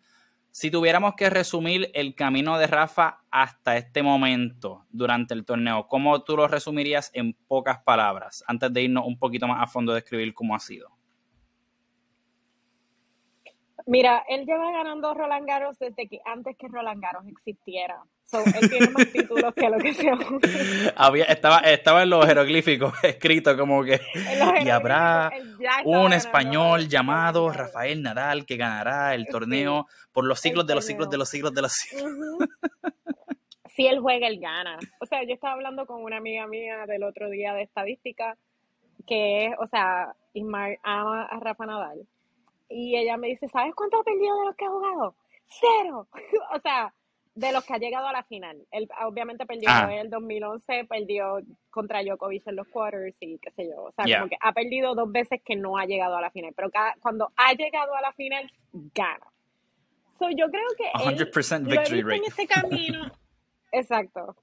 Si 0.52 0.70
tuviéramos 0.70 1.14
que 1.16 1.28
resumir 1.28 1.90
el 1.92 2.14
camino 2.14 2.56
de 2.56 2.66
Rafa 2.66 3.18
hasta 3.30 3.76
este 3.76 4.02
momento 4.02 4.87
durante 4.88 5.35
el 5.35 5.44
torneo, 5.44 5.87
¿cómo 5.87 6.22
tú 6.22 6.37
lo 6.37 6.48
resumirías 6.48 7.11
en 7.12 7.35
pocas 7.35 7.80
palabras? 7.80 8.42
Antes 8.46 8.72
de 8.72 8.85
irnos 8.85 9.04
un 9.04 9.18
poquito 9.18 9.46
más 9.46 9.62
a 9.62 9.66
fondo 9.66 9.92
de 9.92 9.98
escribir 9.98 10.32
cómo 10.32 10.54
ha 10.54 10.59
sido. 10.59 10.95
Mira, 13.88 14.25
él 14.29 14.44
lleva 14.44 14.72
ganando 14.72 15.14
Roland 15.14 15.46
Garros 15.46 15.79
desde 15.79 16.09
que 16.09 16.18
antes 16.25 16.57
que 16.57 16.66
Roland 16.66 17.01
Garros 17.01 17.25
existiera. 17.29 18.03
So, 18.25 18.42
él 18.44 18.68
tiene 18.68 18.88
más 18.90 19.12
títulos 19.12 19.55
que 19.55 19.70
lo 19.70 19.79
que 19.79 19.94
sea. 19.94 20.18
Había, 20.96 21.27
estaba, 21.27 21.59
estaba 21.61 22.03
en 22.03 22.11
los 22.11 22.27
jeroglíficos 22.27 22.92
escrito 23.05 23.57
como 23.57 23.85
que 23.85 24.01
y 24.64 24.68
habrá 24.70 25.31
un 25.85 26.12
español 26.12 26.88
llamado 26.88 27.49
Rafael 27.53 28.03
Nadal 28.03 28.44
que 28.44 28.57
ganará 28.57 29.14
el 29.14 29.29
torneo 29.29 29.87
por 30.12 30.25
los 30.25 30.40
siglos 30.40 30.66
de 30.66 30.75
los 30.75 30.85
siglos 30.85 31.09
de 31.09 31.18
los 31.18 31.29
siglos 31.29 31.55
de 31.55 31.62
los 31.62 31.72
siglos. 31.72 32.12
Si 33.68 33.87
él 33.87 34.01
juega, 34.01 34.27
él 34.27 34.40
gana. 34.40 34.79
O 35.01 35.07
sea, 35.07 35.22
yo 35.22 35.35
estaba 35.35 35.53
hablando 35.53 35.87
con 35.87 36.03
una 36.03 36.16
amiga 36.16 36.49
mía 36.49 36.87
del 36.88 37.05
otro 37.05 37.31
día 37.31 37.55
de 37.55 37.62
estadística 37.62 38.37
que 39.07 39.46
es, 39.46 39.53
o 39.61 39.66
sea, 39.68 40.12
Ismael 40.33 40.79
ama 40.83 41.27
a 41.27 41.38
Rafa 41.38 41.66
Nadal 41.66 42.05
y 42.68 42.96
ella 42.96 43.16
me 43.16 43.29
dice, 43.29 43.48
¿sabes 43.48 43.74
cuánto 43.74 44.00
ha 44.00 44.05
perdido 44.05 44.38
de 44.38 44.46
los 44.46 44.57
que 44.57 44.64
ha 44.64 44.70
jugado? 44.70 45.14
Cero. 45.46 46.09
o 46.55 46.59
sea, 46.59 46.92
de 47.37 47.52
los 47.52 47.64
que 47.64 47.74
ha 47.74 47.79
llegado 47.79 48.09
a 48.09 48.12
la 48.12 48.24
final. 48.24 48.66
Él 48.70 48.88
obviamente 49.05 49.44
perdió 49.44 49.68
ah. 49.70 49.88
en 49.92 49.98
el 49.98 50.11
2011, 50.11 50.87
perdió 50.87 51.38
contra 51.70 52.02
Djokovic 52.02 52.46
en 52.46 52.57
los 52.57 52.66
quarters 52.68 53.16
y 53.20 53.38
qué 53.38 53.50
sé 53.50 53.68
yo. 53.68 53.85
O 53.85 53.92
sea, 53.92 54.05
como 54.18 54.31
que 54.31 54.38
ha 54.40 54.52
perdido 54.52 54.94
dos 54.94 55.12
veces 55.12 55.40
que 55.44 55.55
no 55.55 55.76
ha 55.76 55.85
llegado 55.85 56.16
a 56.16 56.20
la 56.22 56.31
final. 56.31 56.52
Pero 56.57 56.70
cada, 56.70 56.94
cuando 57.00 57.31
ha 57.37 57.52
llegado 57.52 57.94
a 57.94 58.00
la 58.00 58.12
final, 58.12 58.50
gana. 58.72 59.26
So, 60.18 60.31
yo 60.31 60.50
creo 60.50 60.66
que 60.79 60.90
100% 60.98 61.66
victory 61.66 62.02
rate. 62.02 62.16
en 62.16 62.24
este 62.24 62.46
camino. 62.46 63.12
Exacto. 63.72 64.35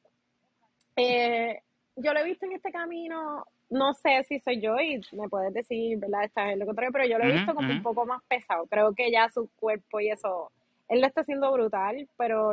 Eh, 0.95 1.59
yo 1.95 2.13
lo 2.13 2.19
he 2.19 2.23
visto 2.23 2.45
en 2.45 2.53
este 2.53 2.71
camino 2.71 3.47
no 3.73 3.93
sé 3.95 4.23
si 4.23 4.39
soy 4.39 4.61
yo 4.61 4.79
y 4.79 5.01
me 5.13 5.27
puedes 5.27 5.53
decir, 5.53 5.97
¿verdad? 5.97 6.25
Estás 6.25 6.53
en 6.53 6.59
lo 6.59 6.65
contrario, 6.65 6.91
pero 6.93 7.05
yo 7.07 7.17
lo 7.17 7.25
he 7.25 7.31
visto 7.33 7.55
como 7.55 7.71
un 7.71 7.81
poco 7.81 8.05
más 8.05 8.21
pesado. 8.27 8.67
Creo 8.67 8.93
que 8.93 9.11
ya 9.11 9.29
su 9.29 9.49
cuerpo 9.59 9.99
y 9.99 10.11
eso, 10.11 10.51
él 10.89 11.01
lo 11.01 11.07
está 11.07 11.21
haciendo 11.21 11.51
brutal, 11.51 12.07
pero 12.15 12.51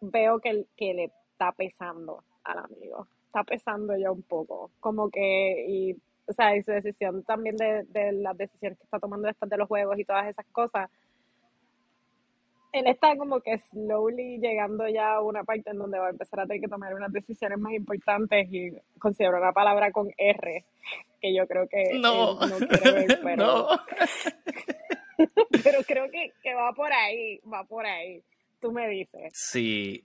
veo 0.00 0.38
que, 0.40 0.66
que 0.76 0.92
le 0.92 1.04
está 1.04 1.52
pesando 1.52 2.22
al 2.44 2.58
amigo. 2.58 3.06
Está 3.26 3.42
pesando 3.44 3.96
ya 3.96 4.10
un 4.10 4.22
poco. 4.22 4.70
Como 4.80 5.08
que, 5.08 5.64
y, 5.66 5.96
o 6.26 6.32
sea, 6.34 6.54
y 6.54 6.62
su 6.62 6.72
decisión 6.72 7.22
también 7.22 7.56
de, 7.56 7.84
de 7.84 8.12
las 8.12 8.36
decisiones 8.36 8.78
que 8.78 8.84
está 8.84 8.98
tomando 8.98 9.28
después 9.28 9.50
de 9.50 9.56
los 9.56 9.66
juegos 9.66 9.98
y 9.98 10.04
todas 10.04 10.26
esas 10.26 10.46
cosas 10.52 10.90
él 12.72 12.86
está 12.86 13.16
como 13.16 13.40
que 13.40 13.58
slowly 13.58 14.38
llegando 14.38 14.88
ya 14.88 15.14
a 15.14 15.22
una 15.22 15.44
parte 15.44 15.70
en 15.70 15.78
donde 15.78 15.98
va 15.98 16.08
a 16.08 16.10
empezar 16.10 16.40
a 16.40 16.46
tener 16.46 16.60
que 16.60 16.68
tomar 16.68 16.94
unas 16.94 17.12
decisiones 17.12 17.58
más 17.58 17.72
importantes 17.72 18.48
y 18.50 18.70
considero 18.98 19.38
una 19.38 19.52
palabra 19.52 19.90
con 19.90 20.10
R, 20.16 20.64
que 21.20 21.34
yo 21.34 21.46
creo 21.46 21.68
que 21.68 21.98
no, 21.98 22.34
no 22.34 22.58
quiere 22.58 22.92
ver, 22.92 23.20
pero, 23.24 23.68
pero 25.64 25.82
creo 25.86 26.10
que, 26.10 26.32
que, 26.42 26.54
va 26.54 26.72
por 26.72 26.92
ahí, 26.92 27.40
va 27.52 27.64
por 27.64 27.86
ahí. 27.86 28.22
Tú 28.60 28.72
me 28.72 28.88
dices. 28.88 29.32
Sí. 29.32 30.04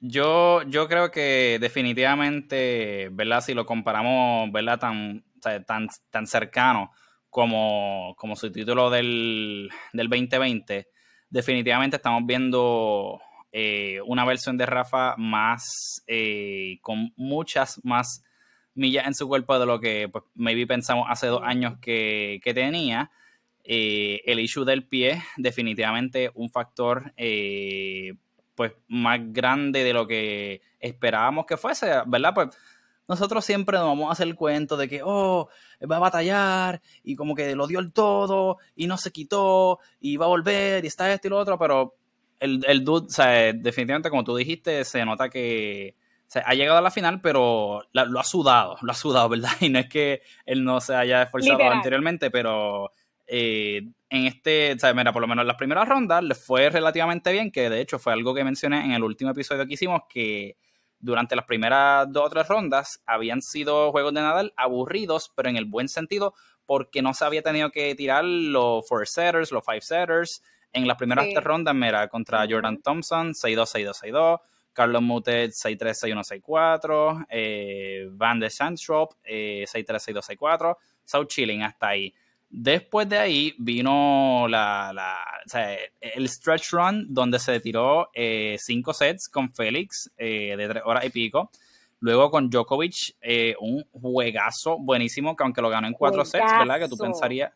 Yo, 0.00 0.62
yo 0.62 0.88
creo 0.88 1.10
que 1.10 1.58
definitivamente, 1.60 3.10
¿verdad? 3.12 3.42
Si 3.42 3.52
lo 3.52 3.66
comparamos, 3.66 4.50
¿verdad? 4.50 4.78
Tan, 4.78 5.22
tan, 5.66 5.88
tan 6.10 6.26
cercano 6.26 6.90
como, 7.28 8.14
como 8.16 8.34
su 8.34 8.50
título 8.50 8.88
del, 8.88 9.68
del 9.92 10.08
2020 10.08 10.88
definitivamente 11.30 11.96
estamos 11.96 12.26
viendo 12.26 13.20
eh, 13.52 14.00
una 14.06 14.24
versión 14.24 14.56
de 14.58 14.66
Rafa 14.66 15.14
más, 15.16 16.02
eh, 16.06 16.78
con 16.82 17.12
muchas 17.16 17.80
más 17.84 18.22
millas 18.74 19.06
en 19.06 19.14
su 19.14 19.26
cuerpo 19.26 19.58
de 19.58 19.66
lo 19.66 19.80
que 19.80 20.08
pues, 20.08 20.24
maybe 20.34 20.66
pensamos 20.66 21.06
hace 21.08 21.28
dos 21.28 21.42
años 21.42 21.78
que, 21.80 22.40
tenía. 22.44 23.10
Eh, 23.62 24.22
el 24.24 24.40
issue 24.40 24.64
del 24.64 24.86
pie, 24.86 25.22
definitivamente 25.36 26.30
un 26.34 26.50
factor 26.50 27.12
pues 28.54 28.72
más 28.88 29.20
grande 29.32 29.84
de 29.84 29.92
lo 29.92 30.06
que 30.06 30.60
esperábamos 30.80 31.46
que 31.46 31.56
fuese, 31.56 31.90
¿verdad? 32.06 32.34
Pues 32.34 32.48
nosotros 33.10 33.44
siempre 33.44 33.76
nos 33.76 33.88
vamos 33.88 34.08
a 34.08 34.12
hacer 34.12 34.28
el 34.28 34.36
cuento 34.36 34.76
de 34.76 34.88
que, 34.88 35.00
oh, 35.04 35.48
va 35.90 35.96
a 35.96 35.98
batallar 35.98 36.80
y 37.02 37.16
como 37.16 37.34
que 37.34 37.56
lo 37.56 37.66
dio 37.66 37.80
el 37.80 37.92
todo 37.92 38.58
y 38.76 38.86
no 38.86 38.96
se 38.96 39.10
quitó 39.10 39.80
y 39.98 40.16
va 40.16 40.26
a 40.26 40.28
volver 40.28 40.84
y 40.84 40.86
está 40.86 41.12
esto 41.12 41.26
y 41.26 41.30
lo 41.30 41.38
otro, 41.38 41.58
pero 41.58 41.96
el, 42.38 42.64
el 42.68 42.84
dude, 42.84 43.06
o 43.06 43.10
sea, 43.10 43.52
definitivamente 43.52 44.10
como 44.10 44.22
tú 44.22 44.36
dijiste, 44.36 44.84
se 44.84 45.04
nota 45.04 45.28
que 45.28 45.96
ha 46.32 46.54
llegado 46.54 46.78
a 46.78 46.82
la 46.82 46.92
final, 46.92 47.20
pero 47.20 47.82
lo 47.92 48.20
ha 48.20 48.24
sudado, 48.24 48.76
lo 48.80 48.92
ha 48.92 48.94
sudado, 48.94 49.28
¿verdad? 49.30 49.50
Y 49.60 49.70
no 49.70 49.80
es 49.80 49.88
que 49.88 50.22
él 50.46 50.62
no 50.62 50.80
se 50.80 50.94
haya 50.94 51.24
esforzado 51.24 51.64
anteriormente, 51.64 52.30
pero 52.30 52.92
eh, 53.26 53.88
en 54.08 54.26
este, 54.26 54.74
o 54.74 54.78
sea, 54.78 54.94
mira, 54.94 55.12
por 55.12 55.20
lo 55.20 55.26
menos 55.26 55.42
en 55.42 55.48
las 55.48 55.56
primeras 55.56 55.88
rondas 55.88 56.22
le 56.22 56.36
fue 56.36 56.70
relativamente 56.70 57.32
bien, 57.32 57.50
que 57.50 57.68
de 57.68 57.80
hecho 57.80 57.98
fue 57.98 58.12
algo 58.12 58.34
que 58.34 58.44
mencioné 58.44 58.84
en 58.84 58.92
el 58.92 59.02
último 59.02 59.32
episodio 59.32 59.66
que 59.66 59.74
hicimos, 59.74 60.02
que 60.08 60.56
durante 61.00 61.34
las 61.34 61.46
primeras 61.46 62.10
dos 62.12 62.26
o 62.26 62.30
tres 62.30 62.46
rondas 62.48 63.02
habían 63.06 63.42
sido 63.42 63.90
juegos 63.90 64.14
de 64.14 64.20
Nadal 64.20 64.52
aburridos, 64.56 65.32
pero 65.34 65.48
en 65.48 65.56
el 65.56 65.64
buen 65.64 65.88
sentido, 65.88 66.34
porque 66.66 67.02
no 67.02 67.14
se 67.14 67.24
había 67.24 67.42
tenido 67.42 67.70
que 67.70 67.94
tirar 67.94 68.24
los 68.24 68.86
four 68.86 69.06
setters, 69.08 69.50
los 69.50 69.64
five 69.64 69.80
setters. 69.80 70.42
En 70.72 70.86
las 70.86 70.96
primeras 70.96 71.26
tres 71.32 71.42
rondas, 71.42 71.74
mira, 71.74 72.06
contra 72.08 72.46
Jordan 72.48 72.80
Thompson, 72.80 73.32
6-2, 73.32 73.66
6-2, 73.66 74.12
6-2. 74.12 74.40
Carlos 74.72 75.02
Mutet, 75.02 75.50
6-3, 75.50 75.94
6-1, 75.94 76.42
6-4. 76.42 77.26
Eh, 77.28 78.08
Van 78.12 78.38
de 78.38 78.50
Sandstrop, 78.50 79.14
eh, 79.24 79.64
6-3, 79.66 79.98
6-2, 79.98 80.22
6-4. 80.22 80.76
South 81.04 81.26
Chilling 81.26 81.62
hasta 81.62 81.88
ahí. 81.88 82.14
Después 82.52 83.08
de 83.08 83.16
ahí 83.16 83.54
vino 83.58 84.46
la, 84.48 84.92
el 86.00 86.28
stretch 86.28 86.72
run 86.72 87.06
donde 87.08 87.38
se 87.38 87.60
tiró 87.60 88.10
eh, 88.12 88.56
cinco 88.58 88.92
sets 88.92 89.28
con 89.28 89.52
Félix 89.52 90.10
eh, 90.16 90.56
de 90.56 90.68
tres 90.68 90.82
horas 90.84 91.04
y 91.04 91.10
pico. 91.10 91.50
Luego 92.00 92.28
con 92.30 92.50
Djokovic, 92.50 93.16
eh, 93.20 93.54
un 93.60 93.84
juegazo 93.92 94.78
buenísimo 94.78 95.36
que 95.36 95.44
aunque 95.44 95.62
lo 95.62 95.68
ganó 95.68 95.86
en 95.86 95.92
cuatro 95.92 96.24
sets, 96.24 96.52
¿verdad? 96.58 96.80
Que 96.80 96.88
tú 96.88 96.96
pensarías, 96.96 97.52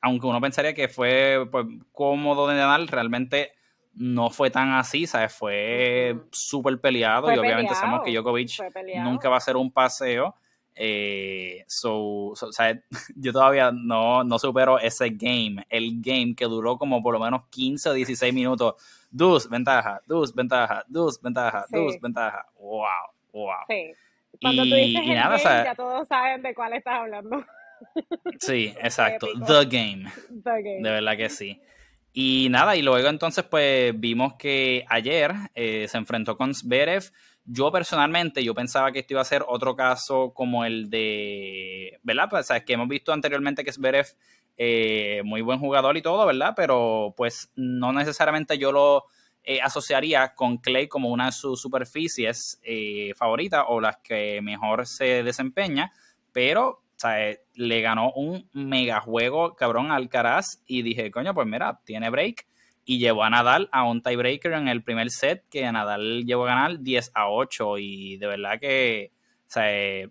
aunque 0.00 0.26
uno 0.26 0.40
pensaría 0.40 0.72
que 0.72 0.88
fue 0.88 1.46
pues, 1.50 1.66
cómodo 1.92 2.46
de 2.46 2.56
ganar, 2.56 2.80
realmente 2.86 3.52
no 3.94 4.30
fue 4.30 4.50
tan 4.50 4.72
así, 4.72 5.06
¿sabes? 5.06 5.34
Fue 5.34 6.16
súper 6.30 6.80
peleado 6.80 7.30
y 7.30 7.36
obviamente 7.36 7.74
sabemos 7.74 8.00
que 8.02 8.12
Djokovic 8.12 8.62
nunca 9.02 9.28
va 9.28 9.36
a 9.36 9.40
ser 9.40 9.56
un 9.56 9.70
paseo. 9.70 10.34
Eh, 10.74 11.64
so, 11.66 12.32
yo 13.16 13.32
todavía 13.32 13.70
no, 13.72 14.24
no 14.24 14.38
supero 14.38 14.78
ese 14.78 15.10
game, 15.10 15.64
el 15.68 16.00
game 16.00 16.34
que 16.34 16.46
duró 16.46 16.78
como 16.78 17.02
por 17.02 17.14
lo 17.14 17.20
menos 17.20 17.42
15 17.50 17.90
o 17.90 17.92
16 17.92 18.32
minutos. 18.32 18.74
Dus, 19.10 19.48
ventaja, 19.48 20.00
dus, 20.06 20.34
ventaja, 20.34 20.84
dus, 20.88 21.20
ventaja, 21.20 21.66
dus, 21.70 22.00
ventaja. 22.00 22.46
Wow, 22.58 22.86
wow. 23.32 23.54
Sí. 23.68 23.92
Cuando 24.40 24.62
tú 24.64 24.74
dices 24.74 25.02
el 25.04 25.14
nada, 25.14 25.36
game, 25.36 25.64
ya 25.64 25.74
todos 25.74 26.08
saben 26.08 26.42
de 26.42 26.54
cuál 26.54 26.72
estás 26.74 26.94
hablando. 27.00 27.44
Sí, 28.38 28.72
exacto. 28.80 29.26
The 29.44 29.64
game. 29.64 30.04
The 30.44 30.62
game. 30.62 30.82
De 30.82 30.90
verdad 30.90 31.16
que 31.16 31.28
sí. 31.28 31.60
Y 32.12 32.48
nada, 32.50 32.76
y 32.76 32.82
luego 32.82 33.08
entonces 33.08 33.44
pues 33.44 33.98
vimos 33.98 34.34
que 34.34 34.84
ayer 34.88 35.32
eh, 35.54 35.86
se 35.88 35.98
enfrentó 35.98 36.36
con 36.36 36.54
Zverev 36.54 37.10
Yo 37.44 37.72
personalmente, 37.72 38.44
yo 38.44 38.54
pensaba 38.54 38.92
que 38.92 39.00
esto 39.00 39.14
iba 39.14 39.20
a 39.20 39.24
ser 39.24 39.44
otro 39.48 39.74
caso 39.74 40.32
como 40.32 40.64
el 40.64 40.88
de, 40.90 41.98
¿verdad? 42.02 42.28
Pues, 42.30 42.46
¿sabes? 42.46 42.64
que 42.64 42.74
hemos 42.74 42.88
visto 42.88 43.12
anteriormente 43.12 43.64
que 43.64 43.70
es 43.70 43.78
Beref 43.78 44.12
eh, 44.56 45.22
muy 45.24 45.40
buen 45.40 45.58
jugador 45.58 45.96
y 45.96 46.02
todo, 46.02 46.26
¿verdad? 46.26 46.52
Pero 46.54 47.14
pues 47.16 47.50
no 47.56 47.92
necesariamente 47.92 48.58
yo 48.58 48.70
lo 48.70 49.06
eh, 49.42 49.60
asociaría 49.60 50.34
con 50.34 50.58
Clay 50.58 50.86
como 50.88 51.08
una 51.08 51.26
de 51.26 51.32
sus 51.32 51.60
superficies 51.60 52.60
eh, 52.62 53.12
favoritas 53.16 53.64
o 53.66 53.80
las 53.80 53.96
que 53.98 54.40
mejor 54.42 54.86
se 54.86 55.22
desempeña, 55.24 55.92
pero 56.32 56.82
le 57.54 57.80
ganó 57.80 58.12
un 58.12 58.48
mega 58.52 59.00
juego 59.00 59.56
cabrón 59.56 59.86
al 59.86 60.02
Alcaraz 60.02 60.62
y 60.66 60.82
dije, 60.82 61.10
coño, 61.10 61.34
pues 61.34 61.48
mira, 61.48 61.80
tiene 61.84 62.10
break 62.10 62.46
y 62.84 62.98
llevó 62.98 63.24
a 63.24 63.30
Nadal 63.30 63.68
a 63.72 63.84
un 63.84 64.02
tiebreaker 64.02 64.52
en 64.52 64.68
el 64.68 64.82
primer 64.82 65.10
set 65.10 65.44
que 65.50 65.70
Nadal 65.70 66.24
llevó 66.24 66.44
a 66.44 66.48
ganar 66.48 66.80
10 66.80 67.12
a 67.14 67.28
8 67.28 67.78
y 67.78 68.16
de 68.16 68.26
verdad 68.26 68.58
que 68.60 69.12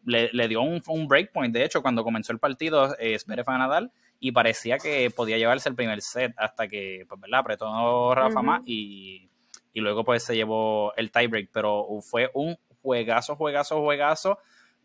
le, 0.06 0.48
dio 0.48 0.62
un, 0.62 0.82
un 0.88 1.08
breakpoint. 1.08 1.54
De 1.54 1.64
hecho, 1.64 1.82
cuando 1.82 2.04
comenzó 2.04 2.32
el 2.32 2.40
partido, 2.40 2.96
eh, 3.00 3.18
a 3.46 3.58
Nadal 3.58 3.92
y 4.20 4.32
parecía 4.32 4.78
que 4.78 5.10
podía 5.10 5.38
llevarse 5.38 5.70
el 5.70 5.76
primer 5.76 6.02
set 6.02 6.34
hasta 6.38 6.68
que, 6.68 7.06
pues, 7.10 7.20
¿verdad? 7.20 7.40
Apretó 7.40 8.16
Rafa 8.16 8.42
más 8.42 8.62
y, 8.66 9.28
luego 9.74 10.04
pues 10.04 10.24
se 10.24 10.36
llevó 10.36 10.94
el 10.96 11.12
tiebreak, 11.12 11.50
pero 11.52 11.88
fue 12.02 12.30
un 12.34 12.58
juegazo, 12.82 13.36
juegazo, 13.36 13.82
juegazo. 13.82 14.38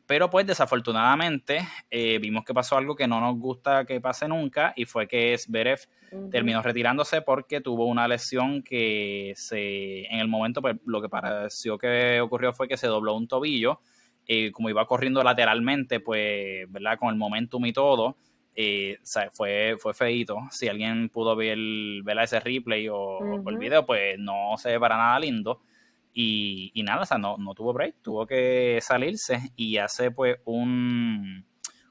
Pero 0.07 0.31
pues 0.31 0.47
desafortunadamente 0.47 1.67
eh, 1.91 2.19
vimos 2.21 2.45
que 2.45 2.55
pasó 2.55 2.77
algo 2.77 2.95
que 2.95 3.09
no 3.09 3.21
nos 3.21 3.39
gusta 3.39 3.85
que 3.85 4.01
pase 4.01 4.29
nunca 4.29 4.73
y 4.77 4.85
fue 4.85 5.09
que 5.09 5.37
Zverev 5.37 5.81
terminó 6.31 6.63
retirándose 6.63 7.23
porque 7.23 7.61
tuvo 7.61 7.87
una 7.87 8.07
lesión 8.07 8.63
que 8.63 9.33
se 9.37 10.07
en 10.07 10.21
el 10.21 10.29
momento 10.29 10.63
pues 10.63 10.77
lo 10.87 11.03
que 11.03 11.09
pareció 11.09 11.77
que 11.77 12.21
ocurrió 12.21 12.53
fue 12.53 12.69
que 12.69 12.77
se 12.77 12.87
dobló 12.87 13.17
un 13.17 13.27
tobillo 13.27 13.81
eh, 14.29 14.53
como 14.53 14.71
iba 14.71 14.87
corriendo 14.87 15.25
lateralmente 15.25 15.99
pues 15.99 16.71
verdad 16.71 16.99
con 16.99 17.09
el 17.09 17.17
momentum 17.17 17.67
y 17.67 17.73
todo 17.73 18.17
eh, 18.59 18.99
fue, 19.33 19.77
fue 19.79 19.93
feito. 19.93 20.39
Si 20.51 20.67
alguien 20.67 21.11
pudo 21.11 21.37
ver, 21.37 21.59
ver 22.03 22.19
ese 22.21 22.41
replay 22.41 22.89
o, 22.89 23.19
el 23.47 23.59
video, 23.59 23.85
pues 23.85 24.19
no 24.19 24.55
se 24.57 24.71
ve 24.71 24.81
para 24.81 24.97
nada 24.97 25.19
lindo. 25.21 25.61
Y, 26.19 26.73
nada, 26.83 27.03
o 27.03 27.05
sea, 27.05 27.19
no, 27.19 27.37
no 27.37 27.53
tuvo 27.53 27.75
break, 27.75 27.97
tuvo 28.01 28.27
que 28.27 28.79
salirse 28.81 29.53
y 29.55 29.77
hace 29.77 30.11
pues 30.11 30.39
un 30.47 31.45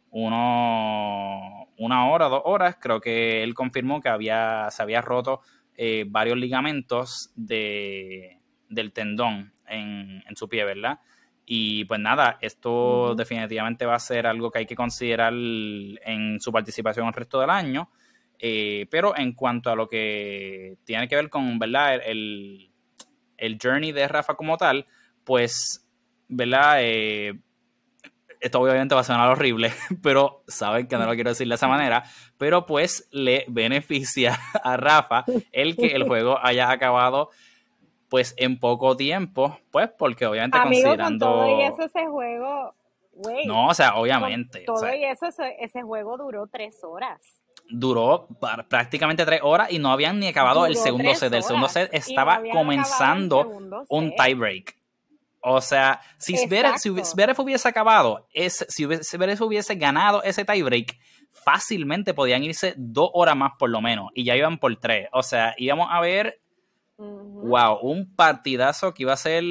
uno, 0.09 1.67
una 1.77 2.09
hora, 2.09 2.27
dos 2.27 2.41
horas, 2.45 2.77
creo 2.81 2.99
que 2.99 3.43
él 3.43 3.53
confirmó 3.53 4.01
que 4.01 4.09
había, 4.09 4.67
se 4.71 4.81
había 4.81 5.01
roto 5.01 5.41
eh, 5.77 6.05
varios 6.07 6.37
ligamentos 6.37 7.31
de, 7.35 8.39
del 8.67 8.93
tendón 8.93 9.53
en, 9.67 10.23
en 10.27 10.35
su 10.35 10.49
pie, 10.49 10.63
¿verdad? 10.63 10.99
Y 11.45 11.85
pues 11.85 11.99
nada, 11.99 12.39
esto 12.41 13.13
definitivamente 13.13 13.85
va 13.85 13.95
a 13.95 13.99
ser 13.99 14.25
algo 14.25 14.49
que 14.49 14.59
hay 14.59 14.65
que 14.65 14.75
considerar 14.75 15.33
en 15.33 16.39
su 16.39 16.51
participación 16.51 17.05
el 17.05 17.13
resto 17.13 17.39
del 17.39 17.51
año. 17.51 17.91
Eh, 18.39 18.87
pero 18.89 19.15
en 19.17 19.33
cuanto 19.33 19.69
a 19.69 19.75
lo 19.75 19.87
que 19.87 20.77
tiene 20.83 21.07
que 21.07 21.15
ver 21.15 21.29
con, 21.29 21.59
¿verdad? 21.59 22.01
El, 22.05 22.71
journey 23.61 23.91
de 23.91 24.07
Rafa 24.07 24.35
como 24.35 24.57
tal, 24.57 24.85
pues, 25.23 25.85
¿verdad? 26.27 26.77
Eh, 26.79 27.39
esto 28.39 28.59
obviamente 28.59 28.95
va 28.95 29.01
a 29.01 29.05
sonar 29.05 29.29
horrible, 29.29 29.71
pero 30.03 30.43
saben 30.47 30.87
que 30.87 30.97
no 30.97 31.05
lo 31.05 31.13
quiero 31.13 31.31
decir 31.31 31.47
de 31.47 31.55
esa 31.55 31.67
manera, 31.67 32.03
pero 32.37 32.65
pues 32.65 33.07
le 33.11 33.45
beneficia 33.47 34.37
a 34.63 34.77
Rafa 34.77 35.25
el 35.51 35.75
que 35.75 35.87
el 35.87 36.03
juego 36.03 36.37
haya 36.41 36.69
acabado 36.69 37.29
pues 38.09 38.33
en 38.37 38.59
poco 38.59 38.95
tiempo, 38.95 39.57
pues 39.71 39.89
porque 39.97 40.25
obviamente 40.25 40.57
considerando... 40.61 41.25
Con 41.25 41.35
todo 41.37 41.59
y 41.59 41.63
eso 41.63 41.81
ese 41.81 42.05
juego, 42.05 42.75
No, 43.45 43.67
o 43.67 43.73
sea, 43.73 43.95
obviamente. 43.95 44.63
todo 44.65 44.93
y 44.93 45.03
eso 45.05 45.27
ese 45.59 45.81
juego 45.81 46.17
duró 46.17 46.47
tres 46.47 46.83
horas. 46.83 47.41
Duró 47.69 48.27
prácticamente 48.69 49.25
tres 49.25 49.41
horas 49.43 49.71
y 49.71 49.79
no 49.79 49.91
habían 49.91 50.19
ni 50.19 50.27
acabado 50.27 50.65
el 50.65 50.75
segundo 50.75 51.13
set. 51.15 51.33
El 51.33 51.43
segundo 51.43 51.67
set 51.67 51.89
estaba 51.93 52.41
comenzando 52.51 53.85
un 53.89 54.13
tiebreak. 54.15 54.77
O 55.41 55.61
sea, 55.61 56.01
si 56.17 56.37
Zverev, 56.37 56.77
si 56.77 56.89
hubiese 56.89 57.67
acabado, 57.67 58.27
ese, 58.33 58.65
si 58.67 58.85
Zverev 58.85 59.41
hubiese 59.43 59.75
ganado 59.75 60.23
ese 60.23 60.43
tiebreak, 60.43 60.97
fácilmente 61.31 62.15
podían 62.15 62.43
irse 62.43 62.73
dos 62.77 63.11
horas 63.13 63.35
más 63.35 63.51
por 63.59 63.69
lo 63.69 63.79
menos 63.79 64.09
y 64.15 64.23
ya 64.23 64.35
iban 64.35 64.57
por 64.57 64.75
tres. 64.77 65.07
O 65.11 65.21
sea, 65.21 65.53
íbamos 65.57 65.87
a 65.91 65.99
ver 65.99 66.39
Wow, 66.97 67.79
un 67.81 68.15
partidazo 68.15 68.93
que 68.93 69.03
iba 69.03 69.13
a 69.13 69.17
ser 69.17 69.43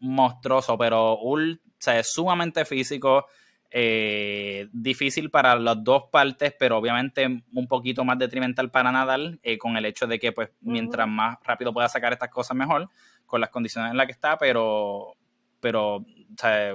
monstruoso, 0.00 0.76
pero 0.76 1.18
un, 1.18 1.60
sumamente 2.02 2.64
físico, 2.64 3.26
eh, 3.74 4.68
difícil 4.72 5.30
para 5.30 5.56
las 5.56 5.82
dos 5.82 6.04
partes, 6.10 6.54
pero 6.58 6.76
obviamente 6.76 7.26
un 7.26 7.66
poquito 7.66 8.04
más 8.04 8.18
detrimental 8.18 8.70
para 8.70 8.92
Nadal, 8.92 9.40
eh, 9.42 9.56
con 9.56 9.76
el 9.78 9.86
hecho 9.86 10.06
de 10.06 10.18
que 10.18 10.32
pues 10.32 10.50
mientras 10.60 11.08
más 11.08 11.38
rápido 11.42 11.72
pueda 11.72 11.88
sacar 11.88 12.12
estas 12.12 12.28
cosas 12.28 12.54
mejor, 12.54 12.90
con 13.24 13.40
las 13.40 13.48
condiciones 13.48 13.90
en 13.90 13.96
las 13.96 14.06
que 14.06 14.12
está, 14.12 14.36
pero, 14.36 15.16
pero, 15.60 16.04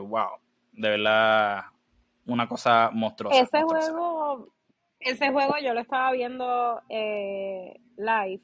wow, 0.01 0.39
de 0.71 0.89
verdad, 0.89 1.65
una 2.25 2.47
cosa 2.47 2.89
monstruosa. 2.91 3.41
Ese 3.41 3.61
juego, 3.61 4.47
ese 4.99 5.31
juego 5.31 5.53
yo 5.63 5.75
lo 5.75 5.81
estaba 5.81 6.11
viendo 6.13 6.81
eh, 6.89 7.79
live 7.97 8.41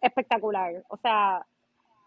espectacular. 0.00 0.84
O 0.88 0.96
sea, 0.96 1.44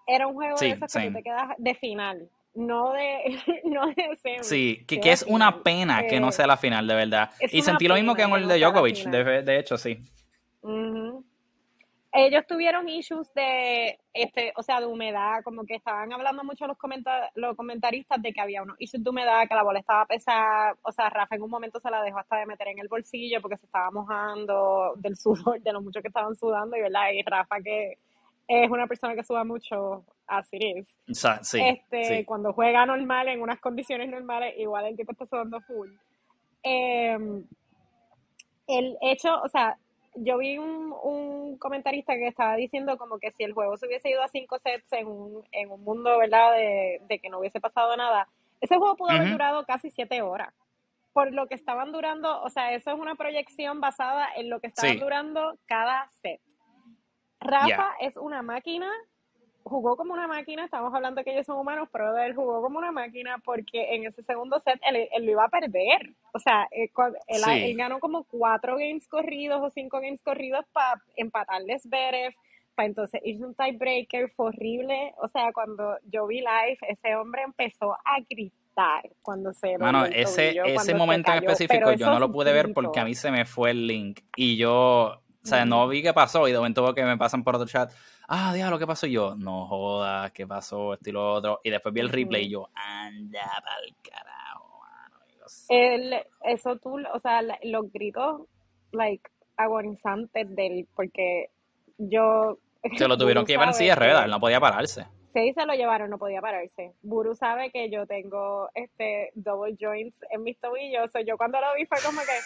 era 0.07 0.27
un 0.27 0.33
juego 0.35 0.57
de 0.57 0.69
esos 0.69 0.93
que 0.93 1.11
te 1.11 1.23
quedas 1.23 1.55
de 1.57 1.75
final, 1.75 2.29
no 2.55 2.93
de, 2.93 3.39
no 3.65 3.87
de 3.87 4.41
Sí, 4.41 4.83
que, 4.87 4.99
es 5.11 5.23
una 5.23 5.61
pena 5.61 6.07
que 6.07 6.19
no 6.19 6.31
sea 6.31 6.47
la 6.47 6.57
final, 6.57 6.87
de 6.87 6.95
verdad. 6.95 7.31
Y 7.51 7.61
sentí 7.61 7.87
lo 7.87 7.95
mismo 7.95 8.15
que 8.15 8.23
en 8.23 8.31
el 8.31 8.47
de 8.47 8.59
Djokovic, 8.59 9.05
de, 9.05 9.59
hecho, 9.59 9.77
sí. 9.77 9.99
Ellos 12.17 12.47
tuvieron 12.47 12.87
issues 12.87 13.33
de, 13.33 13.99
este, 14.13 14.53
o 14.55 14.63
sea, 14.63 14.79
de 14.79 14.85
humedad, 14.85 15.43
como 15.43 15.65
que 15.65 15.75
estaban 15.75 16.13
hablando 16.13 16.45
mucho 16.45 16.65
los, 16.65 16.77
los 17.35 17.57
comentaristas 17.57 18.21
de 18.21 18.31
que 18.31 18.39
había 18.39 18.63
unos 18.63 18.79
issues 18.79 19.03
de 19.03 19.09
humedad, 19.09 19.45
que 19.49 19.53
la 19.53 19.63
bola 19.63 19.79
estaba 19.79 20.05
pesada, 20.05 20.77
o 20.81 20.93
sea, 20.93 21.09
Rafa 21.09 21.35
en 21.35 21.41
un 21.41 21.49
momento 21.49 21.77
se 21.77 21.91
la 21.91 22.01
dejó 22.01 22.19
hasta 22.19 22.37
de 22.37 22.45
meter 22.45 22.69
en 22.69 22.79
el 22.79 22.87
bolsillo 22.87 23.41
porque 23.41 23.57
se 23.57 23.65
estaba 23.65 23.91
mojando 23.91 24.93
del 24.95 25.17
sudor, 25.17 25.61
de 25.61 25.73
lo 25.73 25.81
mucho 25.81 26.01
que 26.01 26.07
estaban 26.07 26.37
sudando, 26.37 26.77
y 26.77 26.81
verdad, 26.81 27.11
y 27.11 27.21
Rafa 27.21 27.59
que 27.61 27.97
es 28.47 28.69
una 28.69 28.87
persona 28.87 29.13
que 29.13 29.23
suda 29.23 29.43
mucho 29.43 30.05
a 30.27 30.43
Siris. 30.43 30.87
Sí, 31.41 31.59
este, 31.61 32.25
Cuando 32.25 32.53
juega 32.53 32.85
normal, 32.85 33.27
en 33.27 33.41
unas 33.41 33.59
condiciones 33.59 34.09
normales, 34.09 34.53
igual 34.57 34.85
el 34.85 34.95
tipo 34.95 35.11
está 35.11 35.25
sudando 35.25 35.61
full. 35.61 35.89
Em, 36.63 37.43
el 38.67 38.97
hecho, 39.01 39.41
o 39.41 39.47
sea, 39.49 39.77
yo 40.15 40.37
vi 40.37 40.57
un, 40.57 40.93
un, 41.03 41.57
comentarista 41.57 42.15
que 42.15 42.27
estaba 42.27 42.55
diciendo 42.55 42.97
como 42.97 43.19
que 43.19 43.31
si 43.31 43.43
el 43.43 43.53
juego 43.53 43.77
se 43.77 43.85
hubiese 43.87 44.09
ido 44.09 44.23
a 44.23 44.27
cinco 44.27 44.57
sets 44.59 44.91
en 44.93 45.07
un, 45.07 45.43
en 45.51 45.69
un 45.71 45.83
mundo, 45.83 46.17
¿verdad?, 46.17 46.53
de, 46.53 47.01
de 47.07 47.19
que 47.19 47.29
no 47.29 47.39
hubiese 47.39 47.59
pasado 47.59 47.95
nada, 47.97 48.27
ese 48.61 48.77
juego 48.77 48.95
pudo 48.95 49.11
haber 49.11 49.31
durado 49.31 49.65
casi 49.65 49.91
siete 49.91 50.21
horas. 50.21 50.53
Por 51.13 51.31
lo 51.33 51.47
que 51.47 51.55
estaban 51.55 51.91
durando, 51.91 52.41
o 52.41 52.49
sea, 52.49 52.73
eso 52.73 52.91
es 52.91 52.99
una 52.99 53.15
proyección 53.15 53.79
basada 53.79 54.27
en 54.35 54.49
lo 54.49 54.59
que 54.59 54.67
estaban 54.67 54.99
durando 54.99 55.57
cada 55.65 56.09
set. 56.21 56.41
Rafa 57.39 57.91
es 58.01 58.17
una 58.17 58.41
máquina 58.41 58.91
jugó 59.65 59.97
como 59.97 60.13
una 60.13 60.27
máquina, 60.27 60.63
estamos 60.63 60.93
hablando 60.93 61.23
que 61.23 61.33
ellos 61.33 61.47
son 61.47 61.57
humanos, 61.57 61.89
pero 61.91 62.15
él 62.19 62.35
jugó 62.35 62.61
como 62.61 62.77
una 62.77 62.91
máquina 62.91 63.39
porque 63.43 63.95
en 63.95 64.05
ese 64.05 64.21
segundo 64.21 64.59
set 64.59 64.79
él, 64.87 65.25
lo 65.25 65.31
iba 65.31 65.45
a 65.45 65.49
perder. 65.49 66.13
O 66.33 66.39
sea, 66.39 66.67
eh, 66.71 66.91
él, 67.27 67.75
ganó 67.75 67.99
como 67.99 68.25
cuatro 68.25 68.77
games 68.77 69.07
corridos 69.07 69.59
o 69.63 69.71
cinco 69.71 69.99
games 69.99 70.21
corridos 70.21 70.65
para 70.71 71.01
empatarles 71.15 71.81
Zverev, 71.81 72.33
para 72.75 72.87
entonces 72.87 73.19
hizo 73.23 73.47
un 73.47 73.55
tiebreaker, 73.55 74.29
fue 74.35 74.47
horrible. 74.47 75.15
O 75.17 75.27
sea, 75.27 75.51
cuando 75.51 75.97
yo 76.11 76.27
vi 76.27 76.41
live, 76.41 76.77
ese 76.87 77.15
hombre 77.15 77.41
empezó 77.41 77.93
a 77.93 78.19
gritar 78.29 79.09
cuando 79.23 79.51
se 79.51 79.79
Mano, 79.79 80.05
ese, 80.05 80.59
ese 80.63 80.93
momento 80.93 81.31
en 81.31 81.37
específico 81.37 81.91
yo 81.93 82.07
no 82.07 82.19
lo 82.19 82.31
pude 82.31 82.53
ver 82.53 82.71
porque 82.71 82.99
a 82.99 83.05
mí 83.05 83.15
se 83.15 83.31
me 83.31 83.45
fue 83.45 83.71
el 83.71 83.87
link 83.87 84.19
y 84.35 84.57
yo, 84.57 85.23
o 85.45 85.47
sea, 85.47 85.63
no 85.63 85.87
vi 85.87 86.01
qué 86.01 86.11
pasó 86.11 86.47
y 86.47 86.51
de 86.51 86.57
momento 86.57 86.91
que 86.95 87.03
me 87.03 87.17
pasan 87.17 87.43
por 87.43 87.55
otro 87.55 87.67
chat 87.67 87.91
ah, 88.27 88.53
diablo, 88.53 88.79
¿qué 88.79 88.87
pasó? 88.87 89.05
yo, 89.05 89.35
no 89.35 89.67
jodas, 89.67 90.31
¿qué 90.31 90.47
pasó? 90.47 90.93
Esto 90.93 91.09
y 91.09 91.13
lo 91.13 91.33
otro. 91.33 91.61
Y 91.63 91.69
después 91.69 91.93
vi 91.93 92.01
el 92.01 92.09
replay 92.09 92.45
y 92.45 92.49
yo, 92.49 92.69
anda 92.73 93.45
pa'l 93.63 93.95
carajo, 94.01 94.79
mano. 94.79 95.19
El, 95.69 96.15
eso 96.43 96.77
tú, 96.77 96.97
o 97.13 97.19
sea, 97.19 97.41
los 97.63 97.91
gritos, 97.91 98.41
like, 98.91 99.29
agonizantes 99.57 100.53
del, 100.55 100.87
porque 100.95 101.49
yo... 101.97 102.57
Se 102.97 103.07
lo 103.07 103.17
tuvieron 103.17 103.45
que 103.45 103.53
llevar 103.53 103.69
en 103.69 103.73
silla 103.73 103.95
de 103.95 104.27
no 104.27 104.39
podía 104.39 104.59
pararse. 104.59 105.05
Sí, 105.33 105.51
se 105.53 105.65
lo 105.65 105.73
llevaron, 105.73 106.09
no 106.09 106.17
podía 106.17 106.39
pararse. 106.39 106.93
Buru 107.01 107.35
sabe 107.35 107.69
que 107.69 107.89
yo 107.89 108.07
tengo 108.07 108.69
este 108.73 109.31
double 109.35 109.75
joints 109.77 110.17
en 110.29 110.43
mis 110.43 110.57
tobillos. 110.61 111.11
O 111.13 111.19
yo 111.19 111.35
cuando 111.35 111.59
lo 111.59 111.75
vi 111.75 111.85
fue 111.85 111.97
como 112.05 112.21
que, 112.21 112.37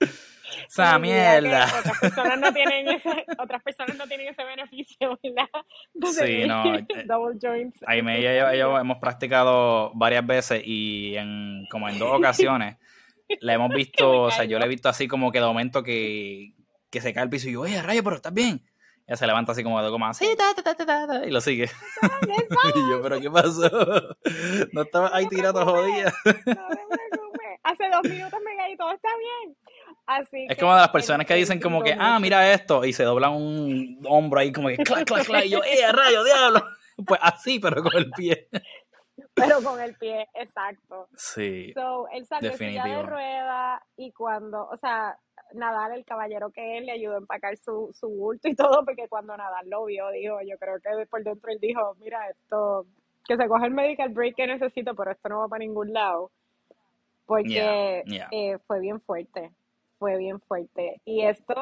¡Esa 0.72 0.98
mierda! 0.98 1.66
Otras 1.66 2.00
personas 2.00 2.40
no 2.40 2.50
tienen 2.50 2.88
ese, 2.88 3.26
otras 3.38 3.62
personas 3.62 3.94
no 3.98 4.06
tienen 4.06 4.28
ese 4.28 4.42
beneficio, 4.42 5.18
¿verdad? 5.22 5.48
sí, 6.12 6.46
no. 6.46 6.62
Eh, 6.72 7.04
double 7.04 7.38
joints. 7.40 7.78
Ahí 7.86 8.00
me 8.02 8.20
y 8.20 8.58
yo, 8.58 8.78
hemos 8.78 8.98
practicado 8.98 9.92
varias 9.94 10.26
veces 10.26 10.62
y 10.64 11.14
en 11.16 11.66
como 11.70 11.88
en 11.88 11.98
dos 11.98 12.10
ocasiones 12.18 12.78
la 13.40 13.52
hemos 13.52 13.70
visto, 13.74 14.22
o 14.22 14.30
sea, 14.30 14.44
yo 14.44 14.58
la 14.58 14.64
he 14.64 14.68
visto 14.68 14.88
así 14.88 15.08
como 15.08 15.30
que 15.30 15.40
de 15.40 15.46
momento 15.46 15.82
que, 15.82 16.54
que 16.90 17.00
se 17.00 17.12
cae 17.12 17.24
el 17.24 17.30
piso 17.30 17.48
y 17.48 17.52
yo, 17.52 17.60
oye, 17.62 17.80
rayo, 17.82 18.02
pero 18.02 18.16
estás 18.16 18.32
bien. 18.32 18.62
Ella 19.06 19.16
se 19.16 19.26
levanta 19.26 19.52
así 19.52 19.62
como 19.62 19.82
de 19.82 19.90
como 19.90 20.06
así, 20.06 20.24
y 21.26 21.30
lo 21.30 21.40
sigue. 21.40 21.64
y 21.64 22.90
yo, 22.90 23.02
pero 23.02 23.20
¿qué 23.20 23.30
pasó? 23.30 23.70
No 24.72 24.82
estaba 24.82 25.10
ahí 25.14 25.26
tirando 25.28 25.64
jodida. 25.64 26.12
no. 26.46 27.31
Hace 27.72 27.88
dos 27.90 28.02
minutos 28.02 28.38
me 28.44 28.56
caí, 28.56 28.76
todo 28.76 28.92
está 28.92 29.08
bien. 29.18 29.56
Así 30.06 30.46
es 30.48 30.58
como 30.58 30.74
de 30.74 30.80
las 30.80 30.90
personas 30.90 31.26
que 31.26 31.34
dicen 31.34 31.60
como 31.60 31.82
que, 31.82 31.96
ah, 31.98 32.18
mira 32.20 32.52
esto, 32.52 32.84
y 32.84 32.92
se 32.92 33.04
doblan 33.04 33.32
un 33.32 34.00
hombro 34.06 34.40
ahí 34.40 34.52
como 34.52 34.68
que, 34.68 34.76
clac, 34.76 35.06
clac, 35.06 35.24
clac, 35.24 35.44
y 35.46 35.50
yo, 35.50 35.60
¡eh, 35.64 35.90
rayo, 35.90 36.24
diablo! 36.24 36.62
Pues 37.06 37.18
así, 37.22 37.58
pero 37.58 37.82
con 37.82 37.96
el 37.96 38.10
pie. 38.10 38.48
Pero 39.34 39.62
con 39.62 39.80
el 39.80 39.94
pie, 39.96 40.28
exacto. 40.34 41.08
Sí. 41.16 41.72
So, 41.74 42.06
él 42.12 42.26
salió 42.26 42.50
de 42.50 43.02
rueda 43.02 43.82
y 43.96 44.12
cuando, 44.12 44.68
o 44.68 44.76
sea, 44.76 45.18
Nadal, 45.54 45.92
el 45.92 46.04
caballero 46.04 46.50
que 46.50 46.78
él, 46.78 46.86
le 46.86 46.92
ayudó 46.92 47.14
a 47.14 47.18
empacar 47.18 47.56
su, 47.56 47.90
su 47.94 48.08
bulto 48.08 48.48
y 48.48 48.54
todo, 48.54 48.84
porque 48.84 49.08
cuando 49.08 49.36
Nadal 49.36 49.70
lo 49.70 49.86
vio, 49.86 50.10
dijo, 50.10 50.38
yo 50.42 50.58
creo 50.58 50.78
que 50.80 51.06
por 51.06 51.24
dentro 51.24 51.50
él 51.50 51.58
dijo, 51.60 51.96
mira, 51.98 52.28
esto, 52.28 52.86
que 53.26 53.36
se 53.36 53.48
coge 53.48 53.66
el 53.66 53.72
medical 53.72 54.10
break 54.10 54.36
que 54.36 54.46
necesito, 54.46 54.94
pero 54.94 55.12
esto 55.12 55.28
no 55.28 55.40
va 55.40 55.48
para 55.48 55.60
ningún 55.60 55.92
lado. 55.92 56.30
Porque 57.26 58.02
eh, 58.30 58.58
fue 58.66 58.80
bien 58.80 59.00
fuerte, 59.00 59.52
fue 59.98 60.16
bien 60.18 60.40
fuerte. 60.40 61.00
Y 61.04 61.22
esto 61.22 61.54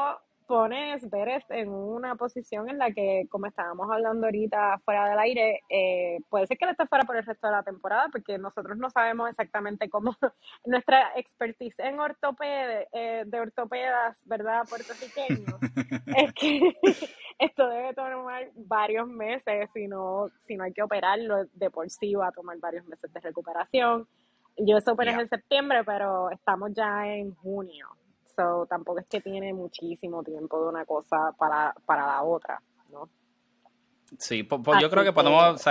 pones 0.51 1.09
Veres 1.09 1.45
en 1.51 1.69
una 1.69 2.17
posición 2.17 2.69
en 2.69 2.77
la 2.77 2.91
que, 2.91 3.27
como 3.31 3.47
estábamos 3.47 3.89
hablando 3.89 4.27
ahorita 4.27 4.81
fuera 4.85 5.09
del 5.09 5.19
aire, 5.21 5.61
eh, 5.69 6.19
puede 6.29 6.49
ser 6.49 6.59
que 6.59 6.65
él 6.65 6.73
esté 6.73 6.89
fuera 6.89 7.05
por 7.05 7.17
el 7.17 7.25
resto 7.25 7.47
de 7.47 7.53
la 7.53 7.63
temporada, 7.63 8.09
porque 8.11 8.37
nosotros 8.37 8.77
no 8.77 8.91
sabemos 8.91 9.31
exactamente 9.31 9.89
cómo 9.89 10.17
nuestra 10.65 11.13
expertise 11.15 11.79
en 11.79 12.01
ortopede, 12.01 12.89
eh, 12.93 13.23
de 13.27 13.41
ortopedas, 13.41 14.27
¿verdad? 14.27 14.67
Puertorriqueños, 14.69 15.55
es 16.17 16.33
que 16.35 16.77
esto 17.39 17.69
debe 17.69 17.95
tomar 17.95 18.51
varios 18.57 19.07
meses, 19.07 19.71
si 19.73 19.87
no, 19.87 20.31
si 20.41 20.57
no 20.57 20.65
hay 20.65 20.73
que 20.73 20.83
operarlo 20.83 21.45
de 21.53 21.71
por 21.71 21.89
sí 21.91 22.17
va 22.17 22.27
a 22.27 22.33
tomar 22.33 22.59
varios 22.59 22.85
meses 22.87 23.13
de 23.13 23.21
recuperación. 23.21 24.09
Yo 24.61 24.77
eso 24.77 24.93
operé 24.93 25.13
en 25.13 25.29
septiembre, 25.29 25.83
pero 25.85 26.31
estamos 26.31 26.71
ya 26.75 27.07
en 27.07 27.35
junio 27.35 27.89
tampoco 28.69 29.01
es 29.01 29.07
que 29.07 29.21
tiene 29.21 29.53
muchísimo 29.53 30.23
tiempo 30.23 30.63
de 30.63 30.69
una 30.69 30.85
cosa 30.85 31.33
para, 31.39 31.75
para 31.87 32.07
la 32.07 32.23
otra, 32.23 32.61
¿no? 32.91 33.09
Sí, 34.19 34.43
pues, 34.43 34.81
yo 34.81 34.91
creo 34.91 35.05
que 35.05 35.13
podemos, 35.13 35.63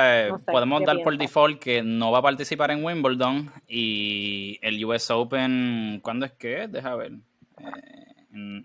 podemos 0.45 0.83
dar 0.85 1.03
por 1.03 1.17
default 1.17 1.59
que 1.59 1.83
no 1.83 2.11
va 2.11 2.19
a 2.19 2.21
participar 2.21 2.71
en 2.71 2.85
Wimbledon 2.85 3.51
y 3.67 4.57
el 4.61 4.83
US 4.85 5.11
Open, 5.11 5.99
¿cuándo 6.01 6.25
es 6.25 6.31
que 6.33 6.63
es? 6.63 6.71
Deja 6.71 6.95
ver. 6.95 7.11
Eh, 8.31 8.63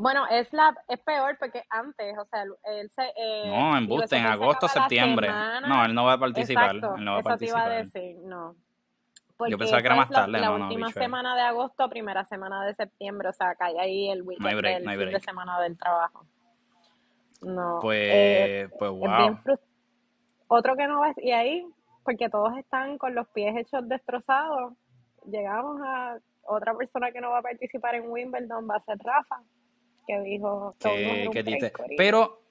bueno, 0.00 0.26
es 0.28 0.52
la 0.52 0.74
es 0.88 0.98
peor 0.98 1.36
porque 1.38 1.62
antes, 1.70 2.18
o 2.18 2.24
sea, 2.24 2.42
él 2.42 2.90
se... 2.90 3.02
Eh, 3.16 3.44
no, 3.46 3.78
en 3.78 4.26
agosto, 4.26 4.66
septiembre. 4.66 5.28
no, 5.68 5.84
él 5.84 5.94
no 5.94 6.04
va 6.04 6.14
a 6.14 6.18
participar. 6.18 6.74
Exacto, 6.74 6.96
él 6.96 7.04
no 7.04 7.12
va 7.12 7.20
a 7.20 7.22
participar. 7.22 7.62
Te 7.62 7.68
iba 7.68 7.76
a 7.76 7.82
decir, 7.84 8.16
no. 8.24 8.56
Yo 9.48 9.58
pensaba 9.58 9.80
que 9.80 9.86
era 9.86 9.96
más 9.96 10.10
tarde. 10.10 10.38
La, 10.38 10.50
última 10.52 10.90
semana 10.90 11.34
de 11.34 11.42
agosto, 11.42 11.88
primera 11.88 12.24
semana 12.24 12.64
de 12.64 12.74
septiembre, 12.74 13.28
o 13.28 13.32
sea, 13.32 13.54
cae 13.54 13.78
ahí 13.78 14.10
el 14.10 14.22
weekend 14.22 14.62
del 14.62 14.98
fin 14.98 15.10
de 15.10 15.20
semana 15.20 15.60
del 15.60 15.76
trabajo. 15.76 16.24
No. 17.42 17.78
Pues, 17.80 18.08
eh, 18.12 18.68
pues 18.78 18.90
wow. 18.90 19.38
Otro 20.48 20.76
que 20.76 20.86
no 20.86 21.00
ves, 21.00 21.16
y 21.18 21.32
ahí, 21.32 21.66
porque 22.04 22.28
todos 22.28 22.56
están 22.58 22.98
con 22.98 23.14
los 23.14 23.26
pies 23.28 23.56
hechos 23.56 23.88
destrozados, 23.88 24.74
llegamos 25.26 25.80
a 25.82 26.18
otra 26.42 26.74
persona 26.74 27.10
que 27.10 27.20
no 27.20 27.30
va 27.30 27.38
a 27.38 27.42
participar 27.42 27.94
en 27.94 28.10
Wimbledon, 28.10 28.68
va 28.68 28.76
a 28.76 28.84
ser 28.84 28.98
Rafa, 28.98 29.42
que 30.06 30.20
dijo... 30.20 30.74
Que, 30.78 31.30
que 31.32 31.72
pero 31.96 32.41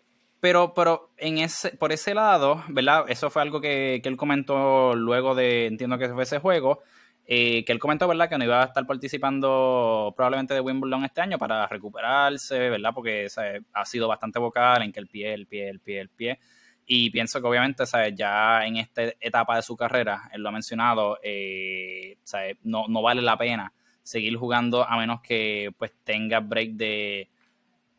pero, 0.41 0.73
pero 0.73 1.11
en 1.17 1.37
ese, 1.37 1.77
por 1.77 1.91
ese 1.91 2.15
lado, 2.15 2.63
¿verdad? 2.67 3.05
Eso 3.07 3.29
fue 3.29 3.43
algo 3.43 3.61
que, 3.61 4.01
él 4.03 4.17
comentó 4.17 4.95
luego 4.95 5.35
de, 5.35 5.67
entiendo 5.67 5.97
que 5.99 6.09
fue 6.09 6.23
ese 6.23 6.39
juego, 6.39 6.81
eh, 7.27 7.63
que 7.63 7.71
él 7.71 7.79
comentó, 7.79 8.07
¿verdad? 8.07 8.27
Que 8.27 8.39
no 8.39 8.43
iba 8.43 8.63
a 8.63 8.65
estar 8.65 8.85
participando 8.87 10.11
probablemente 10.17 10.55
de 10.55 10.59
Wimbledon 10.61 11.05
este 11.05 11.21
año 11.21 11.37
para 11.37 11.67
recuperarse, 11.67 12.69
¿verdad? 12.71 12.91
Porque 12.93 13.27
ha 13.73 13.85
sido 13.85 14.07
bastante 14.07 14.39
vocal 14.39 14.81
en 14.81 14.91
que 14.91 14.99
el 14.99 15.07
pie, 15.07 15.33
el 15.33 15.45
pie, 15.45 15.69
el 15.69 15.79
pie, 15.79 16.01
el 16.01 16.09
pie. 16.09 16.39
Y 16.87 17.11
pienso 17.11 17.39
que 17.39 17.47
obviamente, 17.47 17.85
¿sabes? 17.85 18.15
Ya 18.15 18.65
en 18.65 18.77
esta 18.77 19.03
etapa 19.19 19.55
de 19.55 19.61
su 19.61 19.77
carrera, 19.77 20.29
él 20.33 20.41
lo 20.41 20.49
ha 20.49 20.51
mencionado, 20.51 21.19
eh, 21.23 22.17
No, 22.63 22.87
no 22.87 23.01
vale 23.03 23.21
la 23.21 23.37
pena 23.37 23.71
seguir 24.01 24.35
jugando 24.37 24.83
a 24.83 24.97
menos 24.97 25.21
que 25.21 25.69
pues 25.77 25.93
tenga 26.03 26.39
break 26.39 26.71
de 26.71 27.29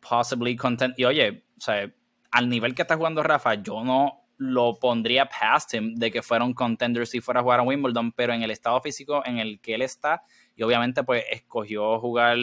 possibly 0.01 0.57
content. 0.57 0.99
Y 0.99 1.05
oye, 1.05 1.45
¿sabes? 1.57 1.91
Al 2.33 2.49
nivel 2.49 2.73
que 2.73 2.81
está 2.81 2.97
jugando 2.97 3.21
Rafa, 3.21 3.53
yo 3.55 3.83
no 3.83 4.25
lo 4.37 4.79
pondría 4.79 5.29
past 5.29 5.75
him 5.75 5.93
de 5.95 6.11
que 6.11 6.23
fuera 6.23 6.43
un 6.43 6.53
contender 6.53 7.05
si 7.05 7.21
fuera 7.21 7.39
a 7.39 7.43
jugar 7.43 7.59
a 7.59 7.63
Wimbledon, 7.63 8.11
pero 8.11 8.33
en 8.33 8.41
el 8.41 8.49
estado 8.49 8.81
físico 8.81 9.21
en 9.23 9.37
el 9.37 9.61
que 9.61 9.75
él 9.75 9.83
está, 9.83 10.23
y 10.55 10.63
obviamente 10.63 11.03
pues 11.03 11.23
escogió 11.29 11.99
jugar 11.99 12.37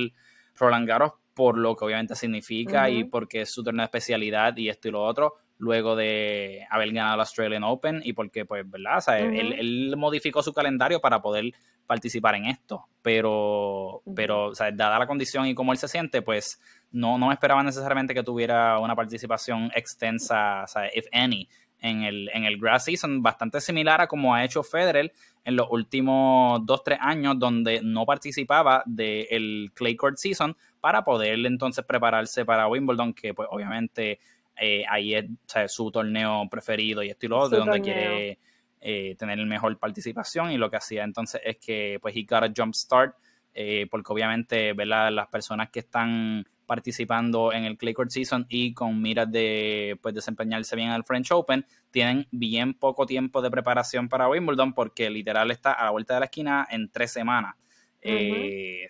Roland 0.54 0.86
Garros 0.86 1.12
por 1.34 1.58
lo 1.58 1.74
que 1.74 1.84
obviamente 1.84 2.14
significa 2.14 2.88
y 2.88 3.04
porque 3.04 3.42
es 3.42 3.50
su 3.50 3.64
torneo 3.64 3.82
de 3.82 3.86
especialidad 3.86 4.56
y 4.56 4.68
esto 4.68 4.88
y 4.88 4.90
lo 4.92 5.02
otro, 5.02 5.34
luego 5.60 5.94
de 5.94 6.66
haber 6.70 6.90
ganado 6.92 7.14
el 7.14 7.20
Australian 7.20 7.64
Open 7.64 8.00
y 8.02 8.14
porque 8.14 8.46
pues, 8.46 8.68
¿verdad? 8.68 8.98
O 8.98 9.00
sea, 9.02 9.18
él, 9.18 9.94
modificó 9.96 10.42
su 10.42 10.52
calendario 10.52 11.00
para 11.00 11.20
poder 11.20 11.52
participar 11.86 12.34
en 12.36 12.46
esto, 12.46 12.86
pero, 13.02 14.02
pero, 14.16 14.46
o 14.46 14.54
sea, 14.54 14.70
dada 14.72 14.98
la 14.98 15.06
condición 15.06 15.46
y 15.46 15.54
cómo 15.54 15.72
él 15.72 15.78
se 15.78 15.88
siente, 15.88 16.22
pues 16.22 16.60
no, 16.92 17.18
no 17.18 17.30
esperaba 17.30 17.62
necesariamente 17.62 18.14
que 18.14 18.22
tuviera 18.22 18.78
una 18.78 18.96
participación 18.96 19.70
extensa, 19.74 20.62
o 20.64 20.66
sea, 20.66 20.86
if 20.94 21.06
any, 21.12 21.46
en 21.80 22.02
el, 22.02 22.30
en 22.32 22.44
el 22.44 22.58
grass 22.58 22.84
season, 22.84 23.22
bastante 23.22 23.60
similar 23.60 24.00
a 24.00 24.06
como 24.06 24.34
ha 24.34 24.44
hecho 24.44 24.62
Federer 24.62 25.12
en 25.44 25.56
los 25.56 25.66
últimos 25.70 26.60
2-3 26.62 26.98
años, 27.00 27.38
donde 27.38 27.80
no 27.82 28.06
participaba 28.06 28.82
del 28.86 29.72
clay 29.74 29.96
court 29.96 30.16
season 30.16 30.56
para 30.80 31.04
poder 31.04 31.44
entonces 31.44 31.84
prepararse 31.84 32.44
para 32.44 32.68
Wimbledon, 32.68 33.12
que 33.12 33.34
pues 33.34 33.48
obviamente 33.50 34.20
eh, 34.56 34.84
ahí 34.88 35.14
es 35.14 35.26
su 35.68 35.90
torneo 35.90 36.48
preferido 36.50 37.02
y 37.02 37.10
estilo 37.10 37.48
de 37.48 37.58
donde 37.58 37.80
quiere 37.80 38.38
eh, 38.80 39.14
tener 39.18 39.38
mejor 39.46 39.78
participación 39.78 40.52
y 40.52 40.56
lo 40.56 40.70
que 40.70 40.76
hacía 40.76 41.04
entonces 41.04 41.40
es 41.44 41.56
que 41.58 41.98
pues 42.00 42.14
he 42.16 42.22
got 42.22 42.44
a 42.44 42.52
jump 42.54 42.74
start 42.74 43.14
eh, 43.52 43.86
porque 43.90 44.12
obviamente 44.12 44.72
¿verdad? 44.72 45.10
las 45.10 45.28
personas 45.28 45.70
que 45.70 45.80
están 45.80 46.46
participando 46.66 47.52
en 47.52 47.64
el 47.64 47.76
Clay 47.76 47.94
Court 47.94 48.10
Season 48.10 48.46
y 48.48 48.72
con 48.74 49.02
miras 49.02 49.30
de 49.30 49.98
pues, 50.00 50.14
desempeñarse 50.14 50.76
bien 50.76 50.90
al 50.90 51.02
French 51.02 51.32
Open, 51.32 51.66
tienen 51.90 52.28
bien 52.30 52.74
poco 52.74 53.06
tiempo 53.06 53.42
de 53.42 53.50
preparación 53.50 54.08
para 54.08 54.28
Wimbledon 54.28 54.72
porque 54.72 55.10
literal 55.10 55.50
está 55.50 55.72
a 55.72 55.86
la 55.86 55.90
vuelta 55.90 56.14
de 56.14 56.20
la 56.20 56.26
esquina 56.26 56.68
en 56.70 56.88
tres 56.88 57.10
semanas. 57.10 57.56
Eh, 58.02 58.86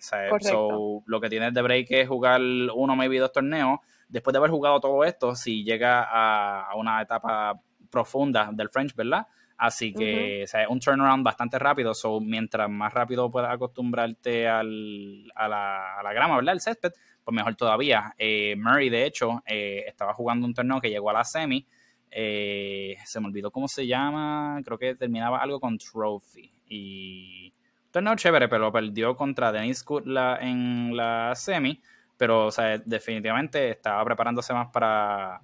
lo 1.05 1.21
que 1.21 1.29
tienes 1.29 1.55
de 1.55 1.61
break 1.63 1.87
es 1.89 2.07
jugar 2.07 2.39
uno, 2.39 2.95
maybe 2.95 3.17
dos 3.17 3.31
torneos. 3.31 3.79
Después 4.11 4.33
de 4.33 4.39
haber 4.39 4.51
jugado 4.51 4.79
todo 4.81 5.03
esto, 5.05 5.35
si 5.35 5.63
llega 5.63 6.05
a, 6.09 6.75
una 6.75 7.01
etapa 7.01 7.59
profunda 7.89 8.49
del 8.51 8.69
French, 8.69 8.93
¿verdad? 8.93 9.25
Así 9.57 9.93
que 9.93 10.43
es 10.43 10.53
un 10.67 10.79
turnaround 10.79 11.23
bastante 11.23 11.57
rápido. 11.59 11.93
So, 11.93 12.19
mientras 12.19 12.69
más 12.69 12.93
rápido 12.93 13.31
puedas 13.31 13.53
acostumbrarte 13.53 14.49
al, 14.49 15.31
a, 15.35 15.47
la, 15.47 15.99
a 15.99 16.03
la 16.03 16.13
grama, 16.13 16.35
¿verdad? 16.35 16.55
El 16.55 16.61
césped, 16.61 16.91
pues 17.23 17.33
mejor 17.33 17.55
todavía. 17.55 18.13
Eh, 18.17 18.55
Murray, 18.57 18.89
de 18.89 19.05
hecho, 19.05 19.41
eh, 19.45 19.83
estaba 19.87 20.13
jugando 20.13 20.45
un 20.45 20.53
torneo 20.53 20.81
que 20.81 20.89
llegó 20.89 21.09
a 21.09 21.13
la 21.13 21.23
semi. 21.23 21.65
Eh, 22.09 22.97
se 23.05 23.19
me 23.21 23.27
olvidó 23.27 23.51
cómo 23.51 23.67
se 23.67 23.87
llama. 23.87 24.59
Creo 24.65 24.77
que 24.77 24.95
terminaba 24.95 25.39
algo 25.39 25.59
con 25.59 25.77
Trophy. 25.77 26.51
Y. 26.67 27.53
Torneo 27.91 28.15
chévere, 28.15 28.49
pero 28.49 28.71
perdió 28.71 29.15
contra 29.15 29.51
Denis 29.51 29.83
Kutla 29.83 30.39
en 30.41 30.97
la 30.97 31.33
semi. 31.35 31.81
Pero, 32.21 32.45
o 32.45 32.51
sea, 32.51 32.77
definitivamente 32.77 33.71
estaba 33.71 34.05
preparándose 34.05 34.53
más 34.53 34.67
para 34.67 35.41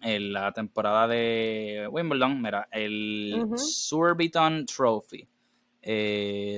la 0.00 0.52
temporada 0.52 1.08
de 1.08 1.88
Wimbledon. 1.90 2.40
Mira, 2.40 2.68
el 2.70 3.48
Surbiton 3.56 4.64
Trophy. 4.64 5.26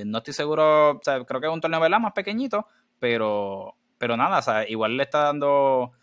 no 0.05 0.17
estoy 0.19 0.31
seguro, 0.31 0.91
o 0.91 0.99
sea, 1.01 1.25
creo 1.25 1.41
que 1.41 1.47
es 1.47 1.53
un 1.53 1.59
torneo 1.59 1.79
¿verdad? 1.79 1.99
más 1.99 2.13
pequeñito, 2.13 2.67
pero 2.99 3.73
pero 3.97 4.15
nada, 4.15 4.37
o 4.37 4.41
sea, 4.43 4.69
igual 4.69 4.95
le 4.95 5.01
está 5.01 5.23
dando, 5.23 5.93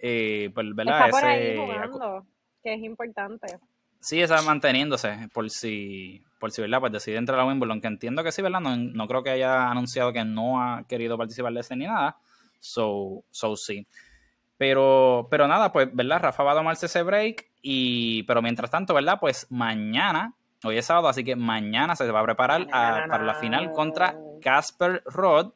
eh, 0.00 0.50
pues, 0.52 0.74
¿verdad? 0.74 1.06
Está 1.06 1.20
por 1.20 1.24
ahí 1.24 1.56
jugando, 1.56 2.26
que 2.64 2.74
es 2.74 2.82
importante. 2.82 3.60
Sí, 4.00 4.20
está 4.20 4.42
manteniéndose, 4.42 5.28
por 5.32 5.48
si, 5.50 6.24
por 6.40 6.50
si, 6.50 6.62
¿verdad? 6.62 6.80
Pues 6.80 6.90
decide 6.90 7.18
entrar 7.18 7.38
a 7.38 7.46
Wimbledon, 7.46 7.80
que 7.80 7.86
entiendo 7.86 8.24
que 8.24 8.32
sí, 8.32 8.42
¿verdad? 8.42 8.58
No, 8.58 8.76
no 8.76 9.06
creo 9.06 9.22
que 9.22 9.30
haya 9.30 9.70
anunciado 9.70 10.12
que 10.12 10.24
no 10.24 10.60
ha 10.60 10.84
querido 10.88 11.16
participar 11.16 11.52
de 11.52 11.60
ese 11.60 11.76
ni 11.76 11.84
nada. 11.84 12.16
So, 12.62 13.24
so 13.30 13.56
sí. 13.56 13.86
Pero, 14.56 15.26
pero 15.30 15.48
nada, 15.48 15.72
pues, 15.72 15.88
¿verdad? 15.92 16.20
Rafa 16.20 16.42
va 16.42 16.52
a 16.52 16.56
tomarse 16.56 16.86
ese 16.86 17.02
break. 17.02 17.50
Y, 17.60 18.22
pero 18.22 18.40
mientras 18.40 18.70
tanto, 18.70 18.94
¿verdad? 18.94 19.18
Pues 19.20 19.46
mañana, 19.50 20.34
hoy 20.64 20.78
es 20.78 20.86
sábado, 20.86 21.08
así 21.08 21.24
que 21.24 21.36
mañana 21.36 21.96
se 21.96 22.10
va 22.10 22.20
a 22.20 22.24
preparar 22.24 22.66
para 22.68 23.24
la 23.24 23.34
final 23.34 23.72
contra 23.72 24.16
Casper 24.40 25.02
Rod. 25.06 25.52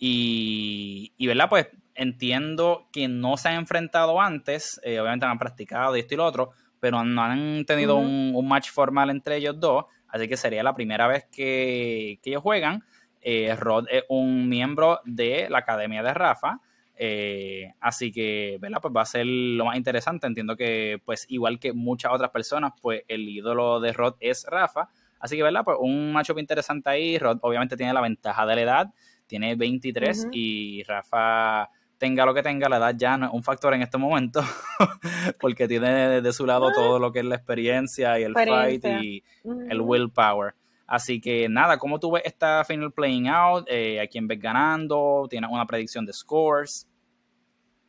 Y, 0.00 1.12
y, 1.16 1.26
¿verdad? 1.26 1.48
Pues 1.48 1.68
entiendo 1.94 2.88
que 2.92 3.08
no 3.08 3.36
se 3.36 3.50
han 3.50 3.56
enfrentado 3.56 4.20
antes. 4.20 4.80
Eh, 4.82 4.98
obviamente 5.00 5.26
han 5.26 5.38
practicado 5.38 5.96
y 5.96 6.00
esto 6.00 6.14
y 6.14 6.16
lo 6.16 6.24
otro 6.24 6.52
pero 6.80 7.04
no 7.04 7.22
han 7.22 7.64
tenido 7.64 7.96
un, 7.96 8.48
match 8.48 8.70
formal 8.70 9.10
entre 9.10 9.36
ellos 9.36 9.58
dos, 9.58 9.86
así 10.08 10.28
que 10.28 10.36
sería 10.36 10.62
la 10.62 10.74
primera 10.74 11.06
vez 11.06 11.26
que, 11.30 12.20
ellos 12.22 12.42
juegan. 12.42 12.84
Eh, 13.20 13.54
Rod 13.56 13.86
es 13.90 14.04
un 14.08 14.48
miembro 14.48 15.00
de 15.04 15.48
la 15.50 15.58
Academia 15.58 16.02
de 16.02 16.14
Rafa, 16.14 16.60
eh, 17.00 17.72
así 17.80 18.10
que, 18.10 18.58
¿verdad? 18.60 18.80
Pues 18.82 18.94
va 18.94 19.02
a 19.02 19.06
ser 19.06 19.26
lo 19.26 19.64
más 19.64 19.76
interesante. 19.76 20.26
Entiendo 20.26 20.56
que, 20.56 21.00
pues, 21.04 21.26
igual 21.28 21.58
que 21.58 21.72
muchas 21.72 22.12
otras 22.12 22.30
personas, 22.30 22.72
pues 22.82 23.02
el 23.06 23.28
ídolo 23.28 23.80
de 23.80 23.92
Rod 23.92 24.16
es 24.20 24.44
Rafa. 24.48 24.88
Así 25.20 25.36
que, 25.36 25.42
¿verdad? 25.42 25.62
Pues 25.64 25.78
un 25.80 26.12
matchup 26.12 26.38
interesante 26.38 26.90
ahí. 26.90 27.18
Rod 27.18 27.38
obviamente 27.42 27.76
tiene 27.76 27.92
la 27.92 28.00
ventaja 28.00 28.44
de 28.46 28.54
la 28.56 28.60
edad, 28.62 28.94
tiene 29.26 29.54
23 29.54 30.28
y 30.32 30.82
Rafa 30.84 31.70
tenga 31.98 32.24
lo 32.24 32.32
que 32.32 32.42
tenga, 32.42 32.68
la 32.68 32.76
edad 32.76 32.94
ya 32.96 33.16
no 33.16 33.26
es 33.26 33.32
un 33.32 33.42
factor 33.42 33.74
en 33.74 33.82
este 33.82 33.98
momento, 33.98 34.40
porque 35.40 35.66
tiene 35.66 36.20
de 36.20 36.32
su 36.32 36.46
lado 36.46 36.72
todo 36.72 36.98
lo 36.98 37.12
que 37.12 37.18
es 37.18 37.24
la 37.24 37.34
experiencia 37.34 38.18
y 38.18 38.22
el 38.22 38.34
fight 38.34 38.84
y 38.84 39.22
el 39.68 39.80
willpower. 39.80 40.54
Así 40.88 41.20
que 41.20 41.50
nada, 41.50 41.76
¿cómo 41.76 42.00
tú 42.00 42.10
ves 42.12 42.22
esta 42.24 42.64
final 42.64 42.90
playing 42.90 43.28
out? 43.28 43.66
Eh, 43.68 44.00
¿A 44.00 44.06
quién 44.06 44.26
ves 44.26 44.40
ganando? 44.40 45.26
¿Tienes 45.28 45.50
una 45.50 45.66
predicción 45.66 46.06
de 46.06 46.14
scores? 46.14 46.88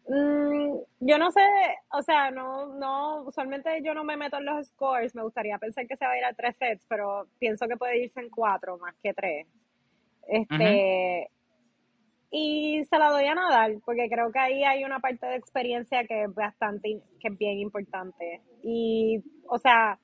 Mm, 0.09 0.79
yo 0.99 1.17
no 1.17 1.31
sé, 1.31 1.39
o 1.93 2.01
sea, 2.01 2.29
no, 2.29 2.75
no, 2.75 3.23
usualmente 3.23 3.81
yo 3.83 3.93
no 3.93 4.03
me 4.03 4.17
meto 4.17 4.37
en 4.37 4.45
los 4.45 4.67
scores, 4.67 5.15
me 5.15 5.23
gustaría 5.23 5.57
pensar 5.57 5.87
que 5.87 5.95
se 5.95 6.05
va 6.05 6.11
a 6.11 6.17
ir 6.17 6.25
a 6.25 6.33
tres 6.33 6.57
sets, 6.57 6.85
pero 6.89 7.27
pienso 7.39 7.67
que 7.67 7.77
puede 7.77 8.03
irse 8.03 8.19
en 8.19 8.29
cuatro 8.29 8.77
más 8.79 8.95
que 9.01 9.13
tres. 9.13 9.47
Este, 10.27 11.29
y 12.31 12.83
se 12.83 12.97
la 12.99 13.11
doy 13.11 13.25
a 13.25 13.33
Nadal, 13.33 13.81
porque 13.85 14.09
creo 14.09 14.29
que 14.31 14.39
ahí 14.39 14.63
hay 14.63 14.83
una 14.83 14.99
parte 14.99 15.25
de 15.25 15.35
experiencia 15.35 16.03
que 16.05 16.23
es 16.23 16.33
bastante, 16.33 17.01
que 17.21 17.27
es 17.29 17.37
bien 17.37 17.59
importante. 17.59 18.41
Y, 18.61 19.23
o 19.47 19.57
sea, 19.57 19.99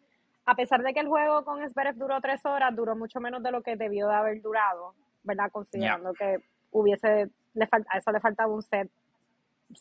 a 0.46 0.56
pesar 0.56 0.84
de 0.84 0.94
que 0.94 1.00
el 1.00 1.08
juego 1.08 1.44
con 1.44 1.68
Zverev 1.68 1.96
duró 1.96 2.22
tres 2.22 2.46
horas, 2.46 2.76
duró 2.76 2.96
mucho 2.96 3.20
menos 3.20 3.42
de 3.42 3.52
lo 3.52 3.64
que 3.64 3.76
debió 3.76 4.08
de 4.08 4.16
haber 4.16 4.42
durado, 4.42 4.94
¿verdad? 5.24 5.52
Considerando 5.52 6.14
que 6.14 6.38
hubiese, 6.72 7.30
le 7.54 7.68
a 7.72 7.98
eso 7.98 8.12
le 8.12 8.20
faltaba 8.20 8.54
un 8.54 8.62
set. 8.62 8.90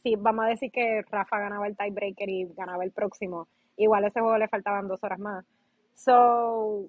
Sí, 0.02 0.16
vamos 0.16 0.46
a 0.46 0.48
decir 0.48 0.70
que 0.72 1.02
Rafa 1.10 1.38
ganaba 1.38 1.66
el 1.66 1.76
tiebreaker 1.76 2.28
y 2.28 2.46
ganaba 2.54 2.84
el 2.84 2.92
próximo. 2.92 3.48
Igual 3.76 4.04
a 4.04 4.08
ese 4.08 4.20
juego 4.20 4.38
le 4.38 4.48
faltaban 4.48 4.88
dos 4.88 5.04
horas 5.04 5.18
más. 5.18 5.44
So, 5.94 6.88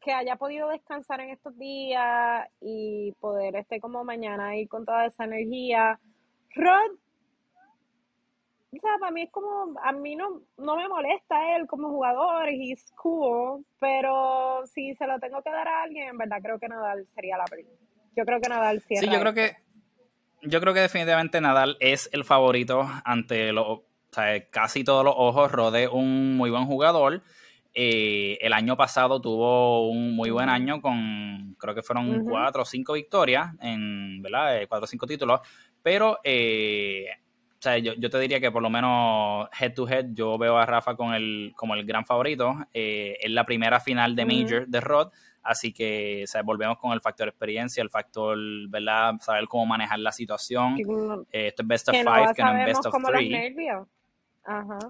que 0.00 0.12
haya 0.12 0.36
podido 0.36 0.68
descansar 0.68 1.20
en 1.20 1.30
estos 1.30 1.56
días 1.56 2.48
y 2.60 3.12
poder 3.20 3.56
este 3.56 3.80
como 3.80 4.04
mañana 4.04 4.56
ir 4.56 4.68
con 4.68 4.84
toda 4.84 5.06
esa 5.06 5.24
energía. 5.24 6.00
Rod, 6.54 6.96
o 8.76 8.80
sea, 8.80 8.98
para 9.00 9.12
mí 9.12 9.22
es 9.22 9.30
como, 9.30 9.78
a 9.82 9.92
mí 9.92 10.16
no, 10.16 10.42
no 10.58 10.76
me 10.76 10.88
molesta 10.88 11.56
él 11.56 11.66
como 11.66 11.88
jugador, 11.90 12.48
he's 12.48 12.92
cool, 12.96 13.64
pero 13.78 14.66
si 14.66 14.94
se 14.94 15.06
lo 15.06 15.18
tengo 15.18 15.42
que 15.42 15.50
dar 15.50 15.68
a 15.68 15.82
alguien, 15.82 16.08
en 16.08 16.18
verdad 16.18 16.38
creo 16.42 16.58
que 16.58 16.68
Nadal 16.68 17.06
sería 17.14 17.36
la 17.36 17.44
primera. 17.44 17.76
Yo 18.16 18.24
creo 18.24 18.40
que 18.40 18.48
Nadal 18.48 18.80
cierra. 18.80 19.06
Sí, 19.06 19.12
yo 19.12 19.20
creo 19.20 19.34
que 19.34 19.56
yo 20.42 20.60
creo 20.60 20.74
que 20.74 20.80
definitivamente 20.80 21.40
Nadal 21.40 21.76
es 21.80 22.08
el 22.12 22.24
favorito 22.24 22.88
ante 23.04 23.52
los, 23.52 23.66
o 23.66 23.84
sea, 24.10 24.48
casi 24.48 24.84
todos 24.84 25.04
los 25.04 25.14
ojos. 25.16 25.50
Rod 25.50 25.74
es 25.76 25.88
un 25.88 26.36
muy 26.36 26.50
buen 26.50 26.66
jugador. 26.66 27.22
Eh, 27.74 28.38
el 28.40 28.52
año 28.52 28.76
pasado 28.76 29.20
tuvo 29.20 29.90
un 29.90 30.16
muy 30.16 30.30
buen 30.30 30.48
año 30.48 30.80
con, 30.80 31.56
creo 31.58 31.74
que 31.74 31.82
fueron 31.82 32.24
cuatro 32.24 32.62
o 32.62 32.64
cinco 32.64 32.94
victorias, 32.94 33.54
en, 33.60 34.22
¿verdad? 34.22 34.62
Eh, 34.62 34.66
cuatro 34.66 34.84
o 34.84 34.86
cinco 34.86 35.06
títulos, 35.06 35.40
pero 35.82 36.18
eh, 36.24 37.06
sea, 37.70 37.78
yo, 37.78 38.10
te 38.10 38.18
diría 38.18 38.40
que 38.40 38.50
por 38.50 38.62
lo 38.62 38.70
menos 38.70 39.48
head 39.58 39.74
to 39.74 39.88
head 39.88 40.06
yo 40.12 40.38
veo 40.38 40.56
a 40.56 40.66
Rafa 40.66 40.96
con 40.96 41.14
el, 41.14 41.52
como 41.56 41.74
el 41.74 41.84
gran 41.84 42.04
favorito. 42.04 42.54
es 42.72 43.30
la 43.30 43.44
primera 43.44 43.80
final 43.80 44.14
de 44.14 44.24
Major 44.24 44.66
de 44.66 44.80
Rod, 44.80 45.10
así 45.42 45.72
que 45.72 46.22
o 46.24 46.26
sea, 46.26 46.42
volvemos 46.42 46.78
con 46.78 46.92
el 46.92 47.00
factor 47.00 47.28
experiencia, 47.28 47.82
el 47.82 47.90
factor, 47.90 48.36
¿verdad? 48.68 49.14
Saber 49.20 49.46
cómo 49.48 49.66
manejar 49.66 49.98
la 49.98 50.12
situación. 50.12 50.76
esto 51.30 51.62
es 51.62 51.68
best 51.68 51.88
of 51.88 51.96
five, 51.96 52.34
que 52.34 52.42
no 52.42 52.58
es 52.58 52.66
best 52.66 52.86
of 52.86 52.94
three. 53.04 53.52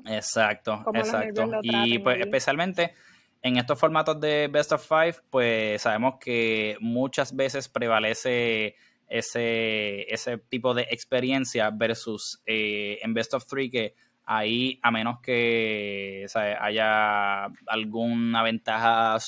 Exacto, 0.07 0.85
exacto. 0.95 1.51
Y 1.63 1.99
pues 1.99 2.21
especialmente 2.21 2.95
en 3.43 3.57
estos 3.57 3.79
formatos 3.79 4.21
de 4.21 4.49
Best 4.51 4.73
of 4.73 4.87
Five, 4.87 5.17
pues 5.31 5.83
sabemos 5.83 6.15
que 6.19 6.77
muchas 6.81 7.35
veces 7.35 7.69
prevalece 7.69 8.75
ese, 9.09 10.13
ese 10.13 10.39
tipo 10.39 10.75
de 10.75 10.83
experiencia 10.91 11.71
versus 11.71 12.41
eh, 12.47 12.99
en 13.03 13.15
Best 13.15 13.35
of 13.35 13.47
Three 13.47 13.71
que 13.71 13.95
ahí, 14.25 14.79
a 14.83 14.91
menos 14.91 15.21
que 15.21 16.27
haya 16.61 17.45
alguna 17.67 18.43
ventaja 18.43 19.19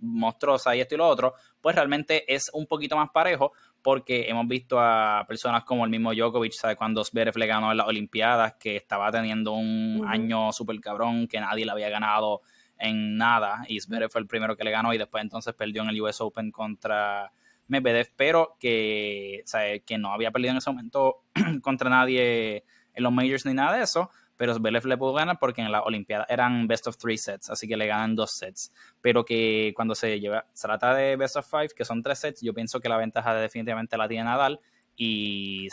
monstruosa 0.00 0.74
y 0.74 0.80
esto 0.80 0.94
y 0.94 0.98
lo 0.98 1.08
otro, 1.08 1.34
pues 1.60 1.74
realmente 1.76 2.32
es 2.32 2.50
un 2.52 2.66
poquito 2.66 2.96
más 2.96 3.10
parejo 3.10 3.52
porque 3.82 4.28
hemos 4.28 4.46
visto 4.48 4.78
a 4.80 5.24
personas 5.26 5.64
como 5.64 5.84
el 5.84 5.90
mismo 5.90 6.12
Djokovic, 6.12 6.52
¿sabes? 6.52 6.76
Cuando 6.76 7.04
Zverev 7.04 7.36
le 7.36 7.46
ganó 7.46 7.70
en 7.70 7.76
las 7.76 7.86
Olimpiadas, 7.86 8.54
que 8.54 8.76
estaba 8.76 9.10
teniendo 9.10 9.52
un 9.52 10.04
año 10.06 10.52
súper 10.52 10.80
cabrón, 10.80 11.28
que 11.28 11.40
nadie 11.40 11.64
le 11.64 11.70
había 11.70 11.88
ganado 11.88 12.42
en 12.76 13.16
nada, 13.16 13.64
y 13.68 13.80
Zverev 13.80 14.10
fue 14.10 14.20
el 14.20 14.26
primero 14.26 14.56
que 14.56 14.64
le 14.64 14.70
ganó 14.70 14.92
y 14.92 14.98
después 14.98 15.22
entonces 15.22 15.54
perdió 15.54 15.82
en 15.82 15.90
el 15.90 16.00
US 16.00 16.20
Open 16.20 16.50
contra 16.50 17.32
Medvedev, 17.68 18.10
pero 18.16 18.56
que, 18.58 19.42
¿sabes? 19.44 19.82
que 19.84 19.98
no 19.98 20.12
había 20.12 20.30
perdido 20.30 20.52
en 20.52 20.58
ese 20.58 20.70
momento 20.70 21.22
contra 21.62 21.88
nadie 21.88 22.64
en 22.94 23.02
los 23.02 23.12
majors 23.12 23.46
ni 23.46 23.54
nada 23.54 23.76
de 23.76 23.84
eso, 23.84 24.10
pero 24.36 24.54
Zverev 24.54 24.86
le 24.86 24.96
pudo 24.96 25.12
ganar 25.12 25.38
porque 25.38 25.62
en 25.62 25.72
la 25.72 25.82
Olimpiada 25.82 26.24
eran 26.28 26.68
best 26.68 26.86
of 26.86 26.96
three 26.96 27.18
sets, 27.18 27.50
así 27.50 27.66
que 27.66 27.76
le 27.76 27.86
ganan 27.86 28.14
dos 28.14 28.32
sets. 28.32 28.72
Pero 29.00 29.24
que 29.24 29.72
cuando 29.74 29.94
se, 29.96 30.20
lleva, 30.20 30.46
se 30.52 30.68
trata 30.68 30.94
de 30.94 31.16
best 31.16 31.36
of 31.36 31.50
five, 31.50 31.68
que 31.76 31.84
son 31.84 32.02
tres 32.02 32.20
sets, 32.20 32.40
yo 32.40 32.54
pienso 32.54 32.80
que 32.80 32.88
la 32.88 32.96
ventaja 32.96 33.34
definitivamente 33.34 33.96
la 33.96 34.08
tiene 34.08 34.24
Nadal. 34.24 34.60
Y 34.96 35.68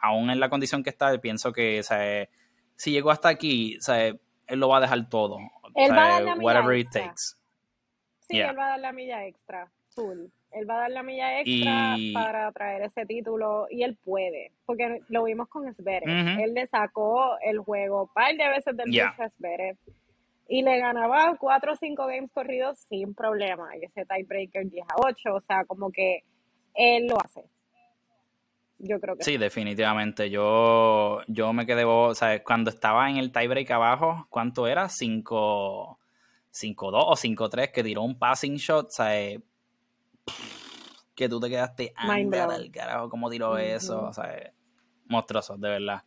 aún 0.00 0.30
en 0.30 0.40
la 0.40 0.48
condición 0.48 0.82
que 0.82 0.90
está, 0.90 1.16
pienso 1.18 1.52
que 1.52 1.82
si 2.76 2.90
llegó 2.92 3.10
hasta 3.10 3.28
aquí, 3.28 3.78
él 3.88 4.60
lo 4.60 4.68
va 4.68 4.78
a 4.78 4.80
dejar 4.80 5.08
todo. 5.08 5.38
Él 5.74 5.90
va 5.92 6.06
a 6.06 6.08
dar 6.08 6.22
la 6.22 6.34
whatever 6.36 6.76
it 6.78 6.88
takes. 6.92 7.36
Sí, 8.20 8.38
él 8.38 8.58
va 8.58 8.66
a 8.66 8.70
dar 8.70 8.80
la 8.80 8.92
milla 8.92 9.26
extra. 9.26 9.70
Full. 9.90 10.26
Él 10.52 10.68
va 10.68 10.76
a 10.76 10.80
dar 10.80 10.90
la 10.90 11.02
milla 11.02 11.40
extra 11.40 11.96
para 12.14 12.50
traer 12.52 12.82
ese 12.82 13.04
título 13.04 13.66
y 13.70 13.82
él 13.82 13.98
puede, 14.02 14.52
porque 14.64 15.00
lo 15.08 15.24
vimos 15.24 15.48
con 15.48 15.72
Zverev. 15.74 16.08
Él 16.40 16.54
le 16.54 16.66
sacó 16.66 17.38
el 17.40 17.58
juego 17.58 18.02
un 18.02 18.08
par 18.08 18.34
de 18.34 18.48
veces 18.48 18.76
del 18.76 18.90
yeah. 18.90 19.14
Zverev 19.36 19.76
y 20.48 20.62
le 20.62 20.78
ganaba 20.78 21.36
cuatro 21.38 21.72
o 21.74 21.76
cinco 21.76 22.06
games 22.06 22.30
corridos 22.32 22.78
sin 22.88 23.14
problema. 23.14 23.76
Y 23.76 23.84
ese 23.84 24.06
tiebreaker 24.06 24.68
10 24.68 24.86
a 24.88 24.94
8, 25.06 25.34
o 25.34 25.40
sea, 25.42 25.64
como 25.66 25.92
que 25.92 26.24
él 26.74 27.06
lo 27.06 27.20
hace. 27.22 27.44
Yo 28.78 28.98
creo 29.00 29.16
que 29.16 29.24
sí. 29.24 29.36
definitivamente. 29.36 30.30
Yo, 30.30 31.20
yo 31.26 31.52
me 31.52 31.66
quedé, 31.66 31.84
o 31.84 32.14
sea, 32.14 32.42
cuando 32.42 32.70
estaba 32.70 33.10
en 33.10 33.18
el 33.18 33.32
tiebreak 33.32 33.70
abajo, 33.70 34.26
¿cuánto 34.30 34.66
era? 34.66 34.88
5 34.88 35.98
5-2 36.50 37.04
o 37.06 37.14
5-3 37.14 37.72
que 37.72 37.84
tiró 37.84 38.02
un 38.02 38.18
passing 38.18 38.56
shot, 38.56 38.86
o 38.86 38.90
sea, 38.90 39.38
que 41.14 41.28
tú 41.28 41.40
te 41.40 41.48
quedaste 41.48 41.92
anda 41.96 42.44
al 42.44 42.70
carajo 42.70 43.08
cómo 43.08 43.28
tiró 43.28 43.58
eso, 43.58 44.04
o 44.04 44.12
sea, 44.12 44.52
monstruoso, 45.06 45.56
de 45.56 45.68
verdad. 45.68 46.02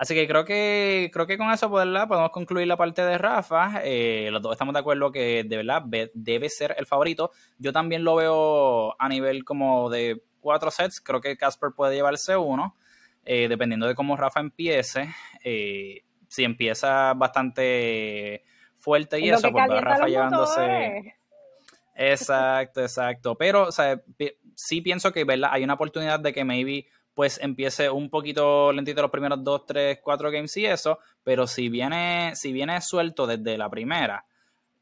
Así 0.00 0.14
que 0.14 0.26
creo 0.26 0.46
que 0.46 1.10
creo 1.12 1.26
que 1.26 1.36
con 1.36 1.50
eso 1.50 1.68
pues, 1.68 1.86
podemos 2.08 2.30
concluir 2.30 2.66
la 2.66 2.78
parte 2.78 3.02
de 3.02 3.18
Rafa. 3.18 3.82
Eh, 3.84 4.30
los 4.32 4.40
dos 4.40 4.52
estamos 4.52 4.72
de 4.72 4.80
acuerdo 4.80 5.12
que 5.12 5.44
de 5.44 5.56
verdad 5.58 5.82
debe 6.14 6.48
ser 6.48 6.74
el 6.78 6.86
favorito. 6.86 7.32
Yo 7.58 7.70
también 7.70 8.02
lo 8.02 8.16
veo 8.16 8.96
a 8.98 9.08
nivel 9.10 9.44
como 9.44 9.90
de 9.90 10.22
cuatro 10.40 10.70
sets. 10.70 11.02
Creo 11.02 11.20
que 11.20 11.36
Casper 11.36 11.72
puede 11.76 11.96
llevarse 11.96 12.34
uno, 12.34 12.76
eh, 13.26 13.46
dependiendo 13.46 13.86
de 13.86 13.94
cómo 13.94 14.16
Rafa 14.16 14.40
empiece. 14.40 15.14
Eh, 15.44 16.02
si 16.28 16.44
empieza 16.44 17.12
bastante 17.12 18.44
fuerte 18.76 19.20
y 19.20 19.28
eso, 19.28 19.50
pues 19.52 19.82
Rafa 19.82 20.06
llevándose. 20.06 21.19
Exacto, 21.94 22.80
exacto. 22.80 23.34
Pero, 23.36 23.68
o 23.68 23.72
sea, 23.72 24.00
sí 24.54 24.80
pienso 24.80 25.12
que, 25.12 25.24
¿verdad? 25.24 25.50
Hay 25.52 25.64
una 25.64 25.74
oportunidad 25.74 26.20
de 26.20 26.32
que 26.32 26.44
maybe 26.44 26.86
pues 27.14 27.38
empiece 27.42 27.90
un 27.90 28.08
poquito 28.08 28.72
lentito 28.72 29.02
los 29.02 29.10
primeros 29.10 29.42
dos, 29.44 29.66
tres, 29.66 29.98
cuatro 30.02 30.30
games 30.30 30.56
y 30.56 30.64
eso, 30.64 31.00
pero 31.22 31.46
si 31.46 31.68
viene, 31.68 32.32
si 32.34 32.52
viene 32.52 32.80
suelto 32.80 33.26
desde 33.26 33.58
la 33.58 33.68
primera, 33.68 34.24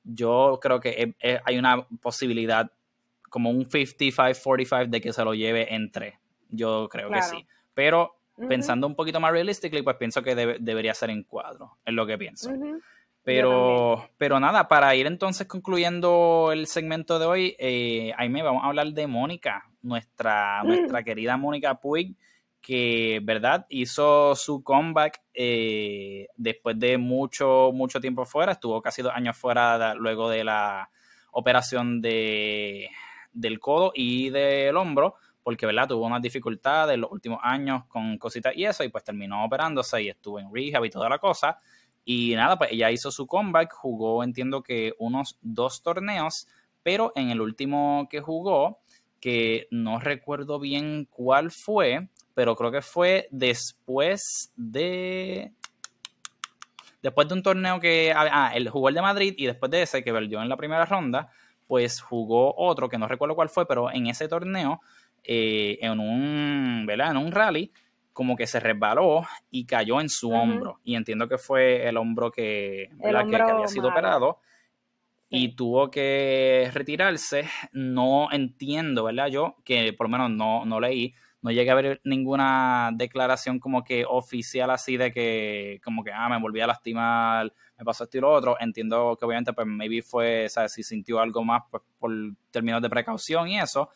yo 0.04 0.58
creo 0.62 0.78
que 0.78 1.14
hay 1.44 1.58
una 1.58 1.86
posibilidad 2.00 2.70
como 3.28 3.50
un 3.50 3.66
55-45 3.66 4.88
de 4.88 5.00
que 5.00 5.12
se 5.12 5.24
lo 5.24 5.34
lleve 5.34 5.74
entre. 5.74 6.18
Yo 6.48 6.88
creo 6.88 7.10
que 7.10 7.22
sí. 7.22 7.46
Pero 7.74 8.16
pensando 8.48 8.86
un 8.86 8.94
poquito 8.94 9.20
más 9.20 9.32
realísticamente, 9.32 9.84
pues 9.84 9.96
pienso 9.96 10.22
que 10.22 10.34
debería 10.34 10.94
ser 10.94 11.10
en 11.10 11.24
cuadro, 11.24 11.78
es 11.84 11.92
lo 11.92 12.06
que 12.06 12.16
pienso. 12.16 12.50
Pero, 13.28 14.08
pero 14.16 14.40
nada, 14.40 14.68
para 14.68 14.94
ir 14.94 15.06
entonces 15.06 15.46
concluyendo 15.46 16.48
el 16.50 16.66
segmento 16.66 17.18
de 17.18 17.26
hoy, 17.26 17.56
eh, 17.58 18.14
me 18.30 18.42
vamos 18.42 18.64
a 18.64 18.68
hablar 18.68 18.86
de 18.94 19.06
Mónica, 19.06 19.68
nuestra, 19.82 20.62
nuestra 20.62 21.02
querida 21.02 21.36
Mónica 21.36 21.78
Puig, 21.78 22.16
que, 22.62 23.20
¿verdad? 23.22 23.66
Hizo 23.68 24.34
su 24.34 24.62
comeback 24.62 25.20
eh, 25.34 26.28
después 26.36 26.78
de 26.78 26.96
mucho, 26.96 27.70
mucho 27.74 28.00
tiempo 28.00 28.24
fuera, 28.24 28.52
estuvo 28.52 28.80
casi 28.80 29.02
dos 29.02 29.12
años 29.14 29.36
fuera 29.36 29.94
luego 29.94 30.30
de 30.30 30.44
la 30.44 30.88
operación 31.32 32.00
de, 32.00 32.88
del 33.30 33.60
codo 33.60 33.92
y 33.94 34.30
del 34.30 34.74
hombro, 34.74 35.16
porque, 35.42 35.66
¿verdad? 35.66 35.88
Tuvo 35.88 36.06
unas 36.06 36.22
dificultades 36.22 36.94
en 36.94 37.02
los 37.02 37.12
últimos 37.12 37.40
años 37.42 37.84
con 37.88 38.16
cositas 38.16 38.56
y 38.56 38.64
eso, 38.64 38.84
y 38.84 38.88
pues 38.88 39.04
terminó 39.04 39.44
operándose 39.44 40.02
y 40.02 40.08
estuvo 40.08 40.40
en 40.40 40.48
rehab 40.50 40.86
y 40.86 40.90
toda 40.90 41.10
la 41.10 41.18
cosa. 41.18 41.58
Y 42.10 42.34
nada, 42.36 42.56
pues 42.56 42.72
ella 42.72 42.90
hizo 42.90 43.10
su 43.10 43.26
comeback, 43.26 43.70
jugó, 43.74 44.24
entiendo 44.24 44.62
que 44.62 44.94
unos 44.98 45.36
dos 45.42 45.82
torneos, 45.82 46.48
pero 46.82 47.12
en 47.14 47.28
el 47.28 47.42
último 47.42 48.08
que 48.10 48.22
jugó, 48.22 48.78
que 49.20 49.68
no 49.70 49.98
recuerdo 49.98 50.58
bien 50.58 51.06
cuál 51.10 51.50
fue, 51.50 52.08
pero 52.32 52.56
creo 52.56 52.72
que 52.72 52.80
fue 52.80 53.28
después 53.30 54.54
de. 54.56 55.52
Después 57.02 57.28
de 57.28 57.34
un 57.34 57.42
torneo 57.42 57.78
que. 57.78 58.10
Ah, 58.16 58.52
él 58.54 58.70
jugó 58.70 58.88
el 58.88 58.94
de 58.94 59.02
Madrid 59.02 59.34
y 59.36 59.44
después 59.44 59.70
de 59.70 59.82
ese 59.82 60.02
que 60.02 60.10
perdió 60.10 60.40
en 60.40 60.48
la 60.48 60.56
primera 60.56 60.86
ronda, 60.86 61.30
pues 61.66 62.00
jugó 62.00 62.54
otro 62.56 62.88
que 62.88 62.96
no 62.96 63.06
recuerdo 63.06 63.34
cuál 63.34 63.50
fue, 63.50 63.68
pero 63.68 63.92
en 63.92 64.06
ese 64.06 64.28
torneo, 64.28 64.80
eh, 65.24 65.76
en 65.82 66.00
un. 66.00 66.86
¿Verdad? 66.86 67.10
En 67.10 67.18
un 67.18 67.32
rally, 67.32 67.70
como 68.18 68.34
que 68.34 68.48
se 68.48 68.58
resbaló 68.58 69.22
y 69.48 69.64
cayó 69.64 70.00
en 70.00 70.08
su 70.08 70.32
hombro. 70.32 70.80
Y 70.82 70.96
entiendo 70.96 71.28
que 71.28 71.38
fue 71.38 71.88
el 71.88 71.96
hombro 71.96 72.32
que, 72.32 72.90
que, 73.00 73.08
había 73.16 73.68
sido 73.68 73.90
operado 73.90 74.40
y 75.28 75.54
tuvo 75.54 75.88
que 75.88 76.68
retirarse. 76.74 77.48
No 77.70 78.26
entiendo, 78.32 79.04
¿verdad? 79.04 79.28
Yo, 79.28 79.54
que 79.64 79.92
por 79.92 80.08
lo 80.08 80.18
menos 80.18 80.32
no, 80.32 80.64
no 80.64 80.80
leí 80.80 81.14
no 81.42 81.52
llegué 81.52 81.70
a 81.70 81.76
ver 81.76 82.00
ninguna 82.02 82.90
declaración 82.92 83.60
como 83.60 83.84
que 83.84 84.04
oficial 84.04 84.70
así 84.70 84.96
de 84.96 85.12
que 85.12 85.80
como 85.84 86.02
que, 86.02 86.10
ah, 86.12 86.28
me 86.28 86.40
volví 86.40 86.60
a 86.60 86.66
lastimar, 86.66 87.52
me 87.78 87.84
pasó 87.84 88.02
esto 88.02 88.18
y 88.18 88.20
lo 88.20 88.32
otro. 88.32 88.56
Entiendo 88.58 89.16
que 89.16 89.24
obviamente 89.24 89.52
pues 89.52 89.68
maybe 89.68 90.02
fue, 90.02 90.48
¿sabes? 90.48 90.72
Si 90.72 90.82
sintió 90.82 91.20
algo 91.20 91.44
más 91.44 91.62
pues 91.70 91.84
por 92.00 92.10
términos 92.50 92.82
de 92.82 92.90
precaución 92.90 93.46
y 93.46 93.60
eso. 93.60 93.90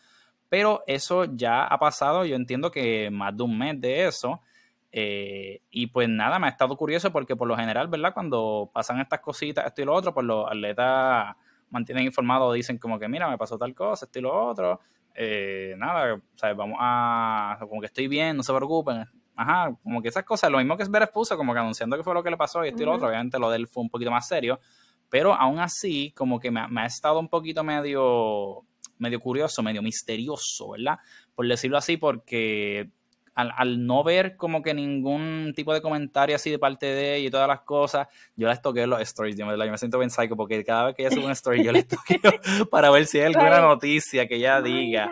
Pero 0.53 0.85
eso 0.87 1.25
ya 1.25 1.65
ha 1.65 1.79
pasado, 1.79 2.27
yo 2.27 2.37
entiendo 2.37 2.71
que 2.71 3.09
más 3.11 3.35
de 3.35 3.43
un 3.43 3.57
mes 3.57 3.81
de 3.81 4.07
eso. 4.07 4.43
Eh, 4.91 5.63
y 5.71 5.87
pues 5.87 6.11
nada, 6.11 6.39
me 6.39 6.47
ha 6.47 6.51
estado 6.51 6.77
curioso 6.77 7.11
porque 7.11 7.35
por 7.35 7.49
lo 7.49 7.57
general, 7.57 7.89
¿verdad? 7.89 8.13
Cuando 8.13 8.71
pasan 8.71 9.01
estas 9.01 9.21
cositas, 9.21 9.65
esto 9.65 9.81
y 9.81 9.87
lo 9.87 9.95
otro, 9.95 10.13
pues 10.13 10.27
los 10.27 10.47
atletas 10.47 11.35
mantienen 11.71 12.05
informados, 12.05 12.53
dicen 12.53 12.77
como 12.77 12.99
que 12.99 13.09
mira, 13.09 13.31
me 13.31 13.39
pasó 13.39 13.57
tal 13.57 13.75
cosa, 13.75 14.05
esto 14.05 14.19
y 14.19 14.23
lo 14.23 14.47
otro, 14.47 14.79
eh, 15.15 15.75
nada, 15.79 16.21
¿sabes? 16.35 16.55
vamos 16.55 16.77
a, 16.79 17.57
como 17.67 17.81
que 17.81 17.87
estoy 17.87 18.07
bien, 18.07 18.37
no 18.37 18.43
se 18.43 18.53
preocupen. 18.53 19.07
Ajá, 19.35 19.75
como 19.83 20.03
que 20.03 20.09
esas 20.09 20.25
cosas, 20.25 20.51
lo 20.51 20.59
mismo 20.59 20.77
que 20.77 20.83
es 20.83 20.91
ver 20.91 21.11
puso, 21.11 21.35
como 21.39 21.55
que 21.55 21.61
anunciando 21.61 21.97
que 21.97 22.05
fue 22.05 22.13
lo 22.13 22.23
que 22.23 22.29
le 22.31 22.37
pasó 22.37 22.63
y 22.63 22.69
esto 22.69 22.83
y 22.83 22.85
lo 22.85 22.93
otro, 22.93 23.09
obviamente 23.09 23.39
lo 23.39 23.49
de 23.49 23.57
él 23.57 23.69
fue 23.69 23.85
un 23.85 23.89
poquito 23.89 24.11
más 24.11 24.29
serio, 24.29 24.61
pero 25.09 25.33
aún 25.33 25.61
así, 25.61 26.13
como 26.15 26.39
que 26.39 26.51
me, 26.51 26.61
ha 26.61 26.85
estado 26.85 27.19
un 27.19 27.31
poquito 27.31 27.65
medio, 27.65 28.67
medio 29.03 29.21
curioso, 29.21 29.63
medio 29.63 29.83
misterioso, 29.83 30.71
¿verdad? 30.71 30.99
Por 31.35 31.47
decirlo 31.47 31.77
así, 31.77 31.97
porque 31.99 32.91
al, 33.35 33.87
no 33.87 34.05
ver 34.05 34.37
como 34.37 34.63
que 34.63 34.75
ningún 34.75 35.53
tipo 35.57 35.73
de 35.73 35.81
comentario 35.81 36.37
así 36.37 36.51
de 36.51 36.59
parte 36.59 36.87
de 36.87 37.17
ella 37.17 37.29
y 37.29 37.31
todas 37.31 37.49
las 37.49 37.63
cosas, 37.63 38.09
yo 38.37 38.49
les 38.49 38.61
toqué 38.61 38.87
los 38.87 39.01
stories, 39.01 39.37
yo 39.37 39.47
me, 39.47 39.79
siento 39.79 39.99
bien 39.99 40.11
psycho 40.11 40.37
porque 40.37 40.65
cada 40.65 40.87
vez 40.87 40.95
que 40.95 41.03
ella 41.03 41.15
sube 41.15 41.25
una 41.25 41.33
story 41.33 41.65
yo 41.65 41.73
les 41.73 41.87
toqué 41.89 42.21
para 42.71 42.91
ver 42.91 43.07
si 43.07 43.19
hay 43.19 43.27
alguna 43.27 43.61
noticia 43.61 44.27
que 44.27 44.37
ella 44.37 44.61
diga. 44.61 45.11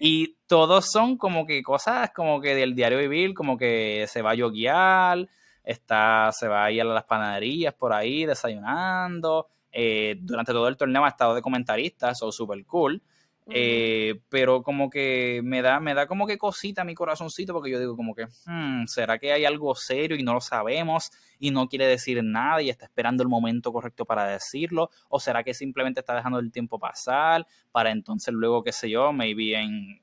Y 0.00 0.36
todos 0.46 0.90
son 0.90 1.16
como 1.16 1.44
que 1.44 1.62
cosas 1.62 2.10
como 2.14 2.40
que 2.40 2.54
del 2.54 2.74
diario 2.74 2.98
vivir, 2.98 3.34
como 3.34 3.58
que 3.58 4.06
se 4.08 4.22
va 4.22 4.30
a 4.30 4.34
yoguear, 4.34 5.28
está, 5.64 6.30
se 6.32 6.48
va 6.48 6.64
a 6.64 6.70
ir 6.70 6.82
a 6.82 6.84
las 6.84 7.04
panaderías 7.04 7.74
por 7.74 7.92
ahí 7.92 8.24
desayunando. 8.24 9.48
Eh, 9.72 10.16
durante 10.20 10.52
todo 10.52 10.68
el 10.68 10.76
torneo 10.76 11.04
ha 11.04 11.08
estado 11.08 11.34
de 11.34 11.42
comentarista, 11.42 12.10
eso 12.10 12.30
súper 12.32 12.64
cool. 12.64 13.02
Eh, 13.50 14.20
pero 14.28 14.62
como 14.62 14.90
que 14.90 15.40
me 15.42 15.62
da, 15.62 15.80
me 15.80 15.94
da 15.94 16.06
como 16.06 16.26
que 16.26 16.36
cosita 16.36 16.84
mi 16.84 16.94
corazoncito 16.94 17.54
porque 17.54 17.70
yo 17.70 17.80
digo 17.80 17.96
como 17.96 18.14
que, 18.14 18.26
hmm, 18.46 18.84
¿será 18.86 19.18
que 19.18 19.32
hay 19.32 19.44
algo 19.46 19.74
serio 19.74 20.16
y 20.18 20.22
no 20.22 20.34
lo 20.34 20.40
sabemos 20.40 21.10
y 21.38 21.50
no 21.50 21.66
quiere 21.68 21.86
decir 21.86 22.22
nada 22.22 22.60
y 22.60 22.68
está 22.68 22.84
esperando 22.84 23.22
el 23.22 23.28
momento 23.28 23.72
correcto 23.72 24.04
para 24.04 24.26
decirlo? 24.26 24.90
¿O 25.08 25.18
será 25.18 25.42
que 25.44 25.54
simplemente 25.54 26.00
está 26.00 26.14
dejando 26.14 26.38
el 26.38 26.52
tiempo 26.52 26.78
pasar 26.78 27.46
para 27.72 27.90
entonces 27.90 28.34
luego, 28.34 28.62
qué 28.62 28.72
sé 28.72 28.90
yo, 28.90 29.12
maybe 29.12 29.54
en, 29.58 30.02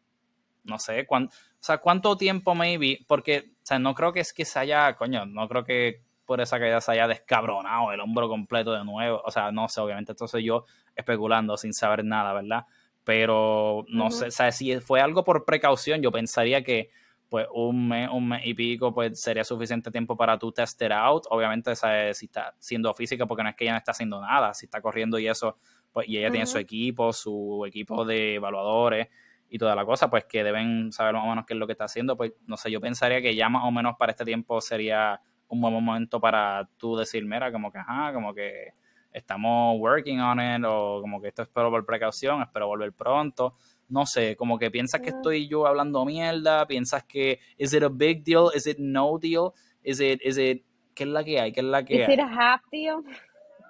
no 0.63 0.79
sé, 0.79 1.05
cuánto, 1.05 1.35
o 1.35 1.63
sea, 1.63 1.77
cuánto 1.77 2.17
tiempo 2.17 2.55
maybe? 2.55 3.05
Porque, 3.07 3.51
o 3.57 3.65
sea, 3.65 3.77
no 3.77 3.93
creo 3.93 4.11
que 4.11 4.21
es 4.21 4.33
que 4.33 4.45
se 4.45 4.57
haya, 4.57 4.95
coño, 4.95 5.25
no 5.25 5.47
creo 5.47 5.63
que 5.63 6.01
por 6.25 6.41
esa 6.41 6.59
caída 6.59 6.81
se 6.81 6.91
haya 6.91 7.07
descabronado 7.07 7.91
el 7.91 7.99
hombro 7.99 8.27
completo 8.27 8.73
de 8.73 8.83
nuevo. 8.83 9.21
O 9.23 9.31
sea, 9.31 9.51
no 9.51 9.67
sé, 9.69 9.79
obviamente, 9.81 10.11
entonces 10.11 10.43
yo 10.43 10.65
especulando 10.95 11.55
sin 11.57 11.73
saber 11.73 12.03
nada, 12.03 12.33
¿verdad? 12.33 12.65
Pero 13.05 13.85
no 13.87 14.11
sé, 14.11 14.27
o 14.27 14.51
si 14.51 14.79
fue 14.81 14.99
algo 14.99 15.23
por 15.23 15.45
precaución, 15.45 16.01
yo 16.01 16.11
pensaría 16.11 16.63
que 16.63 16.89
pues 17.29 17.47
un 17.53 17.87
mes, 17.87 18.09
un 18.11 18.27
mes 18.27 18.41
y 18.45 18.53
pico, 18.53 18.93
pues 18.93 19.21
sería 19.21 19.43
suficiente 19.43 19.91
tiempo 19.91 20.15
para 20.17 20.37
tú 20.37 20.51
tester 20.51 20.91
out. 20.93 21.25
Obviamente, 21.29 21.75
¿sabes? 21.75 22.17
si 22.17 22.25
está 22.25 22.55
siendo 22.59 22.93
física, 22.93 23.25
porque 23.25 23.43
no 23.43 23.49
es 23.49 23.55
que 23.55 23.63
ella 23.65 23.73
no 23.73 23.77
está 23.77 23.91
haciendo 23.91 24.21
nada, 24.21 24.53
si 24.53 24.65
está 24.65 24.81
corriendo 24.81 25.17
y 25.19 25.27
eso, 25.27 25.57
pues, 25.91 26.07
y 26.07 26.17
ella 26.17 26.31
tiene 26.31 26.45
su 26.45 26.57
equipo, 26.57 27.13
su 27.13 27.63
equipo 27.67 28.05
de 28.05 28.35
evaluadores 28.35 29.07
y 29.49 29.57
toda 29.57 29.75
la 29.75 29.85
cosa, 29.85 30.09
pues 30.09 30.25
que 30.25 30.43
deben 30.43 30.91
saber 30.91 31.13
más 31.13 31.23
o 31.23 31.27
menos 31.27 31.45
qué 31.45 31.53
es 31.53 31.59
lo 31.59 31.67
que 31.67 31.73
está 31.73 31.85
haciendo. 31.85 32.17
Pues 32.17 32.33
no 32.47 32.57
sé, 32.57 32.71
yo 32.71 32.81
pensaría 32.81 33.21
que 33.21 33.35
ya 33.35 33.49
más 33.49 33.63
o 33.65 33.71
menos 33.71 33.95
para 33.97 34.11
este 34.11 34.25
tiempo 34.25 34.61
sería 34.61 35.19
un 35.47 35.61
buen 35.61 35.73
momento 35.73 36.19
para 36.19 36.67
tú 36.77 36.95
decir, 36.95 37.23
mira, 37.25 37.51
como 37.51 37.71
que, 37.71 37.77
ajá, 37.77 38.13
como 38.13 38.33
que 38.33 38.73
estamos 39.15 39.79
working 39.79 40.19
on 40.19 40.39
it 40.39 40.63
o 40.67 40.99
como 41.01 41.21
que 41.21 41.29
esto 41.29 41.43
espero 41.43 41.69
por 41.71 41.85
precaución, 41.85 42.41
espero 42.41 42.67
volver 42.67 42.91
pronto. 42.93 43.55
No 43.87 44.05
sé, 44.05 44.35
como 44.35 44.57
que 44.59 44.69
piensas 44.71 44.99
que 45.01 45.09
estoy 45.09 45.47
yo 45.47 45.65
hablando 45.65 46.03
mierda, 46.05 46.67
piensas 46.67 47.03
que 47.03 47.39
is 47.57 47.73
it 47.73 47.83
a 47.83 47.89
big 47.89 48.23
deal, 48.23 48.49
is 48.53 48.67
it 48.67 48.77
no 48.77 49.17
deal, 49.17 49.53
is 49.83 49.99
it 50.01 50.19
is 50.23 50.37
it 50.37 50.65
qué 50.93 51.03
es 51.03 51.09
la 51.09 51.23
que 51.23 51.39
hay, 51.39 51.51
qué 51.53 51.61
es 51.61 51.65
la 51.65 51.85
que 51.85 52.03
is 52.03 52.09
it 52.09 52.19
a 52.19 52.27
half 52.27 52.61
deal? 52.71 53.03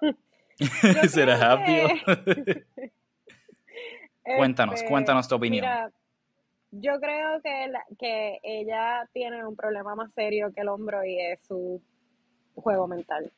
is 1.03 1.17
it 1.17 1.29
a 1.29 1.37
half 1.37 1.65
deal? 1.65 1.89
cuéntanos, 4.37 4.75
este, 4.75 4.89
cuéntanos 4.89 5.27
tu 5.27 5.35
opinión. 5.35 5.63
Mira, 5.63 5.91
yo 6.71 6.99
creo 6.99 7.41
que, 7.41 7.71
que 7.99 8.39
ella 8.41 9.07
tiene 9.13 9.45
un 9.45 9.55
problema 9.55 9.95
más 9.95 10.11
serio 10.13 10.51
que 10.53 10.61
el 10.61 10.69
hombro 10.69 11.05
y 11.05 11.19
es 11.19 11.39
su 11.45 11.81
juego 12.55 12.87
mental 12.87 13.31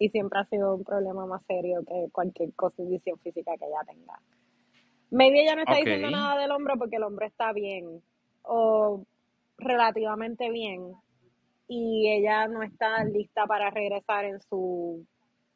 y 0.00 0.08
siempre 0.08 0.40
ha 0.40 0.44
sido 0.46 0.74
un 0.74 0.82
problema 0.82 1.26
más 1.26 1.44
serio 1.46 1.84
que 1.86 2.08
cualquier 2.10 2.54
condición 2.54 3.18
física 3.18 3.52
que 3.58 3.66
ella 3.66 3.84
tenga. 3.86 4.18
Maybe 5.10 5.42
ella 5.42 5.54
no 5.54 5.60
está 5.60 5.76
diciendo 5.76 6.10
nada 6.10 6.40
del 6.40 6.50
hombro 6.52 6.78
porque 6.78 6.96
el 6.96 7.02
hombro 7.02 7.26
está 7.26 7.52
bien 7.52 8.02
o 8.42 9.04
relativamente 9.58 10.50
bien 10.50 10.94
y 11.68 12.10
ella 12.10 12.48
no 12.48 12.62
está 12.62 13.04
lista 13.04 13.46
para 13.46 13.68
regresar 13.70 14.24
en 14.24 14.40
su 14.40 15.04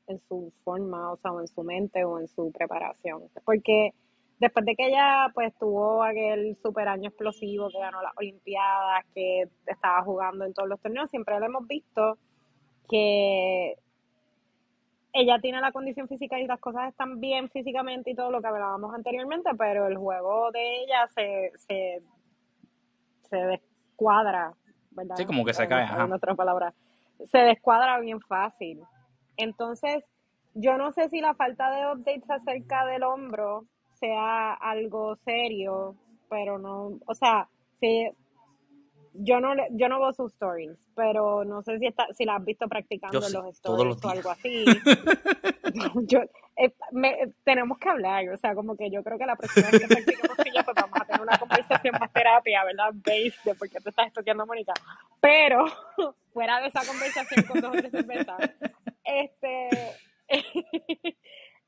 en 0.06 0.20
su 0.28 0.52
forma, 0.62 1.12
o 1.12 1.16
sea, 1.16 1.30
en 1.40 1.48
su 1.48 1.62
mente 1.62 2.04
o 2.04 2.20
en 2.20 2.28
su 2.28 2.52
preparación. 2.52 3.22
Porque 3.46 3.94
después 4.38 4.66
de 4.66 4.76
que 4.76 4.88
ella 4.88 5.28
pues 5.32 5.54
tuvo 5.58 6.02
aquel 6.02 6.54
super 6.62 6.88
año 6.88 7.08
explosivo 7.08 7.70
que 7.70 7.78
ganó 7.78 8.02
las 8.02 8.12
Olimpiadas, 8.18 9.06
que 9.14 9.48
estaba 9.64 10.02
jugando 10.02 10.44
en 10.44 10.52
todos 10.52 10.68
los 10.68 10.78
torneos, 10.82 11.08
siempre 11.08 11.40
le 11.40 11.46
hemos 11.46 11.66
visto 11.66 12.18
que 12.90 13.78
ella 15.14 15.38
tiene 15.38 15.60
la 15.60 15.70
condición 15.70 16.08
física 16.08 16.40
y 16.40 16.46
las 16.46 16.58
cosas 16.58 16.88
están 16.88 17.20
bien 17.20 17.48
físicamente 17.48 18.10
y 18.10 18.16
todo 18.16 18.32
lo 18.32 18.42
que 18.42 18.48
hablábamos 18.48 18.92
anteriormente, 18.92 19.48
pero 19.56 19.86
el 19.86 19.96
juego 19.96 20.50
de 20.50 20.82
ella 20.82 21.06
se, 21.14 21.52
se, 21.56 22.02
se 23.30 23.36
descuadra, 23.36 24.52
¿verdad? 24.90 25.14
Sí, 25.16 25.24
como 25.24 25.44
que 25.44 25.54
se 25.54 25.68
cae. 25.68 25.86
En 26.04 26.12
otra 26.12 26.34
palabra. 26.34 26.74
Se 27.26 27.38
descuadra 27.38 28.00
bien 28.00 28.20
fácil. 28.20 28.82
Entonces, 29.36 30.04
yo 30.54 30.76
no 30.76 30.90
sé 30.90 31.08
si 31.08 31.20
la 31.20 31.34
falta 31.34 31.70
de 31.70 31.92
updates 31.92 32.28
acerca 32.28 32.84
del 32.84 33.04
hombro 33.04 33.66
sea 34.00 34.52
algo 34.54 35.14
serio, 35.24 35.94
pero 36.28 36.58
no, 36.58 36.98
o 37.06 37.14
sea, 37.14 37.48
si 37.78 38.10
yo 39.14 39.40
no 39.40 39.54
yo 39.70 39.88
no 39.88 40.00
veo 40.00 40.12
sus 40.12 40.32
stories, 40.32 40.76
pero 40.94 41.44
no 41.44 41.62
sé 41.62 41.78
si 41.78 41.86
está, 41.86 42.06
si 42.12 42.24
la 42.24 42.36
has 42.36 42.44
visto 42.44 42.68
practicando 42.68 43.24
en 43.24 43.32
los 43.32 43.46
stories 43.46 44.04
o 44.04 44.08
algo 44.08 44.30
así. 44.30 44.64
yo, 46.06 46.20
eh, 46.56 46.72
tenemos 47.44 47.78
que 47.78 47.88
hablar, 47.88 48.28
o 48.28 48.36
sea, 48.36 48.54
como 48.54 48.76
que 48.76 48.90
yo 48.90 49.02
creo 49.02 49.18
que 49.18 49.26
la 49.26 49.36
próxima 49.36 49.70
vez 49.70 49.80
que 49.80 49.86
practiquemos 49.88 50.36
pues 50.36 50.76
vamos 50.76 51.00
a 51.00 51.04
tener 51.04 51.22
una 51.22 51.38
conversación 51.38 51.94
más 51.98 52.12
terapia, 52.12 52.64
¿verdad? 52.64 52.90
Base 52.94 53.34
de 53.44 53.54
por 53.54 53.68
qué 53.68 53.80
te 53.80 53.90
estás 53.90 54.06
estudiando, 54.08 54.46
Mónica. 54.46 54.72
Pero, 55.20 55.66
fuera 56.32 56.60
de 56.60 56.68
esa 56.68 56.84
conversación 56.86 57.44
con 57.46 57.60
dos 57.60 57.90
cervezas, 57.90 58.50
este, 59.04 59.68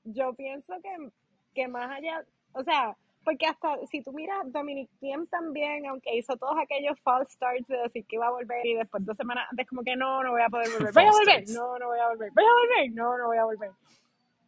yo 0.05 0.34
pienso 0.34 0.74
que, 0.82 1.11
que 1.55 1.68
más 1.68 1.90
allá, 1.90 2.24
o 2.53 2.62
sea, 2.62 2.97
porque 3.27 3.45
hasta 3.45 3.85
si 3.89 4.03
tú 4.03 4.12
miras, 4.12 4.53
Dominic 4.53 4.89
Thiem 5.01 5.27
también, 5.27 5.85
aunque 5.87 6.16
hizo 6.16 6.37
todos 6.37 6.55
aquellos 6.62 6.97
false 7.01 7.33
starts 7.33 7.66
de 7.66 7.79
decir 7.79 8.07
que 8.07 8.14
iba 8.14 8.29
a 8.29 8.31
volver 8.31 8.64
y 8.64 8.74
después 8.74 9.05
dos 9.05 9.16
semanas 9.16 9.49
antes 9.51 9.66
como 9.66 9.83
que 9.83 9.97
no, 9.97 10.22
no 10.22 10.31
voy 10.31 10.43
a 10.43 10.49
poder 10.49 10.68
volver, 10.70 10.95
voy 10.95 11.03
a 11.03 11.11
volver, 11.11 11.45
no, 11.49 11.77
no 11.77 11.89
voy 11.89 11.99
a 11.99 12.07
volver, 12.07 12.31
voy 12.31 12.45
a 12.45 12.53
volver, 12.53 12.93
no, 12.93 13.18
no 13.18 13.27
voy 13.27 13.37
a 13.39 13.45
volver. 13.45 13.72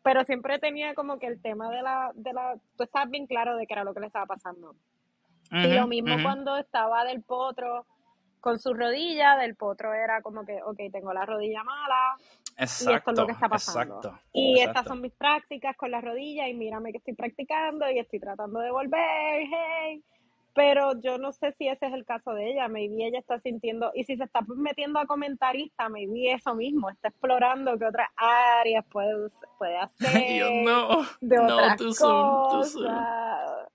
Pero 0.05 0.22
siempre 0.22 0.61
tenía 0.61 0.95
como 0.95 1.18
que 1.18 1.26
el 1.26 1.43
tema 1.43 1.68
de 1.70 1.83
la, 1.83 2.12
de 2.14 2.33
la, 2.33 2.55
tú 2.76 2.85
estabas 2.85 3.11
bien 3.11 3.26
claro 3.26 3.57
de 3.57 3.66
qué 3.66 3.74
era 3.74 3.83
lo 3.83 3.93
que 3.93 3.99
le 3.99 4.07
estaba 4.07 4.26
pasando. 4.26 4.76
y 5.51 5.74
lo 5.74 5.89
mismo 5.89 6.14
cuando 6.22 6.57
estaba 6.57 7.05
del 7.05 7.24
potro 7.24 7.85
con 8.39 8.61
su 8.61 8.74
rodilla, 8.74 9.37
del 9.39 9.57
potro 9.57 9.93
era 9.93 10.22
como 10.22 10.47
que, 10.47 10.62
ok, 10.62 10.79
tengo 10.93 11.12
la 11.12 11.26
rodilla 11.26 11.64
mala, 11.64 12.16
Exacto, 12.59 12.90
y 12.90 12.94
esto 12.96 13.11
es 13.12 13.18
lo 13.18 13.26
que 13.26 13.32
está 13.32 13.48
pasando. 13.48 14.18
y 14.32 14.59
estas 14.59 14.84
son 14.84 15.00
mis 15.00 15.12
prácticas 15.12 15.76
con 15.76 15.92
la 15.92 16.00
rodilla 16.00 16.48
y 16.48 16.54
mírame 16.54 16.90
que 16.90 16.98
estoy 16.98 17.14
practicando 17.14 17.88
y 17.88 18.00
estoy 18.00 18.18
tratando 18.18 18.59
de 18.59 18.70
volver, 18.72 19.46
hey. 19.48 20.02
Pero 20.54 21.00
yo 21.00 21.18
no 21.18 21.30
sé 21.30 21.52
si 21.52 21.68
ese 21.68 21.86
es 21.86 21.92
el 21.92 22.04
caso 22.04 22.32
de 22.32 22.50
ella. 22.50 22.66
Maybe 22.66 23.06
ella 23.06 23.20
está 23.20 23.38
sintiendo, 23.38 23.92
y 23.94 24.02
si 24.02 24.16
se 24.16 24.24
está 24.24 24.40
metiendo 24.56 24.98
a 24.98 25.06
comentarista, 25.06 25.88
maybe 25.88 26.32
eso 26.32 26.56
mismo, 26.56 26.90
está 26.90 27.09
explorando 27.09 27.78
qué 27.78 27.84
otras 27.84 28.09
áreas 28.16 28.84
puede, 28.90 29.30
puede 29.56 29.76
hacer. 29.78 30.64
no, 30.64 31.04
de 31.20 31.38
otras 31.38 32.00
no, 32.00 32.48
cosas. 32.50 33.68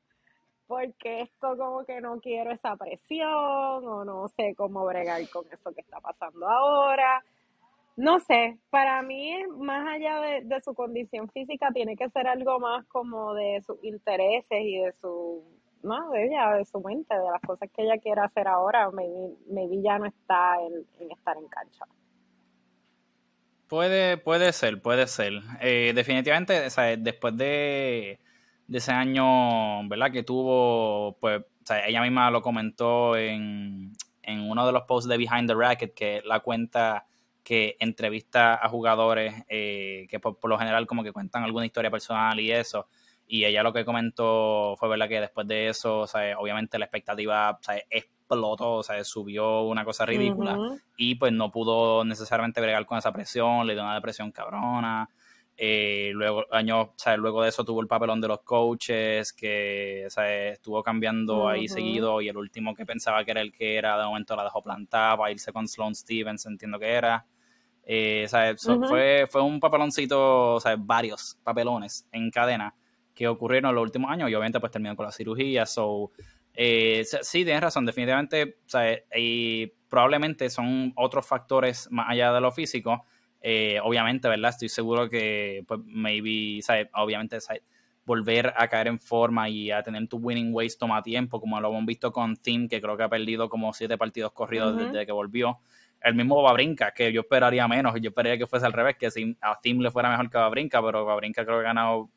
Porque 0.68 1.22
esto 1.22 1.56
como 1.58 1.86
que 1.86 2.02
no 2.02 2.20
quiero 2.20 2.52
esa 2.52 2.76
presión 2.76 3.30
o 3.30 4.04
no 4.04 4.28
sé 4.28 4.54
cómo 4.56 4.84
bregar 4.86 5.22
con 5.30 5.46
eso 5.54 5.72
que 5.74 5.82
está 5.82 6.02
pasando 6.02 6.50
ahora 6.50 7.24
no 7.96 8.20
sé, 8.20 8.58
para 8.70 9.02
mí, 9.04 9.34
más 9.58 9.88
allá 9.88 10.20
de, 10.42 10.62
su 10.62 10.74
condición 10.74 11.30
física, 11.30 11.70
tiene 11.74 11.96
que 11.96 12.10
ser 12.10 12.28
algo 12.28 12.60
más 12.60 12.86
como 12.88 13.34
de 13.36 13.62
sus 13.66 13.84
intereses 13.84 14.62
y 14.62 14.80
de 14.80 14.94
su, 15.00 15.44
no, 15.84 16.10
de 16.10 16.26
ella, 16.26 16.54
de 16.54 16.66
su 16.66 16.80
mente, 16.82 17.14
de 17.14 17.24
las 17.32 17.42
cosas 17.42 17.70
que 17.76 17.84
ella 17.84 18.00
quiere 18.00 18.22
hacer 18.22 18.48
ahora. 18.48 18.90
Maybe, 18.92 19.82
ya 19.84 20.00
no 20.00 20.06
está 20.06 20.56
en, 20.62 21.12
estar 21.12 21.38
en 21.38 21.48
cancha. 21.48 21.86
Puede, 23.68 24.18
puede 24.18 24.52
ser, 24.54 24.82
puede 24.82 25.06
ser. 25.08 25.34
Eh, 25.62 25.94
definitivamente, 25.94 26.68
después 26.98 27.38
de, 27.38 28.20
ese 28.72 28.92
año, 28.92 29.88
¿verdad? 29.88 30.12
Que 30.12 30.24
tuvo, 30.24 31.16
pues, 31.20 31.44
ella 31.88 32.02
misma 32.02 32.32
lo 32.32 32.42
comentó 32.42 33.16
en, 33.16 33.94
en 34.24 34.50
uno 34.50 34.66
de 34.66 34.72
los 34.72 34.84
posts 34.84 35.08
de 35.08 35.18
Behind 35.18 35.48
the 35.48 35.54
Racket, 35.54 35.94
que 35.94 36.22
la 36.26 36.40
cuenta 36.40 37.06
que 37.44 37.76
entrevista 37.80 38.56
a 38.56 38.70
jugadores 38.70 39.44
eh, 39.50 40.08
que 40.10 40.20
por, 40.20 40.38
lo 40.50 40.58
general 40.58 40.88
como 40.88 41.04
que 41.04 41.12
cuentan 41.12 41.44
alguna 41.44 41.66
historia 41.66 41.92
personal 41.92 42.40
y 42.40 42.52
eso. 42.52 42.88
Y 43.28 43.46
ella 43.46 43.64
lo 43.64 43.74
que 43.74 43.86
comentó 43.86 44.76
fue 44.78 44.90
verdad 44.90 45.08
que 45.08 45.20
después 45.20 45.48
de 45.48 45.70
eso, 45.70 46.06
obviamente 46.38 46.78
la 46.78 46.86
expectativa 46.86 47.58
explotó, 47.90 48.74
o 48.76 48.84
sea, 48.84 49.04
subió 49.04 49.62
una 49.62 49.86
cosa 49.86 50.06
ridícula. 50.06 50.58
Y 50.98 51.16
pues 51.16 51.32
no 51.32 51.52
pudo 51.52 52.04
necesariamente 52.04 52.62
bregar 52.62 52.86
con 52.86 52.98
esa 52.98 53.12
presión, 53.12 53.66
le 53.66 53.74
dio 53.74 53.84
una 53.84 53.96
depresión 53.96 54.32
cabrona. 54.32 55.10
Eh, 55.56 56.12
luego, 56.14 56.46
años, 56.52 56.90
luego 57.18 57.44
de 57.44 57.50
eso 57.50 57.64
tuvo 57.64 57.82
el 57.82 57.88
papelón 57.88 58.20
de 58.20 58.28
los 58.28 58.42
coaches, 58.42 59.32
que 59.34 60.08
estuvo 60.08 60.82
cambiando 60.82 61.48
ahí 61.48 61.68
seguido. 61.68 62.22
Y 62.22 62.30
el 62.30 62.38
último 62.38 62.76
que 62.76 62.86
pensaba 62.86 63.24
que 63.24 63.32
era 63.32 63.42
el 63.42 63.52
que 63.52 63.76
era, 63.76 63.98
de 63.98 64.06
momento 64.06 64.36
la 64.36 64.44
dejó 64.44 64.62
plantada 64.62 65.18
para 65.18 65.32
irse 65.32 65.52
con 65.54 65.68
Sloan 65.68 65.96
Stevens, 65.96 66.46
entiendo 66.46 66.80
que 66.80 66.90
era. 66.90 67.26
Eh, 67.86 68.28
fue, 68.88 69.28
fue 69.30 69.42
un 69.42 69.60
papeloncito, 69.60 70.60
varios 70.80 71.38
papelones 71.44 72.08
en 72.12 72.32
cadena 72.32 72.74
que 73.14 73.28
ocurrieron 73.28 73.70
en 73.70 73.76
los 73.76 73.84
últimos 73.84 74.10
años 74.10 74.30
y 74.30 74.36
obviamente 74.36 74.60
pues 74.60 74.72
terminó 74.72 74.96
con 74.96 75.06
la 75.06 75.12
cirugía. 75.12 75.66
So, 75.66 76.12
eh, 76.54 77.04
sí, 77.06 77.44
tienes 77.44 77.62
razón, 77.62 77.86
definitivamente, 77.86 78.58
y 79.16 79.68
probablemente 79.90 80.50
son 80.50 80.94
otros 80.96 81.26
factores 81.26 81.88
más 81.92 82.08
allá 82.10 82.34
de 82.34 82.42
lo 82.42 82.52
físico. 82.52 83.06
Eh, 83.46 83.78
obviamente, 83.84 84.30
¿verdad? 84.30 84.52
Estoy 84.52 84.70
seguro 84.70 85.10
que, 85.10 85.66
pues, 85.68 85.82
maybe, 85.84 86.62
obviamente, 86.94 87.40
volver 88.06 88.54
a 88.56 88.70
caer 88.70 88.88
en 88.88 89.00
forma 89.00 89.50
y 89.50 89.70
a 89.70 89.84
tener 89.84 90.08
tu 90.08 90.18
winning 90.18 90.54
ways 90.54 90.78
toma 90.78 91.04
tiempo, 91.04 91.42
como 91.42 91.60
lo 91.60 91.70
hemos 91.70 91.86
visto 91.86 92.12
con 92.14 92.38
Tim, 92.38 92.70
que 92.70 92.82
creo 92.82 92.96
que 92.96 93.04
ha 93.04 93.10
perdido 93.10 93.50
como 93.50 93.74
siete 93.74 93.98
partidos 93.98 94.32
corridos 94.32 94.78
desde 94.78 95.06
que 95.06 95.12
volvió. 95.12 95.60
El 96.00 96.16
mismo 96.16 96.42
Babrinka, 96.42 96.92
que 96.92 97.12
yo 97.12 97.22
esperaría 97.22 97.68
menos, 97.68 97.94
yo 98.02 98.10
esperaría 98.10 98.38
que 98.38 98.48
fuese 98.48 98.66
al 98.66 98.74
revés, 98.74 98.96
que 98.98 99.12
si 99.12 99.38
a 99.42 99.60
Team 99.62 99.80
le 99.80 99.92
fuera 99.92 100.10
mejor 100.10 100.30
que 100.30 100.38
Babrinka, 100.38 100.82
pero 100.82 101.04
Babrinka 101.04 101.46
creo 101.46 101.58
que 101.60 101.66
ha 101.66 101.68
ganado 101.68 102.10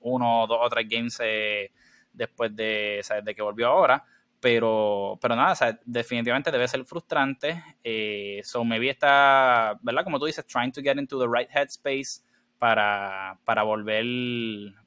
uno, 0.00 0.46
dos 0.46 0.58
o 0.62 0.68
tres 0.70 0.86
games 0.88 1.18
eh, 1.22 1.70
después 2.12 2.56
de, 2.56 3.02
de, 3.22 3.34
que 3.34 3.42
volvió 3.42 3.68
ahora. 3.68 4.02
Pero, 4.40 5.18
pero 5.20 5.36
nada, 5.36 5.78
definitivamente 5.84 6.50
debe 6.50 6.66
ser 6.66 6.84
frustrante. 6.84 7.62
Eh, 7.84 8.40
so 8.42 8.64
maybe 8.64 8.88
está, 8.90 9.78
¿verdad? 9.82 10.02
Como 10.04 10.18
tú 10.18 10.24
dices, 10.26 10.46
trying 10.46 10.72
to 10.72 10.80
get 10.80 10.96
into 10.98 11.18
the 11.18 11.26
right 11.28 11.48
headspace 11.50 12.22
para, 12.58 13.38
para 13.44 13.62
volver, 13.62 14.04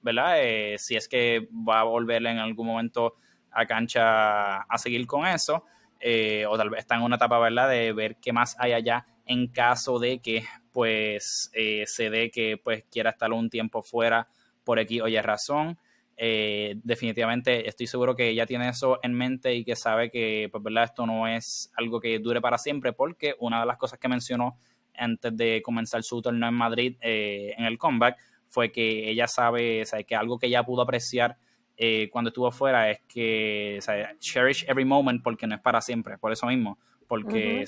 ¿verdad? 0.01 0.35
Eh, 0.41 0.75
si 0.79 0.95
es 0.95 1.07
que 1.07 1.47
va 1.51 1.81
a 1.81 1.83
volver 1.83 2.25
en 2.25 2.39
algún 2.39 2.67
momento 2.67 3.15
a 3.51 3.65
cancha 3.67 4.57
a 4.61 4.77
seguir 4.77 5.05
con 5.05 5.25
eso. 5.27 5.65
Eh, 5.99 6.45
o 6.47 6.57
tal 6.57 6.69
vez 6.69 6.79
está 6.81 6.95
en 6.95 7.03
una 7.03 7.15
etapa, 7.15 7.39
¿verdad?, 7.39 7.69
de 7.69 7.93
ver 7.93 8.17
qué 8.17 8.33
más 8.33 8.55
hay 8.59 8.73
allá 8.73 9.05
en 9.25 9.47
caso 9.47 9.99
de 9.99 10.19
que, 10.19 10.43
pues, 10.73 11.49
eh, 11.53 11.83
se 11.87 12.09
dé 12.09 12.29
que, 12.29 12.57
pues, 12.57 12.83
quiera 12.91 13.11
estar 13.11 13.31
un 13.31 13.49
tiempo 13.49 13.81
fuera 13.83 14.27
por 14.63 14.79
aquí 14.79 14.99
oye 15.01 15.21
razón. 15.21 15.77
Eh, 16.15 16.75
definitivamente 16.83 17.67
estoy 17.67 17.87
seguro 17.87 18.15
que 18.15 18.29
ella 18.29 18.45
tiene 18.45 18.69
eso 18.69 18.99
en 19.01 19.13
mente 19.13 19.53
y 19.55 19.63
que 19.63 19.75
sabe 19.75 20.11
que, 20.11 20.47
pues, 20.51 20.63
¿verdad?, 20.63 20.85
esto 20.85 21.05
no 21.05 21.27
es 21.27 21.71
algo 21.75 21.99
que 21.99 22.19
dure 22.19 22.39
para 22.41 22.57
siempre, 22.57 22.93
porque 22.93 23.35
una 23.39 23.59
de 23.59 23.65
las 23.65 23.77
cosas 23.77 23.99
que 23.99 24.07
mencionó 24.07 24.57
antes 24.95 25.35
de 25.35 25.61
comenzar 25.63 26.03
su 26.03 26.21
torneo 26.21 26.49
en 26.49 26.55
Madrid 26.55 26.97
en 27.01 27.65
el 27.65 27.79
comeback 27.79 28.17
fue 28.47 28.71
que 28.71 29.09
ella 29.09 29.27
sabe, 29.27 29.83
sabe 29.85 30.03
que 30.03 30.15
algo 30.15 30.37
que 30.37 30.45
ella 30.45 30.63
pudo 30.63 30.83
apreciar 30.83 31.37
eh, 31.75 32.07
cuando 32.11 32.29
estuvo 32.29 32.51
fuera 32.51 32.91
es 32.91 33.01
que, 33.07 33.79
cherish 34.19 34.63
every 34.67 34.85
moment 34.85 35.23
porque 35.23 35.47
no 35.47 35.55
es 35.55 35.61
para 35.61 35.81
siempre, 35.81 36.19
por 36.19 36.31
eso 36.31 36.45
mismo, 36.45 36.77
porque 37.07 37.65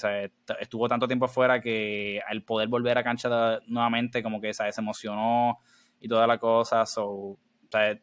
estuvo 0.60 0.88
tanto 0.88 1.08
tiempo 1.08 1.28
fuera 1.28 1.60
que 1.60 2.22
al 2.28 2.44
poder 2.44 2.68
volver 2.68 2.98
a 3.00 3.04
cancha 3.04 3.60
nuevamente 3.66 4.22
como 4.22 4.40
que 4.40 4.54
se 4.54 4.64
emocionó 4.78 5.58
y 6.00 6.08
toda 6.08 6.28
la 6.28 6.38
cosa, 6.38 6.86
so, 6.86 7.40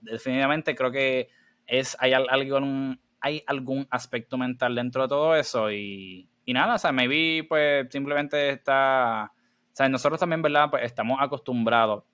definitivamente 0.01 0.75
creo 0.75 0.91
que 0.91 1.29
es 1.67 1.97
hay 2.01 2.13
algún, 2.13 3.01
hay 3.21 3.43
algún 3.47 3.87
aspecto 3.91 4.37
mental 4.37 4.75
dentro 4.75 5.03
de 5.03 5.09
todo 5.09 5.37
eso 5.37 5.71
y, 5.71 6.29
y 6.45 6.53
nada, 6.53 6.75
o 6.75 6.79
sea, 6.79 6.93
maybe 6.93 7.47
pues 7.49 7.87
simplemente 7.91 8.51
está, 8.51 9.33
o 9.33 9.75
sea, 9.77 9.89
nosotros 9.89 10.21
también, 10.21 10.43
¿verdad? 10.43 10.69
Pues 10.71 10.85
estamos 10.85 11.19
acostumbrados 11.21 12.05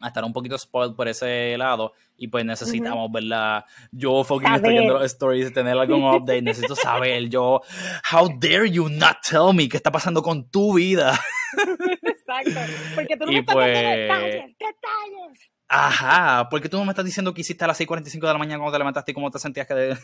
a 0.00 0.08
estar 0.08 0.24
un 0.24 0.32
poquito 0.32 0.58
spoiled 0.58 0.94
por 0.94 1.08
ese 1.08 1.56
lado 1.56 1.92
y 2.16 2.28
pues 2.28 2.44
necesitamos, 2.44 3.10
¿verdad? 3.10 3.64
Yo 3.90 4.24
fucking 4.24 4.54
estoy 4.54 4.72
viendo 4.72 4.94
los 4.94 5.04
stories, 5.04 5.52
tener 5.52 5.76
algún 5.76 6.04
update, 6.14 6.42
necesito 6.42 6.76
saber, 6.76 7.28
yo, 7.28 7.60
how 8.12 8.28
dare 8.38 8.70
you 8.70 8.88
not 8.88 9.16
tell 9.28 9.54
me 9.54 9.68
qué 9.68 9.76
está 9.76 9.90
pasando 9.90 10.22
con 10.22 10.48
tu 10.50 10.74
vida. 10.74 11.18
Exacto, 12.02 12.60
porque 12.94 13.16
tú 13.16 13.26
no 13.26 13.32
me 13.32 13.38
estás 13.38 13.54
pues, 13.54 13.72
detalles, 13.72 14.56
detalles. 14.58 15.50
Ajá, 15.68 16.48
porque 16.48 16.68
tú 16.68 16.78
no 16.78 16.84
me 16.84 16.92
estás 16.92 17.04
diciendo 17.04 17.34
que 17.34 17.40
hiciste 17.40 17.64
a 17.64 17.68
las 17.68 17.80
6.45 17.80 18.20
de 18.20 18.32
la 18.32 18.38
mañana 18.38 18.58
cuando 18.58 18.72
te 18.72 18.78
levantaste 18.78 19.10
y 19.10 19.14
cómo 19.14 19.30
te 19.30 19.38
sentías 19.38 19.66
que 19.66 19.74
de... 19.74 19.98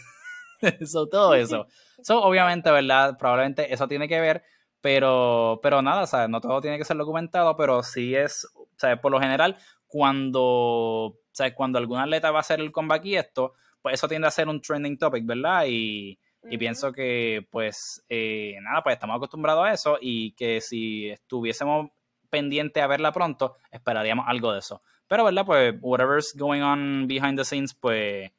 eso, 0.80 1.06
todo 1.06 1.34
eso. 1.34 1.66
So, 2.02 2.22
obviamente, 2.22 2.70
¿verdad? 2.70 3.16
Probablemente 3.18 3.72
eso 3.72 3.86
tiene 3.86 4.08
que 4.08 4.20
ver, 4.20 4.42
pero, 4.80 5.60
pero 5.62 5.82
nada, 5.82 6.06
¿sabes? 6.06 6.28
No 6.28 6.40
todo 6.40 6.60
tiene 6.60 6.78
que 6.78 6.84
ser 6.84 6.96
documentado, 6.96 7.56
pero 7.56 7.82
sí 7.82 8.14
es, 8.14 8.46
¿sabes? 8.76 8.98
Por 8.98 9.12
lo 9.12 9.20
general, 9.20 9.56
cuando, 9.86 11.18
¿sabes? 11.30 11.52
cuando 11.54 11.78
algún 11.78 11.98
atleta 11.98 12.30
va 12.30 12.38
a 12.38 12.40
hacer 12.40 12.60
el 12.60 12.72
comeback 12.72 13.04
y 13.04 13.16
esto, 13.16 13.54
pues 13.80 13.94
eso 13.94 14.08
tiende 14.08 14.26
a 14.26 14.32
ser 14.32 14.48
un 14.48 14.60
trending 14.60 14.98
topic, 14.98 15.24
¿verdad? 15.24 15.64
Y, 15.68 16.18
pienso 16.58 16.92
que, 16.92 17.46
pues, 17.50 18.04
eh, 18.08 18.56
nada, 18.62 18.82
pues 18.82 18.94
estamos 18.94 19.16
acostumbrados 19.16 19.64
a 19.64 19.72
eso 19.72 19.98
y 20.00 20.32
que 20.32 20.60
si 20.60 21.08
estuviésemos 21.08 21.90
pendientes 22.30 22.82
a 22.82 22.88
verla 22.88 23.12
pronto, 23.12 23.56
esperaríamos 23.70 24.24
algo 24.26 24.52
de 24.52 24.58
eso. 24.58 24.82
Pero, 25.12 25.24
¿verdad? 25.24 25.44
Pues, 25.44 25.74
whatever's 25.82 26.34
going 26.34 26.62
on 26.62 27.06
behind 27.06 27.38
the 27.38 27.44
scenes, 27.44 27.74
pues, 27.74 28.30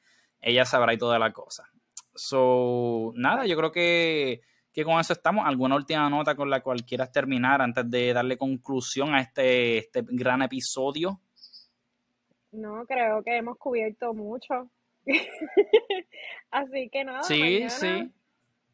ella 0.42 0.66
sabrá 0.66 0.92
y 0.92 0.98
toda 0.98 1.20
la 1.20 1.32
cosa. 1.32 1.70
So, 2.16 3.14
nada, 3.16 3.46
yo 3.46 3.56
creo 3.56 3.72
que, 3.72 4.42
que 4.74 4.84
con 4.84 5.00
eso 5.00 5.14
estamos. 5.14 5.46
¿Alguna 5.46 5.76
última 5.76 6.10
nota 6.10 6.34
con 6.34 6.50
la 6.50 6.62
cual 6.62 6.84
quieras 6.84 7.12
terminar 7.12 7.62
antes 7.62 7.88
de 7.92 8.12
darle 8.12 8.40
conclusión 8.40 9.14
a 9.14 9.22
este, 9.22 9.78
este 9.78 10.04
gran 10.10 10.42
episodio? 10.42 11.22
No, 12.54 12.88
creo 12.88 13.22
que 13.22 13.38
hemos 13.38 13.60
cubierto 13.60 14.16
mucho. 14.16 14.68
Así 16.50 16.90
que 16.90 17.04
nada. 17.04 17.22
Sí, 17.22 17.70
sí. 17.70 18.12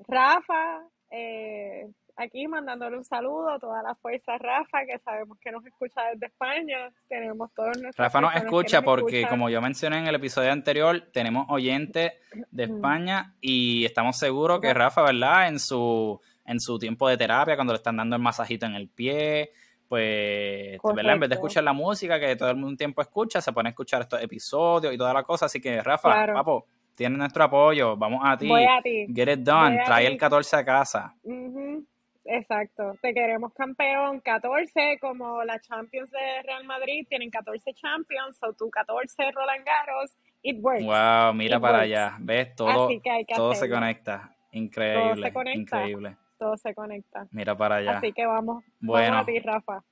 Rafa, 0.08 0.88
eh, 1.12 1.92
aquí 2.20 2.48
mandándole 2.48 2.98
un 2.98 3.06
saludo 3.06 3.50
a 3.50 3.60
toda 3.60 3.82
la 3.82 3.96
fuerza 3.96 4.38
Rafa, 4.38 4.80
que 4.86 5.00
sabemos 5.00 5.38
que 5.40 5.52
nos 5.52 5.66
escucha 5.66 6.02
desde 6.14 6.28
España. 6.28 6.90
Tenemos 7.08 7.52
todos 7.54 7.78
nuestros. 7.78 7.96
Rafa 7.98 8.22
nos 8.22 8.36
escucha 8.36 8.82
porque, 8.82 9.26
como 9.28 9.50
yo 9.50 9.62
mencioné 9.62 10.00
en 10.00 10.08
el 10.08 10.16
episodio 10.16 10.52
anterior, 10.52 11.02
tenemos 11.14 11.46
oyentes 11.50 12.12
de 12.52 12.64
España 12.64 13.34
y 13.42 13.86
estamos 13.86 14.18
seguros 14.18 14.60
que 14.60 14.74
Rafa, 14.74 15.02
¿verdad? 15.02 15.48
En 15.48 15.60
su, 15.60 16.20
en 16.46 16.60
su 16.60 16.78
tiempo 16.78 17.08
de 17.08 17.18
terapia, 17.18 17.56
cuando 17.56 17.74
le 17.74 17.78
están 17.78 17.98
dando 17.98 18.16
el 18.16 18.22
masajito 18.22 18.66
en 18.66 18.76
el 18.76 18.90
pie, 18.90 19.52
pues, 19.88 20.78
¿verdad? 20.94 21.14
En 21.14 21.20
vez 21.22 21.30
de 21.30 21.36
escuchar 21.36 21.64
la 21.64 21.74
música 21.74 22.20
que 22.20 22.36
todo 22.36 22.50
el 22.50 22.58
mundo 22.58 22.78
tiempo 22.78 23.02
escucha, 23.02 23.42
se 23.42 23.54
pone 23.54 23.70
a 23.70 23.72
escuchar 23.72 24.02
estos 24.02 24.22
episodios 24.22 24.94
y 24.94 24.98
toda 24.98 25.14
la 25.14 25.24
cosa. 25.24 25.46
Así 25.46 25.62
que, 25.62 25.82
Rafa, 25.82 26.28
papo, 26.34 26.68
tienes 26.94 27.18
nuestro 27.18 27.46
apoyo, 27.46 27.96
vamos 27.96 28.22
a 28.26 28.38
ti. 28.38 28.50
Get 29.16 29.30
it 29.30 29.40
done, 29.40 29.80
trae 29.86 30.06
el 30.06 30.18
14 30.18 30.58
a 30.58 30.66
casa. 30.66 31.16
Exacto, 32.32 32.96
te 33.02 33.12
queremos 33.12 33.52
campeón 33.54 34.20
14 34.20 35.00
como 35.02 35.44
la 35.44 35.60
Champions 35.60 36.12
de 36.12 36.44
Real 36.44 36.64
Madrid 36.64 37.04
tienen 37.10 37.32
14 37.32 37.74
Champions, 37.74 38.38
o 38.44 38.54
tú 38.54 38.70
14 38.70 39.32
Roland 39.32 39.66
Garros, 39.66 40.16
it 40.44 40.58
works. 40.62 40.84
Wow, 40.84 41.34
mira 41.34 41.60
para 41.60 41.80
allá, 41.80 42.18
ves 42.20 42.56
todo, 42.56 42.88
todo 43.36 43.56
se 43.56 43.68
conecta, 43.68 44.36
increíble, 44.52 45.10
todo 45.10 45.24
se 45.24 45.34
conecta, 45.34 45.60
increíble. 45.60 46.18
Todo 46.38 46.58
se 46.58 46.76
conecta. 46.76 47.28
Mira 47.32 47.58
para 47.58 47.78
allá. 47.78 47.98
Así 47.98 48.14
que 48.14 48.28
vamos, 48.28 48.64
bueno, 48.80 49.16
vamos 49.16 49.24
a 49.24 49.26
ti, 49.26 49.40
Rafa. 49.40 49.84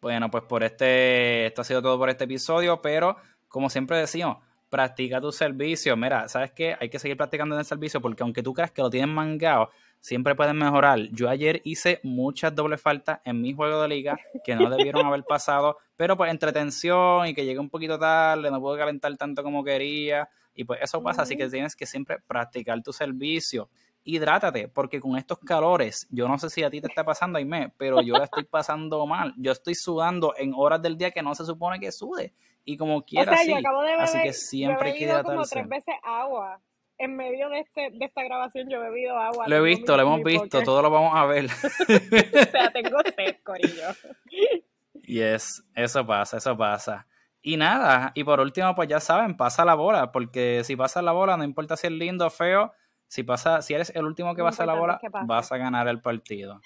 bueno, 0.00 0.30
pues 0.30 0.44
por 0.44 0.64
este, 0.64 1.46
esto 1.46 1.60
ha 1.60 1.64
sido 1.64 1.82
todo 1.82 1.98
por 1.98 2.08
este 2.08 2.24
episodio, 2.24 2.80
pero 2.80 3.18
como 3.46 3.68
siempre 3.68 3.98
decimos, 3.98 4.38
practica 4.70 5.20
tu 5.20 5.32
servicio. 5.32 5.98
Mira, 5.98 6.28
¿sabes 6.28 6.50
qué? 6.52 6.78
Hay 6.80 6.88
que 6.88 6.98
seguir 6.98 7.18
practicando 7.18 7.54
en 7.54 7.58
el 7.58 7.66
servicio 7.66 8.00
porque 8.00 8.22
aunque 8.22 8.42
tú 8.42 8.54
creas 8.54 8.70
que 8.70 8.80
lo 8.80 8.88
tienes 8.88 9.14
mangado, 9.14 9.68
siempre 10.02 10.34
pueden 10.34 10.58
mejorar. 10.58 10.98
Yo 11.12 11.30
ayer 11.30 11.62
hice 11.64 12.00
muchas 12.02 12.54
dobles 12.54 12.82
faltas 12.82 13.20
en 13.24 13.40
mi 13.40 13.54
juego 13.54 13.80
de 13.80 13.88
liga 13.88 14.18
que 14.44 14.54
no 14.54 14.68
debieron 14.68 15.06
haber 15.06 15.24
pasado, 15.24 15.78
pero 15.96 16.16
pues 16.16 16.30
entre 16.30 16.52
tensión 16.52 17.26
y 17.28 17.34
que 17.34 17.44
llegué 17.44 17.60
un 17.60 17.70
poquito 17.70 17.98
tarde, 17.98 18.50
no 18.50 18.60
pude 18.60 18.78
calentar 18.78 19.16
tanto 19.16 19.42
como 19.42 19.64
quería 19.64 20.28
y 20.54 20.64
pues 20.64 20.80
eso 20.82 21.02
pasa, 21.02 21.22
así 21.22 21.36
que 21.36 21.48
tienes 21.48 21.74
que 21.74 21.86
siempre 21.86 22.18
practicar 22.26 22.82
tu 22.82 22.92
servicio. 22.92 23.70
Hidrátate, 24.04 24.66
porque 24.66 25.00
con 25.00 25.16
estos 25.16 25.38
calores, 25.38 26.08
yo 26.10 26.26
no 26.26 26.36
sé 26.36 26.50
si 26.50 26.64
a 26.64 26.68
ti 26.68 26.80
te 26.80 26.88
está 26.88 27.04
pasando, 27.04 27.38
Aime, 27.38 27.72
pero 27.78 28.02
yo 28.02 28.18
la 28.18 28.24
estoy 28.24 28.42
pasando 28.42 29.06
mal. 29.06 29.32
Yo 29.38 29.52
estoy 29.52 29.76
sudando 29.76 30.34
en 30.36 30.52
horas 30.56 30.82
del 30.82 30.98
día 30.98 31.12
que 31.12 31.22
no 31.22 31.34
se 31.36 31.46
supone 31.46 31.78
que 31.78 31.92
sude. 31.92 32.34
Y 32.64 32.76
como 32.76 33.02
quiera, 33.02 33.32
o 33.32 33.56
acabo 33.56 33.82
de 33.82 33.92
beber, 33.92 34.00
así 34.00 34.20
que 34.20 34.32
siempre 34.32 34.90
hay 34.90 34.98
que 34.98 35.04
hidratarse. 35.04 35.30
como 35.30 35.44
tres 35.44 35.68
veces 35.68 35.94
agua 36.02 36.60
en 36.98 37.16
medio 37.16 37.48
de, 37.48 37.60
este, 37.60 37.90
de 37.92 38.04
esta 38.04 38.22
grabación 38.22 38.68
yo 38.68 38.78
he 38.78 38.90
bebido 38.90 39.18
agua. 39.18 39.46
Lo 39.48 39.56
he 39.56 39.60
visto, 39.60 39.96
lo 39.96 40.02
hemos 40.02 40.22
visto, 40.22 40.62
todo 40.62 40.82
lo 40.82 40.90
vamos 40.90 41.12
a 41.14 41.26
ver. 41.26 41.46
o 41.46 42.50
sea, 42.50 42.70
tengo 42.72 42.98
sed, 43.16 43.36
corillo. 43.42 43.88
Yes, 45.04 45.64
eso 45.74 46.06
pasa, 46.06 46.36
eso 46.36 46.56
pasa. 46.56 47.08
Y 47.42 47.56
nada, 47.56 48.12
y 48.14 48.22
por 48.22 48.38
último, 48.38 48.72
pues 48.76 48.88
ya 48.88 49.00
saben, 49.00 49.36
pasa 49.36 49.64
la 49.64 49.74
bola, 49.74 50.12
porque 50.12 50.62
si 50.62 50.76
pasa 50.76 51.02
la 51.02 51.10
bola, 51.10 51.36
no 51.36 51.42
importa 51.42 51.76
si 51.76 51.88
es 51.88 51.92
lindo 51.92 52.26
o 52.26 52.30
feo, 52.30 52.72
si 53.08 53.24
pasa, 53.24 53.62
si 53.62 53.74
eres 53.74 53.90
el 53.96 54.04
último 54.04 54.36
que 54.36 54.42
pasa 54.42 54.64
la 54.64 54.74
bola, 54.74 55.00
vas 55.26 55.50
a 55.50 55.56
ganar 55.56 55.88
el 55.88 56.00
partido. 56.00 56.60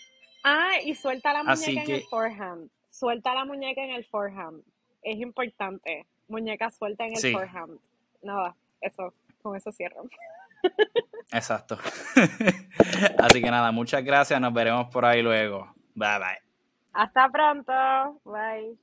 Ah, 0.45 0.74
y 0.85 0.95
suelta 0.95 1.33
la 1.33 1.45
muñeca 1.45 1.83
en 1.83 1.91
el 1.91 2.03
forehand. 2.03 2.70
Suelta 2.91 3.35
la 3.35 3.47
muñeca 3.47 3.83
en 3.83 3.91
el 3.93 4.05
forehand. 4.05 4.62
Es 5.03 5.18
importante. 5.18 6.07
Muñeca 6.29 6.70
suelta 6.70 7.07
en 7.07 7.14
el 7.16 7.33
forehand. 7.33 7.81
Nada, 8.22 8.55
eso 8.83 9.14
con 9.49 9.57
eso 9.57 9.72
cierro. 9.72 10.03
Exacto. 11.32 11.78
Así 13.18 13.42
que 13.42 13.51
nada, 13.51 13.72
muchas 13.72 14.05
gracias. 14.05 14.40
Nos 14.40 14.53
veremos 14.53 14.88
por 14.88 15.05
ahí 15.05 15.22
luego. 15.22 15.74
Bye 15.94 16.18
bye. 16.18 16.38
Hasta 16.92 17.28
pronto. 17.28 18.20
Bye. 18.24 18.76